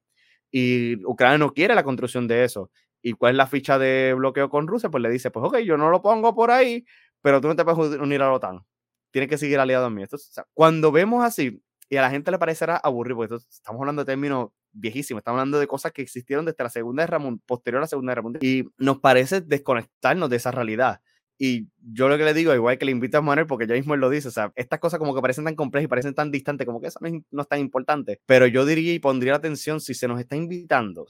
Y 0.49 0.95
Ucrania 1.05 1.37
no 1.37 1.53
quiere 1.53 1.75
la 1.75 1.83
construcción 1.83 2.27
de 2.27 2.43
eso. 2.43 2.71
¿Y 3.03 3.13
cuál 3.13 3.33
es 3.33 3.37
la 3.37 3.45
ficha 3.45 3.77
de 3.77 4.15
bloqueo 4.17 4.49
con 4.49 4.65
Rusia? 4.65 4.89
Pues 4.89 5.03
le 5.03 5.11
dice, 5.11 5.29
pues 5.29 5.45
ok, 5.45 5.59
yo 5.59 5.77
no 5.77 5.91
lo 5.91 6.01
pongo 6.01 6.33
por 6.33 6.49
ahí, 6.49 6.83
pero 7.21 7.39
tú 7.39 7.49
no 7.49 7.55
te 7.55 7.63
puedes 7.63 7.99
unir 7.99 8.23
a 8.23 8.25
la 8.25 8.33
OTAN. 8.33 8.65
Tienes 9.11 9.29
que 9.29 9.37
seguir 9.37 9.59
aliado 9.59 9.85
a 9.85 9.89
mí. 9.91 10.01
Entonces, 10.01 10.43
cuando 10.55 10.91
vemos 10.91 11.23
así, 11.23 11.61
y 11.87 11.97
a 11.97 12.01
la 12.01 12.09
gente 12.09 12.31
le 12.31 12.39
parecerá 12.39 12.77
aburrido, 12.77 13.17
porque 13.17 13.35
estamos 13.35 13.79
hablando 13.79 14.03
de 14.03 14.11
términos 14.11 14.49
viejísimos, 14.71 15.21
estamos 15.21 15.39
hablando 15.39 15.59
de 15.59 15.67
cosas 15.67 15.91
que 15.91 16.01
existieron 16.01 16.45
desde 16.45 16.63
la 16.63 16.69
Segunda 16.69 17.03
Guerra 17.03 17.19
Mundial, 17.19 17.43
posterior 17.45 17.79
a 17.79 17.81
la 17.81 17.87
Segunda 17.87 18.11
Guerra 18.11 18.21
Mundial, 18.21 18.43
y 18.43 18.65
nos 18.77 18.99
parece 18.99 19.41
desconectarnos 19.41 20.29
de 20.29 20.35
esa 20.35 20.51
realidad. 20.51 21.01
Y 21.39 21.67
yo 21.79 22.09
lo 22.09 22.17
que 22.17 22.23
le 22.23 22.33
digo, 22.33 22.53
igual 22.55 22.77
que 22.79 22.85
le 22.85 22.91
invito 22.91 23.19
a 23.19 23.21
Manuel, 23.21 23.45
porque 23.45 23.67
ya 23.67 23.75
mismo 23.75 23.93
él 23.93 23.99
lo 23.99 24.09
dice, 24.09 24.27
o 24.27 24.31
sea, 24.31 24.51
estas 24.55 24.79
cosas 24.79 24.97
como 24.97 25.13
que 25.13 25.21
parecen 25.21 25.45
tan 25.45 25.55
complejas 25.55 25.85
y 25.85 25.87
parecen 25.87 26.15
tan 26.15 26.31
distantes, 26.31 26.65
como 26.65 26.81
que 26.81 26.87
eso 26.87 26.99
no 27.01 27.41
es, 27.41 27.47
tan 27.47 27.59
importante. 27.59 28.21
Pero 28.25 28.47
yo 28.47 28.65
diría 28.65 28.93
y 28.93 28.99
pondría 28.99 29.35
atención 29.35 29.79
si 29.79 29.93
se 29.93 30.07
nos 30.07 30.19
está 30.19 30.35
invitando, 30.35 31.05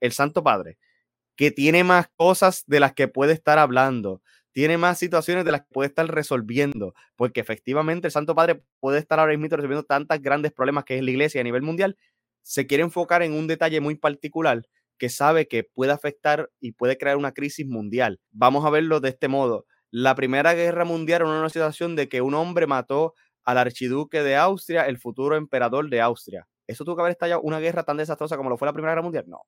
el 0.00 0.12
Santo 0.12 0.42
Padre, 0.42 0.78
que 1.36 1.50
tiene 1.50 1.84
más 1.84 2.08
cosas 2.16 2.64
de 2.66 2.80
las 2.80 2.94
que 2.94 3.08
puede 3.08 3.34
estar 3.34 3.58
hablando, 3.58 4.22
tiene 4.52 4.78
más 4.78 4.98
situaciones 4.98 5.44
de 5.44 5.52
las 5.52 5.60
que 5.60 5.68
puede 5.70 5.88
estar 5.88 6.06
resolviendo, 6.06 6.94
porque 7.14 7.40
efectivamente 7.40 8.06
el 8.06 8.12
Santo 8.12 8.34
Padre 8.34 8.62
puede 8.80 8.98
estar 8.98 9.20
ahora 9.20 9.36
mismo 9.36 9.54
resolviendo 9.54 9.84
tantos 9.84 10.18
grandes 10.22 10.52
problemas 10.52 10.84
que 10.84 10.96
es 10.96 11.04
la 11.04 11.10
iglesia 11.10 11.42
a 11.42 11.44
nivel 11.44 11.60
mundial, 11.60 11.98
se 12.46 12.68
quiere 12.68 12.84
enfocar 12.84 13.24
en 13.24 13.32
un 13.32 13.48
detalle 13.48 13.80
muy 13.80 13.96
particular 13.96 14.62
que 14.98 15.08
sabe 15.08 15.48
que 15.48 15.64
puede 15.64 15.90
afectar 15.90 16.48
y 16.60 16.72
puede 16.72 16.96
crear 16.96 17.16
una 17.16 17.32
crisis 17.32 17.66
mundial. 17.66 18.20
Vamos 18.30 18.64
a 18.64 18.70
verlo 18.70 19.00
de 19.00 19.08
este 19.08 19.26
modo. 19.26 19.66
La 19.90 20.14
Primera 20.14 20.54
Guerra 20.54 20.84
Mundial 20.84 21.22
era 21.22 21.30
una 21.30 21.48
situación 21.48 21.96
de 21.96 22.08
que 22.08 22.22
un 22.22 22.34
hombre 22.34 22.68
mató 22.68 23.14
al 23.42 23.58
archiduque 23.58 24.22
de 24.22 24.36
Austria, 24.36 24.86
el 24.86 24.98
futuro 24.98 25.34
emperador 25.36 25.90
de 25.90 26.00
Austria. 26.00 26.46
¿Eso 26.68 26.84
tuvo 26.84 26.94
que 26.94 27.02
haber 27.02 27.12
estallado 27.12 27.40
una 27.42 27.58
guerra 27.58 27.82
tan 27.82 27.96
desastrosa 27.96 28.36
como 28.36 28.48
lo 28.48 28.56
fue 28.56 28.66
la 28.66 28.72
Primera 28.72 28.92
Guerra 28.92 29.02
Mundial? 29.02 29.24
No. 29.26 29.40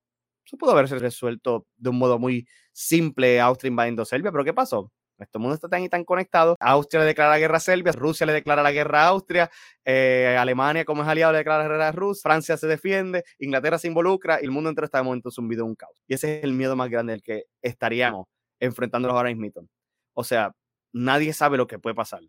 Eso 0.45 0.57
pudo 0.57 0.73
haberse 0.73 0.99
resuelto 0.99 1.69
de 1.77 1.91
un 1.91 1.99
modo 1.99 2.19
muy 2.19 2.49
simple, 2.73 3.41
Austria 3.41 3.69
invadiendo 3.69 4.05
Serbia, 4.05 4.33
pero 4.33 4.45
¿qué 4.45 4.55
pasó? 4.55 4.91
Nuestro 5.19 5.41
mundo 5.41 5.55
está 5.55 5.69
tan 5.69 5.83
y 5.83 5.89
tan 5.89 6.05
conectado. 6.05 6.57
Austria 6.61 7.01
le 7.01 7.07
declara 7.07 7.31
la 7.31 7.39
guerra 7.39 7.57
a 7.57 7.61
Serbia, 7.61 7.93
Rusia 7.93 8.25
le 8.25 8.33
declara 8.33 8.63
la 8.63 8.73
guerra 8.73 9.03
a 9.03 9.09
Austria, 9.09 9.51
eh, 9.85 10.37
Alemania 10.39 10.85
como 10.85 11.03
es 11.03 11.09
aliado 11.09 11.33
le 11.33 11.39
declara 11.39 11.65
la 11.65 11.69
guerra 11.69 11.89
a 11.89 11.93
Rusia, 11.93 12.23
Francia 12.23 12.57
se 12.57 12.67
defiende, 12.67 13.25
Inglaterra 13.39 13.79
se 13.79 13.89
involucra 13.89 14.41
y 14.41 14.45
el 14.45 14.51
mundo 14.53 14.71
entero 14.71 14.85
está 14.85 14.99
de 14.99 15.05
momento 15.05 15.31
zumbido 15.31 15.65
en 15.65 15.71
un 15.71 15.75
caos. 15.75 16.01
Y 16.07 16.15
ese 16.15 16.39
es 16.39 16.45
el 16.45 16.53
miedo 16.53 16.77
más 16.77 16.89
grande 16.89 17.13
del 17.13 17.23
que 17.23 17.45
estaríamos 17.63 18.27
enfrentándonos 18.61 19.17
ahora 19.17 19.35
mismo. 19.35 19.67
O 20.15 20.25
sea, 20.25 20.53
nadie 20.93 21.33
sabe 21.33 21.57
lo 21.57 21.67
que 21.67 21.79
puede 21.79 21.95
pasar. 21.95 22.21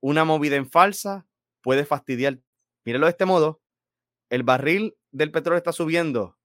Una 0.00 0.24
movida 0.24 0.56
en 0.56 0.70
falsa 0.70 1.26
puede 1.62 1.84
fastidiar. 1.84 2.38
Mírenlo 2.84 3.06
de 3.06 3.12
este 3.12 3.24
modo. 3.24 3.60
El 4.30 4.42
barril 4.42 4.96
del 5.12 5.30
petróleo 5.30 5.58
está 5.58 5.72
subiendo 5.72 6.36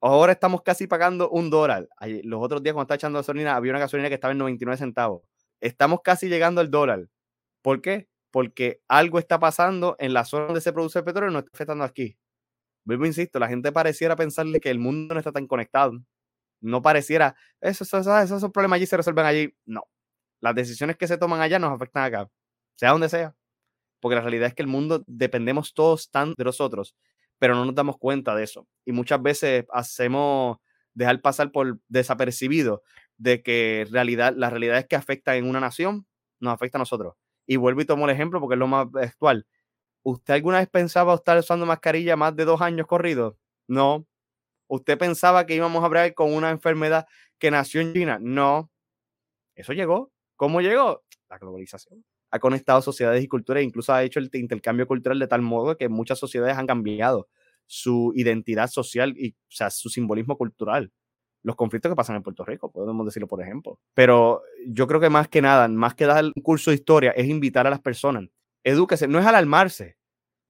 Ahora 0.00 0.32
estamos 0.32 0.62
casi 0.62 0.86
pagando 0.86 1.28
un 1.30 1.50
dólar. 1.50 1.88
Los 2.22 2.40
otros 2.42 2.62
días 2.62 2.74
cuando 2.74 2.84
estaba 2.84 2.96
echando 2.96 3.18
gasolina, 3.18 3.56
había 3.56 3.72
una 3.72 3.80
gasolina 3.80 4.08
que 4.08 4.14
estaba 4.14 4.32
en 4.32 4.38
99 4.38 4.76
centavos. 4.78 5.22
Estamos 5.60 6.00
casi 6.04 6.28
llegando 6.28 6.60
al 6.60 6.70
dólar. 6.70 7.08
¿Por 7.62 7.82
qué? 7.82 8.08
Porque 8.30 8.80
algo 8.88 9.18
está 9.18 9.40
pasando 9.40 9.96
en 9.98 10.12
la 10.12 10.24
zona 10.24 10.46
donde 10.46 10.60
se 10.60 10.72
produce 10.72 11.00
el 11.00 11.04
petróleo 11.04 11.30
y 11.30 11.32
no 11.32 11.38
está 11.40 11.50
afectando 11.52 11.84
aquí. 11.84 12.16
Vuelvo, 12.84 13.06
insisto, 13.06 13.38
la 13.38 13.48
gente 13.48 13.72
pareciera 13.72 14.16
pensarle 14.16 14.60
que 14.60 14.70
el 14.70 14.78
mundo 14.78 15.14
no 15.14 15.20
está 15.20 15.32
tan 15.32 15.46
conectado. 15.46 15.92
No 16.60 16.82
pareciera, 16.82 17.36
esos, 17.60 17.92
esos 17.92 18.50
problemas 18.52 18.76
allí 18.76 18.86
se 18.86 18.96
resuelven 18.96 19.26
allí. 19.26 19.54
No. 19.66 19.82
Las 20.40 20.54
decisiones 20.54 20.96
que 20.96 21.08
se 21.08 21.18
toman 21.18 21.40
allá 21.40 21.58
nos 21.58 21.72
afectan 21.72 22.04
acá, 22.04 22.30
sea 22.76 22.92
donde 22.92 23.08
sea. 23.08 23.36
Porque 24.00 24.16
la 24.16 24.22
realidad 24.22 24.48
es 24.48 24.54
que 24.54 24.62
el 24.62 24.68
mundo 24.68 25.04
dependemos 25.06 25.74
todos 25.74 26.10
tan 26.10 26.34
de 26.36 26.44
nosotros 26.44 26.94
pero 27.38 27.54
no 27.54 27.64
nos 27.64 27.74
damos 27.74 27.98
cuenta 27.98 28.34
de 28.34 28.44
eso. 28.44 28.66
Y 28.84 28.92
muchas 28.92 29.22
veces 29.22 29.64
hacemos 29.72 30.58
dejar 30.94 31.20
pasar 31.20 31.52
por 31.52 31.78
desapercibido 31.88 32.82
de 33.16 33.42
que 33.42 33.86
realidad, 33.90 34.34
las 34.36 34.50
realidades 34.50 34.86
que 34.86 34.96
afectan 34.96 35.36
en 35.36 35.46
una 35.46 35.60
nación 35.60 36.06
nos 36.40 36.54
afecta 36.54 36.78
a 36.78 36.80
nosotros. 36.80 37.14
Y 37.46 37.56
vuelvo 37.56 37.80
y 37.80 37.86
tomo 37.86 38.04
el 38.06 38.10
ejemplo 38.14 38.40
porque 38.40 38.54
es 38.54 38.58
lo 38.58 38.66
más 38.66 38.88
actual. 38.94 39.46
¿Usted 40.02 40.34
alguna 40.34 40.58
vez 40.58 40.68
pensaba 40.68 41.14
estar 41.14 41.38
usando 41.38 41.66
mascarilla 41.66 42.16
más 42.16 42.34
de 42.36 42.44
dos 42.44 42.60
años 42.60 42.86
corridos? 42.86 43.36
No. 43.68 44.06
¿Usted 44.68 44.98
pensaba 44.98 45.46
que 45.46 45.54
íbamos 45.54 45.82
a 45.82 45.86
hablar 45.86 46.14
con 46.14 46.32
una 46.32 46.50
enfermedad 46.50 47.06
que 47.38 47.50
nació 47.50 47.80
en 47.80 47.94
China? 47.94 48.18
No. 48.20 48.70
Eso 49.54 49.72
llegó. 49.72 50.12
¿Cómo 50.36 50.60
llegó? 50.60 51.04
La 51.28 51.38
globalización 51.38 52.04
ha 52.30 52.38
conectado 52.38 52.82
sociedades 52.82 53.22
y 53.22 53.28
culturas, 53.28 53.62
incluso 53.62 53.92
ha 53.92 54.02
hecho 54.02 54.20
el 54.20 54.30
intercambio 54.34 54.86
cultural 54.86 55.18
de 55.18 55.26
tal 55.26 55.42
modo 55.42 55.76
que 55.76 55.88
muchas 55.88 56.18
sociedades 56.18 56.56
han 56.56 56.66
cambiado 56.66 57.28
su 57.66 58.12
identidad 58.14 58.68
social 58.68 59.14
y, 59.16 59.30
o 59.30 59.50
sea, 59.50 59.70
su 59.70 59.88
simbolismo 59.88 60.36
cultural. 60.36 60.92
Los 61.42 61.56
conflictos 61.56 61.90
que 61.90 61.96
pasan 61.96 62.16
en 62.16 62.22
Puerto 62.22 62.44
Rico, 62.44 62.70
podemos 62.70 63.06
decirlo 63.06 63.28
por 63.28 63.40
ejemplo. 63.40 63.78
Pero 63.94 64.42
yo 64.66 64.86
creo 64.86 65.00
que 65.00 65.10
más 65.10 65.28
que 65.28 65.40
nada, 65.40 65.68
más 65.68 65.94
que 65.94 66.06
dar 66.06 66.24
un 66.24 66.42
curso 66.42 66.70
de 66.70 66.76
historia, 66.76 67.12
es 67.12 67.26
invitar 67.26 67.66
a 67.66 67.70
las 67.70 67.80
personas. 67.80 68.24
Edúquese, 68.64 69.06
no 69.06 69.18
es 69.18 69.26
alarmarse. 69.26 69.96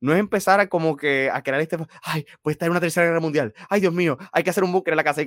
No 0.00 0.12
es 0.12 0.20
empezar 0.20 0.60
a 0.60 0.68
como 0.68 0.96
que 0.96 1.28
a 1.32 1.42
crear 1.42 1.60
este, 1.60 1.76
ay, 2.04 2.24
puede 2.40 2.52
estar 2.52 2.66
en 2.66 2.70
una 2.70 2.80
tercera 2.80 3.06
guerra 3.06 3.20
mundial, 3.20 3.52
ay 3.68 3.80
Dios 3.80 3.92
mío, 3.92 4.16
hay 4.32 4.44
que 4.44 4.50
hacer 4.50 4.62
un 4.62 4.70
búnker 4.70 4.92
en 4.92 4.96
la 4.96 5.02
casa, 5.02 5.22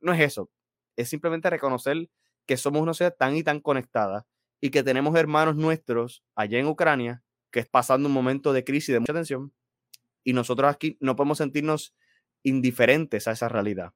no 0.00 0.12
es 0.12 0.20
eso, 0.20 0.50
es 0.94 1.08
simplemente 1.08 1.48
reconocer 1.48 2.10
que 2.46 2.58
somos 2.58 2.82
una 2.82 2.92
sociedad 2.92 3.16
tan 3.18 3.34
y 3.34 3.42
tan 3.42 3.60
conectada 3.60 4.26
y 4.60 4.70
que 4.70 4.82
tenemos 4.82 5.14
hermanos 5.16 5.56
nuestros 5.56 6.22
allá 6.34 6.58
en 6.58 6.66
Ucrania 6.66 7.22
que 7.50 7.60
es 7.60 7.68
pasando 7.68 8.08
un 8.08 8.14
momento 8.14 8.52
de 8.52 8.64
crisis, 8.64 8.92
de 8.92 9.00
mucha 9.00 9.12
tensión, 9.12 9.52
y 10.24 10.32
nosotros 10.32 10.70
aquí 10.70 10.96
no 11.00 11.16
podemos 11.16 11.38
sentirnos 11.38 11.94
indiferentes 12.42 13.28
a 13.28 13.32
esa 13.32 13.48
realidad, 13.48 13.92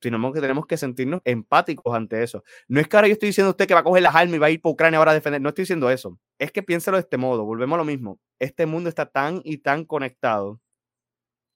sino 0.00 0.32
que 0.32 0.40
tenemos 0.40 0.66
que 0.66 0.76
sentirnos 0.76 1.20
empáticos 1.24 1.94
ante 1.94 2.22
eso. 2.22 2.44
No 2.68 2.80
es 2.80 2.88
que 2.88 2.96
ahora 2.96 3.08
yo 3.08 3.14
estoy 3.14 3.28
diciendo 3.28 3.48
a 3.48 3.50
usted 3.52 3.66
que 3.66 3.74
va 3.74 3.80
a 3.80 3.84
coger 3.84 4.02
las 4.02 4.14
armas 4.14 4.36
y 4.36 4.38
va 4.38 4.46
a 4.46 4.50
ir 4.50 4.60
para 4.60 4.72
Ucrania 4.72 4.98
ahora 4.98 5.12
a 5.12 5.14
defender, 5.14 5.40
no 5.40 5.48
estoy 5.48 5.62
diciendo 5.62 5.90
eso, 5.90 6.18
es 6.38 6.52
que 6.52 6.62
piénselo 6.62 6.96
de 6.96 7.02
este 7.02 7.16
modo, 7.16 7.44
volvemos 7.44 7.76
a 7.76 7.78
lo 7.78 7.84
mismo, 7.84 8.20
este 8.38 8.66
mundo 8.66 8.88
está 8.88 9.06
tan 9.06 9.40
y 9.44 9.58
tan 9.58 9.84
conectado 9.84 10.60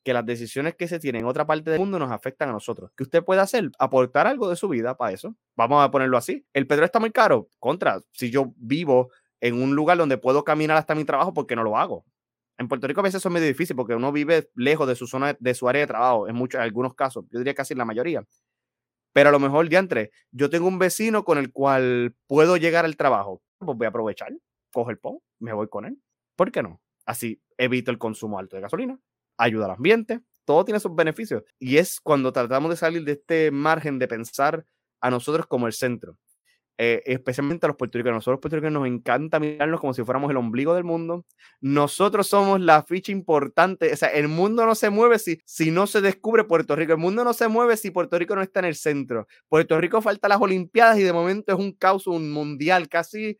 que 0.07 0.13
las 0.13 0.25
decisiones 0.25 0.77
que 0.77 0.87
se 0.87 1.01
tienen 1.01 1.23
en 1.23 1.27
otra 1.27 1.49
parte 1.49 1.69
del 1.69 1.81
mundo 1.81 1.99
nos 1.99 2.13
afectan 2.13 2.49
a 2.49 2.53
nosotros. 2.53 2.93
¿Qué 2.97 3.03
usted 3.03 3.25
puede 3.25 3.41
hacer? 3.41 3.73
Aportar 3.77 4.29
algo 4.29 4.49
de 4.49 4.55
su 4.55 4.69
vida 4.69 4.97
para 4.97 5.13
eso. 5.13 5.35
Vamos 5.57 5.85
a 5.85 5.91
ponerlo 5.91 6.17
así. 6.17 6.47
¿El 6.53 6.69
petróleo 6.69 6.87
está 6.87 7.01
muy 7.01 7.11
caro? 7.11 7.49
Contra, 7.59 8.01
si 8.13 8.31
yo 8.31 8.55
vivo 8.57 9.11
en 9.41 9.61
un 9.61 9.75
lugar 9.75 9.99
donde 9.99 10.17
puedo 10.17 10.45
caminar 10.45 10.77
hasta 10.77 10.95
mi 10.95 11.05
trabajo, 11.05 11.35
¿por 11.35 11.49
qué 11.49 11.57
no 11.57 11.65
lo 11.65 11.77
hago? 11.77 12.05
En 12.57 12.69
Puerto 12.69 12.87
Rico 12.87 13.01
a 13.01 13.03
veces 13.03 13.27
es 13.27 13.33
medio 13.33 13.49
difícil 13.49 13.75
porque 13.75 13.97
uno 13.97 14.13
vive 14.13 14.49
lejos 14.55 14.87
de 14.87 14.95
su 14.95 15.09
zona, 15.09 15.37
de 15.41 15.55
su 15.55 15.69
área 15.69 15.81
de 15.81 15.89
trabajo, 15.89 16.29
en 16.29 16.37
muchos, 16.37 16.61
algunos 16.61 16.95
casos, 16.95 17.25
yo 17.33 17.41
diría 17.41 17.55
casi 17.55 17.75
en 17.75 17.79
la 17.79 17.85
mayoría. 17.85 18.25
Pero 19.13 19.31
a 19.31 19.33
lo 19.33 19.41
mejor, 19.41 19.67
entre 19.75 20.13
yo 20.31 20.51
tengo 20.51 20.69
un 20.69 20.79
vecino 20.79 21.25
con 21.25 21.37
el 21.37 21.51
cual 21.51 22.15
puedo 22.29 22.57
llegar 22.57 22.85
al 22.85 22.97
trabajo, 22.97 23.43
pues 23.59 23.77
voy 23.77 23.87
a 23.87 23.89
aprovechar, 23.89 24.33
cojo 24.73 24.89
el 24.91 24.99
PON, 24.99 25.19
me 25.41 25.53
voy 25.53 25.67
con 25.69 25.85
él. 25.85 26.01
¿Por 26.37 26.53
qué 26.53 26.63
no? 26.63 26.81
Así 27.07 27.43
evito 27.59 27.91
el 27.91 27.99
consumo 27.99 28.39
alto 28.39 28.55
de 28.55 28.63
gasolina, 28.63 29.01
ayuda 29.37 29.66
al 29.66 29.72
ambiente, 29.72 30.20
todo 30.45 30.64
tiene 30.64 30.80
sus 30.80 30.95
beneficios. 30.95 31.43
Y 31.59 31.78
es 31.78 32.01
cuando 32.01 32.32
tratamos 32.32 32.70
de 32.70 32.76
salir 32.76 33.05
de 33.05 33.12
este 33.12 33.51
margen 33.51 33.99
de 33.99 34.09
pensar 34.09 34.64
a 35.01 35.11
nosotros 35.11 35.47
como 35.47 35.66
el 35.66 35.72
centro. 35.72 36.18
Eh, 36.78 37.03
especialmente 37.07 37.64
a 37.64 37.68
los 37.68 37.76
puertorriqueños. 37.76 38.16
Nosotros 38.16 38.34
los 38.34 38.41
puertorriqueños 38.41 38.80
nos 38.80 38.87
encanta 38.87 39.41
mirarnos 39.41 39.80
como 39.80 39.95
si 39.95 40.05
fuéramos 40.05 40.30
el 40.30 40.37
ombligo 40.37 40.74
del 40.74 40.84
mundo. 40.84 41.24
Nosotros 41.61 42.26
somos 42.26 42.61
la 42.61 42.82
ficha 42.82 43.12
importante. 43.12 43.91
O 43.93 43.97
sea, 43.97 44.09
el 44.09 44.28
mundo 44.28 44.66
no 44.66 44.74
se 44.74 44.91
mueve 44.91 45.18
si, 45.18 45.41
si 45.47 45.70
no 45.70 45.87
se 45.87 46.03
descubre 46.03 46.45
Puerto 46.45 46.76
Rico. 46.76 46.93
El 46.93 46.99
mundo 46.99 47.24
no 47.24 47.32
se 47.32 47.49
mueve 47.49 47.78
si 47.78 47.91
Puerto 47.91 48.18
Rico 48.18 48.37
no 48.37 48.43
está 48.43 48.61
en 48.61 48.66
el 48.66 48.74
centro. 48.76 49.26
Puerto 49.49 49.80
Rico 49.80 50.03
falta 50.03 50.28
las 50.28 50.41
Olimpiadas 50.41 50.99
y 50.99 51.03
de 51.03 51.12
momento 51.14 51.53
es 51.53 51.59
un 51.59 51.72
caos, 51.72 52.07
un 52.07 52.30
mundial, 52.30 52.89
casi 52.89 53.24
eh, 53.28 53.39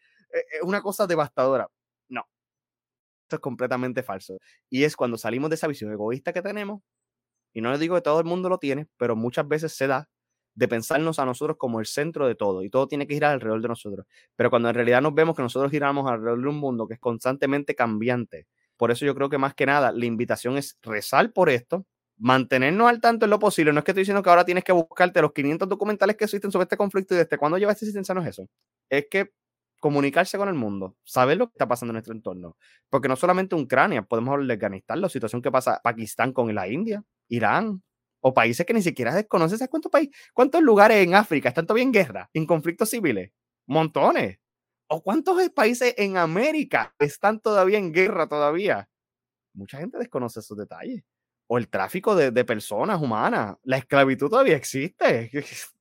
es 0.53 0.63
una 0.63 0.81
cosa 0.81 1.07
devastadora. 1.07 1.69
Es 3.31 3.41
completamente 3.41 4.03
falso. 4.03 4.39
Y 4.71 4.85
es 4.85 4.97
cuando 4.97 5.19
salimos 5.19 5.51
de 5.51 5.57
esa 5.57 5.67
visión 5.67 5.93
egoísta 5.93 6.33
que 6.33 6.43
tenemos, 6.43 6.81
y 7.53 7.61
no 7.61 7.73
le 7.73 7.79
digo 7.79 7.95
que 7.97 8.03
todo 8.03 8.21
el 8.21 8.27
mundo 8.27 8.49
lo 8.49 8.59
tiene, 8.59 8.87
pero 8.99 9.17
muchas 9.17 9.49
veces 9.49 9.73
se 9.73 9.87
da 9.87 10.09
de 10.55 10.69
pensarnos 10.69 11.19
a 11.19 11.27
nosotros 11.27 11.57
como 11.59 11.81
el 11.81 11.87
centro 11.87 12.27
de 12.27 12.35
todo 12.35 12.63
y 12.63 12.71
todo 12.71 12.89
tiene 12.89 13.07
que 13.07 13.15
girar 13.15 13.33
alrededor 13.33 13.63
de 13.63 13.69
nosotros. 13.69 14.07
Pero 14.37 14.51
cuando 14.51 14.69
en 14.69 14.75
realidad 14.75 15.03
nos 15.03 15.15
vemos 15.15 15.37
que 15.37 15.43
nosotros 15.43 15.71
giramos 15.71 16.11
alrededor 16.11 16.41
de 16.43 16.49
un 16.49 16.57
mundo 16.57 16.87
que 16.89 16.95
es 16.95 17.01
constantemente 17.01 17.75
cambiante, 17.75 18.47
por 18.77 18.91
eso 18.91 19.05
yo 19.07 19.15
creo 19.15 19.31
que 19.31 19.39
más 19.39 19.55
que 19.55 19.67
nada 19.67 19.93
la 19.93 20.07
invitación 20.07 20.57
es 20.57 20.79
rezar 20.83 21.33
por 21.33 21.51
esto, 21.51 21.87
mantenernos 22.19 22.89
al 22.89 23.01
tanto 23.01 23.27
en 23.27 23.31
lo 23.31 23.39
posible. 23.39 23.73
No 23.73 23.81
es 23.81 23.85
que 23.85 23.93
estoy 23.93 24.03
diciendo 24.03 24.23
que 24.23 24.31
ahora 24.31 24.45
tienes 24.45 24.65
que 24.65 24.73
buscarte 24.73 25.21
los 25.21 25.33
500 25.33 25.69
documentales 25.69 26.17
que 26.17 26.25
existen 26.25 26.51
sobre 26.51 26.65
este 26.65 26.77
conflicto 26.77 27.15
y 27.15 27.19
desde 27.19 27.39
cuándo 27.39 27.59
lleva 27.59 27.73
esta 27.73 27.85
existencia, 27.85 28.15
no 28.15 28.23
es 28.23 28.29
eso. 28.29 28.47
Es 28.91 29.07
que 29.11 29.33
comunicarse 29.81 30.39
con 30.39 30.49
el 30.49 30.55
mundo, 30.55 30.97
saber 31.05 31.37
lo 31.37 31.49
que 31.49 31.53
está 31.55 31.69
pasando 31.69 31.91
en 31.93 31.95
nuestro 31.95 32.15
entorno. 32.15 32.57
Porque 32.89 33.09
no 33.09 33.17
solamente 33.17 33.55
Ucrania, 33.55 34.03
podemos 34.03 34.33
hablar 34.33 34.49
de 34.49 34.55
Afganistán, 34.55 35.01
la 35.01 35.09
situación 35.09 35.43
que 35.43 35.51
pasa 35.51 35.81
Pakistán 35.83 36.33
con 36.33 36.55
la 36.55 36.69
India, 36.69 37.05
Irán, 37.29 37.83
o 38.21 38.35
países 38.35 38.67
que 38.67 38.75
ni 38.75 38.83
siquiera 38.83 39.15
desconoces. 39.15 39.59
¿Sabes 39.59 39.71
cuántos, 39.71 39.93
países, 39.93 40.17
cuántos 40.35 40.63
lugares 40.63 41.07
en 41.07 41.15
África 41.15 41.49
están 41.49 41.67
todavía 41.67 41.85
en 41.85 41.93
guerra, 41.93 42.31
en 42.33 42.47
conflictos 42.47 42.91
civiles? 42.91 43.31
Montones. 43.67 44.39
¿O 44.89 45.03
cuántos 45.03 45.49
países 45.51 45.95
en 45.97 46.17
América 46.17 46.95
están 46.99 47.41
todavía 47.41 47.79
en 47.79 47.93
guerra 47.93 48.29
todavía? 48.29 48.89
Mucha 49.53 49.79
gente 49.79 49.99
desconoce 49.99 50.41
esos 50.41 50.57
detalles. 50.57 51.03
O 51.49 51.59
el 51.59 51.69
tráfico 51.69 52.15
de, 52.17 52.31
de 52.31 52.45
personas 52.45 53.01
humanas. 53.01 53.57
La 53.63 53.79
esclavitud 53.79 54.29
todavía 54.29 54.57
existe. 54.57 55.31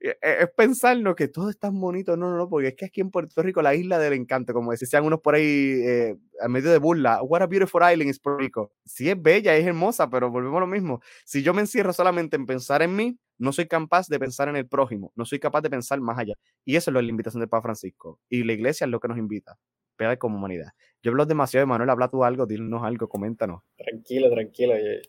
E, 0.00 0.16
es 0.22 0.50
pensarlo 0.56 1.14
que 1.14 1.28
todo 1.28 1.50
es 1.50 1.58
tan 1.58 1.78
bonito. 1.80 2.16
No, 2.16 2.30
no, 2.30 2.36
no, 2.36 2.48
porque 2.48 2.68
es 2.68 2.74
que 2.74 2.86
aquí 2.86 3.00
en 3.00 3.10
Puerto 3.10 3.42
Rico, 3.42 3.62
la 3.62 3.74
isla 3.74 3.98
del 3.98 4.14
encanto, 4.14 4.52
como 4.52 4.70
decían 4.72 5.04
unos 5.04 5.20
por 5.20 5.34
ahí 5.34 5.44
eh, 5.44 6.16
a 6.40 6.48
medio 6.48 6.70
de 6.70 6.78
burla, 6.78 7.22
what 7.22 7.42
a 7.42 7.46
beautiful 7.46 7.82
island 7.82 8.10
is 8.10 8.18
Puerto 8.18 8.38
Rico. 8.40 8.72
Sí 8.84 9.08
es 9.08 9.20
bella, 9.20 9.56
es 9.56 9.66
hermosa, 9.66 10.08
pero 10.10 10.30
volvemos 10.30 10.56
a 10.58 10.60
lo 10.60 10.66
mismo. 10.66 11.00
Si 11.24 11.42
yo 11.42 11.54
me 11.54 11.60
encierro 11.60 11.92
solamente 11.92 12.36
en 12.36 12.46
pensar 12.46 12.82
en 12.82 12.96
mí, 12.96 13.18
no 13.38 13.52
soy 13.52 13.66
capaz 13.66 14.08
de 14.08 14.18
pensar 14.18 14.48
en 14.48 14.56
el 14.56 14.68
prójimo, 14.68 15.12
no 15.16 15.24
soy 15.24 15.38
capaz 15.38 15.62
de 15.62 15.70
pensar 15.70 16.00
más 16.00 16.18
allá. 16.18 16.34
Y 16.64 16.76
eso 16.76 16.90
es 16.90 16.94
la 16.94 17.02
invitación 17.02 17.40
del 17.40 17.48
Papa 17.48 17.62
Francisco. 17.62 18.20
Y 18.28 18.44
la 18.44 18.52
iglesia 18.52 18.84
es 18.84 18.90
lo 18.90 19.00
que 19.00 19.08
nos 19.08 19.18
invita, 19.18 19.58
pega 19.96 20.16
como 20.16 20.36
humanidad. 20.36 20.72
Yo 21.02 21.10
hablo 21.10 21.26
demasiado, 21.26 21.66
Manuel, 21.66 21.90
habla 21.90 22.08
tú 22.08 22.22
algo, 22.22 22.46
dinos 22.46 22.84
algo, 22.84 23.08
coméntanos. 23.08 23.62
Tranquilo, 23.76 24.30
tranquilo. 24.30 24.74
E, 24.74 24.98
e, 24.98 25.02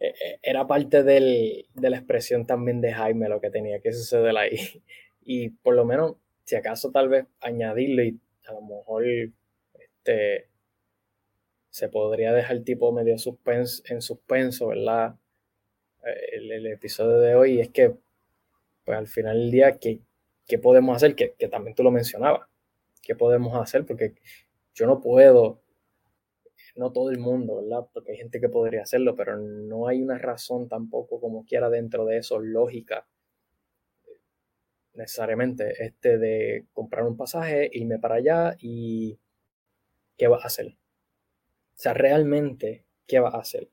era 0.00 0.66
parte 0.66 1.02
del, 1.02 1.66
de 1.74 1.90
la 1.90 1.98
expresión 1.98 2.46
también 2.46 2.80
de 2.80 2.92
Jaime 2.92 3.28
lo 3.28 3.40
que 3.40 3.50
tenía 3.50 3.80
que 3.80 3.92
suceder 3.92 4.36
ahí. 4.36 4.56
Y 5.22 5.50
por 5.50 5.74
lo 5.74 5.84
menos, 5.84 6.16
si 6.44 6.56
acaso 6.56 6.90
tal 6.90 7.08
vez 7.08 7.26
añadirlo 7.40 8.02
y 8.02 8.18
a 8.46 8.52
lo 8.52 8.62
mejor 8.62 9.04
este, 9.78 10.48
se 11.68 11.88
podría 11.88 12.32
dejar 12.32 12.60
tipo 12.60 12.90
medio 12.90 13.14
en 13.14 14.02
suspenso, 14.02 14.68
¿verdad? 14.68 15.14
El, 16.32 16.66
episodio 16.66 17.18
de 17.18 17.34
hoy 17.34 17.60
es 17.60 17.68
que, 17.68 17.94
pues 18.84 18.98
al 18.98 19.06
final 19.06 19.38
del 19.38 19.50
día, 19.50 19.78
¿qué, 19.78 20.00
qué 20.46 20.58
podemos 20.58 20.96
hacer? 20.96 21.14
Que, 21.14 21.34
que 21.38 21.48
también 21.48 21.74
tú 21.74 21.82
lo 21.82 21.90
mencionabas. 21.90 22.48
¿Qué 23.02 23.14
podemos 23.14 23.54
hacer? 23.60 23.84
Porque 23.84 24.14
yo 24.74 24.86
no 24.86 25.00
puedo 25.00 25.59
no 26.76 26.92
todo 26.92 27.10
el 27.10 27.18
mundo, 27.18 27.56
¿verdad? 27.62 27.88
Porque 27.92 28.12
hay 28.12 28.18
gente 28.18 28.40
que 28.40 28.48
podría 28.48 28.82
hacerlo, 28.82 29.14
pero 29.16 29.36
no 29.36 29.86
hay 29.88 30.02
una 30.02 30.18
razón 30.18 30.68
tampoco 30.68 31.20
como 31.20 31.44
quiera 31.44 31.70
dentro 31.70 32.04
de 32.04 32.18
eso 32.18 32.38
lógica 32.38 33.06
necesariamente 34.94 35.84
este 35.84 36.18
de 36.18 36.66
comprar 36.72 37.04
un 37.04 37.16
pasaje, 37.16 37.70
irme 37.72 37.98
para 37.98 38.16
allá 38.16 38.56
y 38.60 39.18
¿qué 40.16 40.28
vas 40.28 40.44
a 40.44 40.48
hacer? 40.48 40.66
O 40.68 41.82
sea, 41.82 41.94
realmente, 41.94 42.84
¿qué 43.06 43.20
vas 43.20 43.34
a 43.34 43.38
hacer? 43.38 43.68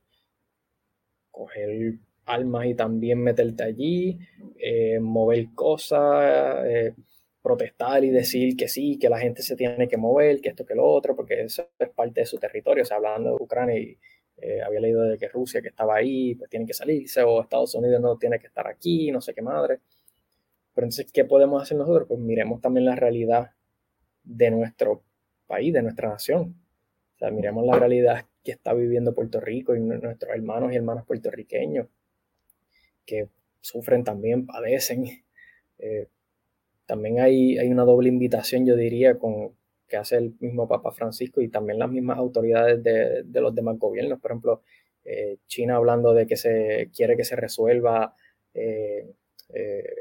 Coger 1.32 1.96
almas 2.26 2.68
y 2.68 2.76
también 2.76 3.22
meterte 3.22 3.64
allí, 3.64 4.20
eh, 4.58 5.00
mover 5.00 5.48
cosas, 5.54 6.66
eh, 6.66 6.94
protestar 7.48 8.04
y 8.04 8.10
decir 8.10 8.58
que 8.58 8.68
sí, 8.68 9.00
que 9.00 9.08
la 9.10 9.20
gente 9.20 9.42
se 9.42 9.56
tiene 9.56 9.88
que 9.88 9.96
mover, 9.96 10.42
que 10.42 10.50
esto, 10.50 10.66
que 10.66 10.76
lo 10.76 10.86
otro, 10.86 11.16
porque 11.16 11.42
eso 11.44 11.70
es 11.80 11.90
parte 11.90 12.20
de 12.22 12.26
su 12.26 12.38
territorio. 12.38 12.84
O 12.84 12.86
sea, 12.86 12.98
hablando 12.98 13.30
de 13.30 13.36
Ucrania 13.42 13.80
y 13.80 13.98
eh, 14.38 14.62
había 14.62 14.82
leído 14.82 15.04
de 15.04 15.18
que 15.18 15.30
Rusia, 15.30 15.62
que 15.62 15.70
estaba 15.70 15.96
ahí, 15.96 16.36
pues 16.36 16.50
tiene 16.50 16.66
que 16.66 16.74
salirse, 16.74 17.22
o 17.24 17.42
Estados 17.42 17.74
Unidos 17.76 18.02
no 18.02 18.18
tiene 18.18 18.38
que 18.38 18.48
estar 18.48 18.68
aquí, 18.68 19.12
no 19.12 19.22
sé 19.22 19.34
qué 19.34 19.42
madre. 19.42 19.80
Pero 20.74 20.86
entonces, 20.86 21.10
¿qué 21.12 21.24
podemos 21.24 21.64
hacer 21.64 21.78
nosotros? 21.78 22.06
Pues 22.08 22.20
miremos 22.20 22.60
también 22.60 22.86
la 22.86 22.96
realidad 22.96 23.52
de 24.24 24.52
nuestro 24.52 25.04
país, 25.48 25.74
de 25.74 25.82
nuestra 25.82 26.10
nación. 26.10 26.56
O 27.16 27.18
sea, 27.18 27.32
miremos 27.32 27.66
la 27.66 27.80
realidad 27.80 28.26
que 28.44 28.52
está 28.52 28.74
viviendo 28.74 29.16
Puerto 29.16 29.40
Rico 29.40 29.74
y 29.74 29.80
nuestros 29.80 30.36
hermanos 30.36 30.74
y 30.74 30.76
hermanas 30.76 31.06
puertorriqueños 31.06 31.88
que 33.06 33.30
sufren 33.62 34.04
también, 34.04 34.46
padecen. 34.46 35.06
Eh, 35.80 36.08
también 36.88 37.20
hay, 37.20 37.60
hay 37.60 37.70
una 37.70 37.84
doble 37.86 38.10
invitación, 38.10 38.66
yo 38.66 38.76
diría, 38.76 39.20
con, 39.20 39.56
que 39.88 39.98
hace 39.98 40.18
el 40.18 40.36
mismo 40.40 40.68
Papa 40.68 40.92
Francisco 40.92 41.42
y 41.42 41.50
también 41.50 41.78
las 41.80 41.92
mismas 41.92 42.18
autoridades 42.18 42.82
de, 42.82 43.24
de 43.24 43.42
los 43.42 43.54
demás 43.54 43.78
gobiernos. 43.78 44.20
Por 44.20 44.32
ejemplo, 44.32 44.64
eh, 45.10 45.38
China 45.48 45.78
hablando 45.78 46.14
de 46.14 46.28
que 46.28 46.36
se 46.36 46.90
quiere 46.94 47.16
que 47.16 47.24
se 47.24 47.38
resuelva 47.38 48.14
eh, 48.54 49.10
eh, 49.54 49.96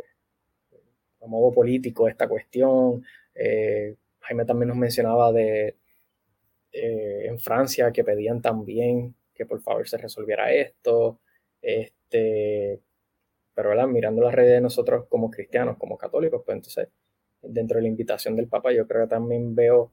a 1.23 1.27
modo 1.29 1.53
político 1.53 2.09
esta 2.09 2.29
cuestión. 2.29 3.05
Jaime 4.21 4.45
también 4.45 4.69
nos 4.69 4.77
mencionaba 4.77 5.33
de 5.33 5.77
en 6.73 7.39
Francia 7.39 7.93
que 7.93 8.05
pedían 8.05 8.43
también 8.43 9.15
que 9.35 9.47
por 9.47 9.61
favor 9.63 9.89
se 9.89 9.97
resolviera 9.97 10.53
esto. 10.53 11.21
Este, 11.63 12.81
pero 13.57 13.71
¿verdad? 13.71 13.87
mirando 13.89 14.21
las 14.23 14.35
redes 14.35 14.53
de 14.53 14.61
nosotros 14.61 15.07
como 15.09 15.31
cristianos, 15.31 15.79
como 15.79 15.97
católicos, 15.97 16.43
pues 16.45 16.57
entonces 16.57 16.89
dentro 17.41 17.77
de 17.77 17.83
la 17.83 17.89
invitación 17.89 18.37
del 18.37 18.49
Papa 18.49 18.71
yo 18.71 18.87
creo 18.87 19.05
que 19.05 19.09
también 19.09 19.55
veo 19.55 19.93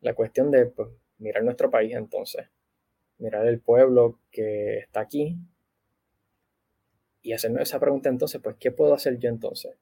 la 0.00 0.12
cuestión 0.12 0.50
de 0.50 0.66
pues, 0.66 0.88
mirar 1.18 1.44
nuestro 1.44 1.70
país 1.70 1.94
entonces, 1.94 2.48
mirar 3.18 3.46
el 3.46 3.60
pueblo 3.60 4.18
que 4.32 4.78
está 4.78 5.00
aquí 5.00 5.36
y 7.22 7.32
hacernos 7.32 7.62
esa 7.62 7.78
pregunta 7.78 8.08
entonces, 8.08 8.40
pues, 8.42 8.56
¿qué 8.58 8.72
puedo 8.72 8.92
hacer 8.92 9.18
yo 9.18 9.28
entonces? 9.28 9.76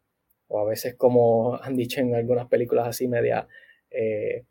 O 0.49 0.61
a 0.61 0.65
veces 0.67 0.95
como 0.95 1.57
han 1.63 1.77
dicho 1.77 2.03
en 2.03 2.15
algunas 2.15 2.47
películas 2.49 2.89
así 2.89 3.09
media, 3.09 3.49
eh, 3.91 4.45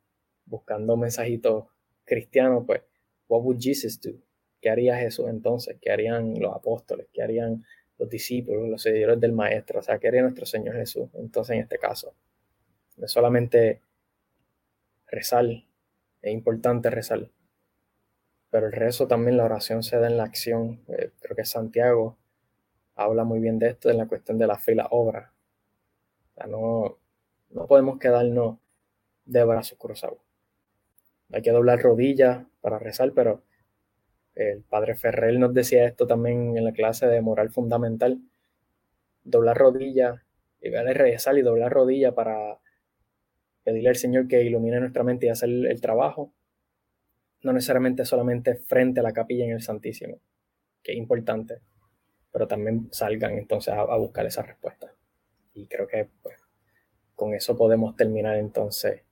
buscando 0.46 0.98
mensajitos 0.98 1.66
cristianos, 2.06 2.64
pues, 2.66 2.82
what 3.28 3.44
would 3.44 3.60
Jesus 3.60 4.02
do? 4.02 4.14
¿Qué 4.60 4.72
haría 4.72 4.98
Jesús 4.98 5.28
entonces? 5.30 5.78
¿Qué 5.80 5.92
harían 5.92 6.40
los 6.40 6.56
apóstoles? 6.56 7.08
¿Qué 7.14 7.22
harían 7.22 7.64
los 7.98 8.10
discípulos, 8.10 8.70
los 8.70 8.82
seguidores 8.82 9.20
del 9.20 9.34
Maestro? 9.34 9.80
O 9.80 9.82
sea, 9.82 10.00
¿qué 10.00 10.08
haría 10.08 10.22
nuestro 10.22 10.46
Señor 10.46 10.76
Jesús 10.76 11.10
entonces 11.14 11.56
en 11.56 11.62
este 11.62 11.78
caso? 11.78 12.14
No 12.98 13.08
solamente 13.08 13.82
rezar, 15.08 15.46
es 15.46 16.34
importante 16.34 16.90
rezar, 16.90 17.30
pero 18.50 18.68
el 18.68 18.72
rezo 18.72 19.08
también, 19.08 19.38
la 19.38 19.46
oración 19.46 19.84
se 19.84 19.98
da 19.98 20.08
en 20.08 20.18
la 20.18 20.24
acción. 20.24 20.80
Eh, 20.88 21.12
creo 21.20 21.36
que 21.36 21.46
Santiago 21.46 22.18
habla 22.96 23.24
muy 23.24 23.40
bien 23.40 23.60
de 23.60 23.70
esto, 23.70 23.90
en 23.90 23.98
la 23.98 24.08
cuestión 24.08 24.38
de 24.38 24.48
la 24.48 24.58
fe 24.58 24.72
y 24.72 24.76
la 24.76 24.88
obra. 24.90 25.34
O 26.32 26.34
sea, 26.34 26.48
no, 26.48 26.98
no 27.50 27.68
podemos 27.68 28.00
quedarnos 28.00 28.58
de 29.26 29.44
brazos 29.44 29.78
cruzados. 29.78 30.20
Hay 31.32 31.42
que 31.42 31.52
doblar 31.52 31.82
rodillas 31.82 32.46
para 32.62 32.80
rezar, 32.80 33.12
pero 33.14 33.44
el 34.38 34.62
padre 34.62 34.96
Ferrer 34.96 35.38
nos 35.40 35.54
decía 35.54 35.86
esto 35.86 36.06
también 36.06 36.58
en 36.58 36.64
la 36.64 36.72
clase 36.72 37.08
de 37.08 37.22
moral 37.22 37.50
fundamental. 37.50 38.20
Doblar 39.24 39.58
rodillas, 39.58 40.22
y 40.62 40.70
rezar 40.70 41.38
y 41.38 41.42
doblar 41.42 41.72
rodillas 41.72 42.14
para 42.14 42.60
pedirle 43.64 43.90
al 43.90 43.96
Señor 43.96 44.28
que 44.28 44.44
ilumine 44.44 44.80
nuestra 44.80 45.04
mente 45.04 45.26
y 45.26 45.30
hacer 45.30 45.50
el 45.50 45.82
trabajo. 45.82 46.34
No 47.44 47.54
necesariamente 47.54 48.06
solamente 48.06 48.56
frente 48.56 49.00
a 49.00 49.04
la 49.04 49.14
capilla 49.14 49.46
en 49.46 49.52
el 49.52 49.62
Santísimo, 49.62 50.20
que 50.84 50.94
es 50.94 50.98
importante, 50.98 51.62
pero 52.32 52.48
también 52.48 52.90
salgan 52.92 53.38
entonces 53.38 53.74
a, 53.74 53.98
buscar 53.98 54.26
esa 54.26 54.44
respuesta. 54.44 54.94
Y 55.54 55.68
creo 55.68 55.88
que 55.88 56.10
pues, 56.22 56.38
con 57.16 57.34
eso 57.34 57.58
podemos 57.58 57.96
terminar 57.96 58.38
entonces 58.38 59.04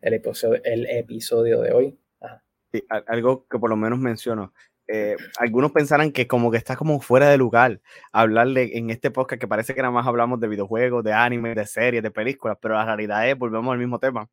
el 0.00 0.14
episodio 0.14 1.60
de 1.60 1.72
hoy. 1.72 1.98
Algo 3.06 3.46
que 3.48 3.58
por 3.58 3.70
lo 3.70 3.76
menos 3.76 3.98
menciono. 3.98 4.52
Eh, 4.86 5.16
algunos 5.38 5.72
pensarán 5.72 6.12
que 6.12 6.26
como 6.26 6.50
que 6.50 6.58
está 6.58 6.76
como 6.76 7.00
fuera 7.00 7.30
de 7.30 7.38
lugar 7.38 7.80
hablarle 8.12 8.76
en 8.76 8.90
este 8.90 9.10
podcast 9.10 9.40
que 9.40 9.48
parece 9.48 9.74
que 9.74 9.80
nada 9.80 9.92
más 9.92 10.06
hablamos 10.06 10.40
de 10.40 10.48
videojuegos, 10.48 11.02
de 11.02 11.12
anime, 11.12 11.54
de 11.54 11.66
series, 11.66 12.02
de 12.02 12.10
películas, 12.10 12.58
pero 12.60 12.74
la 12.74 12.84
realidad 12.84 13.28
es, 13.28 13.38
volvemos 13.38 13.72
al 13.72 13.78
mismo 13.78 13.98
tema. 13.98 14.28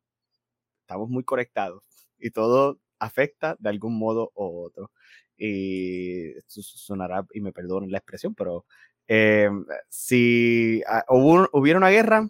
Estamos 0.82 1.08
muy 1.08 1.24
conectados 1.24 1.82
y 2.18 2.30
todo 2.30 2.78
afecta 2.98 3.56
de 3.58 3.70
algún 3.70 3.98
modo 3.98 4.30
u 4.34 4.64
otro 4.64 4.90
y 5.36 6.36
esto 6.38 6.62
sonará, 6.62 7.26
y 7.32 7.40
me 7.40 7.52
perdonen 7.52 7.90
la 7.90 7.98
expresión, 7.98 8.34
pero 8.34 8.64
eh, 9.08 9.50
si 9.88 10.82
ah, 10.86 11.04
hubiera 11.08 11.78
una 11.78 11.90
guerra, 11.90 12.28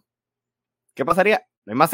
¿qué 0.94 1.04
pasaría? 1.04 1.46
No 1.66 1.72
hay 1.72 1.76
más 1.76 1.90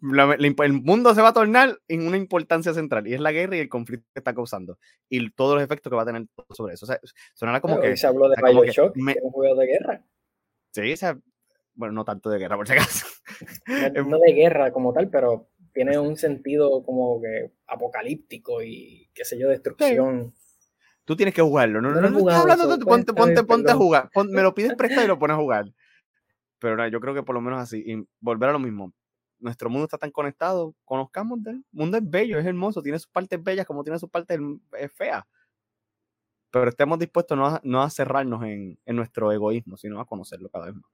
serie. 0.00 0.54
el 0.64 0.72
mundo 0.72 1.14
se 1.14 1.22
va 1.22 1.28
a 1.28 1.32
tornar 1.32 1.78
en 1.88 2.06
una 2.06 2.16
importancia 2.16 2.72
central 2.74 3.06
y 3.06 3.14
es 3.14 3.20
la 3.20 3.32
guerra 3.32 3.56
y 3.56 3.60
el 3.60 3.68
conflicto 3.68 4.06
que 4.14 4.20
está 4.20 4.34
causando 4.34 4.78
y 5.08 5.30
todos 5.30 5.54
los 5.54 5.64
efectos 5.64 5.90
que 5.90 5.96
va 5.96 6.02
a 6.02 6.06
tener 6.06 6.26
sobre 6.50 6.74
eso. 6.74 6.84
O 6.84 6.88
sea, 6.88 7.00
sonará 7.34 7.60
como 7.60 7.80
que. 7.80 7.96
Se 7.96 8.06
habló 8.06 8.28
de 8.28 8.36
Bioshock, 8.42 8.94
que, 8.94 9.10
es 9.12 9.22
un 9.22 9.30
juego 9.30 9.56
de 9.56 9.66
guerra. 9.66 10.04
Sí, 10.72 10.92
o 10.92 10.96
sea, 10.96 11.18
bueno, 11.74 11.94
no 11.94 12.04
tanto 12.04 12.30
de 12.30 12.38
guerra 12.38 12.56
por 12.56 12.66
si 12.66 12.74
acaso. 12.74 13.06
no 14.06 14.18
de 14.26 14.32
guerra 14.32 14.72
como 14.72 14.92
tal, 14.92 15.08
pero 15.08 15.48
tiene 15.72 15.98
un 15.98 16.16
sentido 16.16 16.82
como 16.82 17.20
que 17.20 17.52
apocalíptico 17.66 18.62
y 18.62 19.08
qué 19.14 19.24
sé 19.24 19.38
yo, 19.38 19.48
destrucción. 19.48 20.34
Tú 21.04 21.16
tienes 21.16 21.34
que 21.34 21.40
jugarlo, 21.40 21.80
no, 21.80 21.90
no, 21.90 22.00
no, 22.02 22.10
no 22.10 22.30
hablando, 22.30 22.78
ponte, 22.80 23.14
ponte, 23.14 23.42
ponte 23.44 23.70
a 23.70 23.76
jugar, 23.76 24.10
me 24.28 24.42
lo 24.42 24.52
pides 24.54 24.74
prestado 24.76 25.04
y 25.04 25.08
lo 25.08 25.18
pones 25.18 25.36
a 25.36 25.40
jugar. 25.40 25.64
Pero 26.58 26.76
no, 26.76 26.86
yo 26.88 27.00
creo 27.00 27.14
que 27.14 27.22
por 27.22 27.34
lo 27.34 27.40
menos 27.40 27.60
así, 27.60 27.82
y 27.86 28.04
volver 28.20 28.50
a 28.50 28.52
lo 28.52 28.58
mismo. 28.58 28.92
Nuestro 29.38 29.70
mundo 29.70 29.84
está 29.84 29.98
tan 29.98 30.10
conectado, 30.10 30.74
conozcamos 30.84 31.42
del 31.42 31.64
mundo 31.70 31.96
es 31.96 32.08
bello, 32.08 32.38
es 32.38 32.46
hermoso, 32.46 32.82
tiene 32.82 32.98
sus 32.98 33.10
partes 33.10 33.42
bellas 33.42 33.66
como 33.66 33.84
tiene 33.84 33.98
sus 33.98 34.10
partes 34.10 34.38
feas. 34.94 35.24
Pero 36.50 36.68
estemos 36.68 36.98
dispuestos 36.98 37.36
no 37.36 37.46
a, 37.46 37.60
no 37.62 37.82
a 37.82 37.90
cerrarnos 37.90 38.42
en, 38.44 38.78
en 38.84 38.96
nuestro 38.96 39.30
egoísmo, 39.32 39.76
sino 39.76 40.00
a 40.00 40.06
conocerlo 40.06 40.48
cada 40.48 40.66
vez 40.66 40.74
más. 40.74 40.90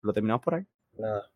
¿Lo 0.00 0.12
terminamos 0.12 0.42
por 0.42 0.54
ahí? 0.54 0.66
Nada. 0.98 1.30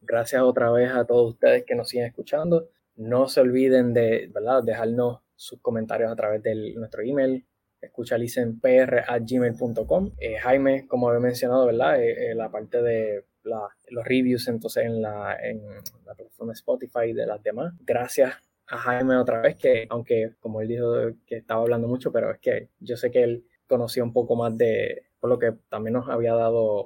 Gracias 0.00 0.42
otra 0.42 0.70
vez 0.70 0.92
a 0.92 1.04
todos 1.04 1.34
ustedes 1.34 1.64
que 1.64 1.74
nos 1.74 1.88
siguen 1.88 2.06
escuchando. 2.06 2.68
No 2.96 3.28
se 3.28 3.40
olviden 3.40 3.92
de 3.94 4.30
¿verdad? 4.32 4.62
dejarnos 4.62 5.20
sus 5.34 5.60
comentarios 5.60 6.10
a 6.10 6.16
través 6.16 6.42
de 6.42 6.72
nuestro 6.74 7.02
email, 7.02 7.44
escuchalicenpr.gmail.com. 7.80 10.12
Eh, 10.18 10.38
Jaime, 10.38 10.86
como 10.88 11.12
he 11.12 11.20
mencionado, 11.20 11.66
¿verdad? 11.66 12.02
Eh, 12.02 12.30
eh, 12.30 12.34
la 12.34 12.50
parte 12.50 12.82
de 12.82 13.24
los 13.48 14.04
reviews 14.04 14.48
entonces 14.48 14.84
en 14.84 15.02
la, 15.02 15.36
en 15.42 15.62
la 16.04 16.14
plataforma 16.14 16.52
Spotify 16.52 17.06
y 17.08 17.12
de 17.12 17.26
las 17.26 17.42
demás. 17.42 17.74
Gracias 17.80 18.34
a 18.66 18.76
Jaime 18.76 19.16
otra 19.16 19.40
vez, 19.40 19.56
que 19.56 19.86
aunque 19.90 20.34
como 20.40 20.60
él 20.60 20.68
dijo 20.68 20.92
que 21.26 21.36
estaba 21.36 21.62
hablando 21.62 21.88
mucho, 21.88 22.12
pero 22.12 22.30
es 22.30 22.38
que 22.38 22.68
yo 22.80 22.96
sé 22.96 23.10
que 23.10 23.22
él 23.22 23.44
conocía 23.66 24.04
un 24.04 24.12
poco 24.12 24.36
más 24.36 24.56
de, 24.56 25.04
por 25.20 25.30
lo 25.30 25.38
que 25.38 25.52
también 25.68 25.94
nos 25.94 26.08
había 26.08 26.34
dado 26.34 26.84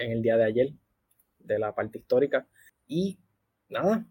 en 0.00 0.12
el 0.12 0.22
día 0.22 0.36
de 0.36 0.44
ayer, 0.44 0.72
de 1.38 1.58
la 1.58 1.74
parte 1.74 1.98
histórica. 1.98 2.46
Y 2.86 3.18
nada, 3.68 4.04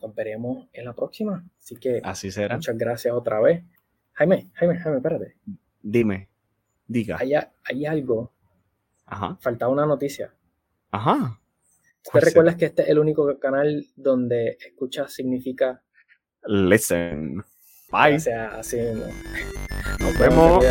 nos 0.00 0.14
veremos 0.14 0.68
en 0.72 0.84
la 0.84 0.94
próxima. 0.94 1.44
Así 1.58 1.76
que 1.76 2.00
Así 2.04 2.30
será. 2.30 2.56
muchas 2.56 2.76
gracias 2.76 3.14
otra 3.14 3.40
vez. 3.40 3.64
Jaime, 4.12 4.50
Jaime, 4.54 4.78
Jaime, 4.78 4.98
espérate. 4.98 5.36
Dime, 5.82 6.28
diga. 6.86 7.16
Hay, 7.18 7.32
hay 7.64 7.86
algo. 7.86 8.32
Ajá. 9.06 9.36
Faltaba 9.40 9.72
una 9.72 9.86
noticia. 9.86 10.34
Ajá. 10.92 11.40
¿Te 12.12 12.20
recuerdas 12.20 12.56
que 12.56 12.66
este 12.66 12.82
es 12.82 12.88
el 12.88 12.98
único 12.98 13.38
canal 13.38 13.86
donde 13.96 14.58
escucha 14.60 15.08
significa 15.08 15.82
listen? 16.46 17.42
Bye. 17.90 18.16
O 18.16 18.20
sea, 18.20 18.58
así 18.58 18.78
Nos 19.98 20.18
vemos. 20.18 20.64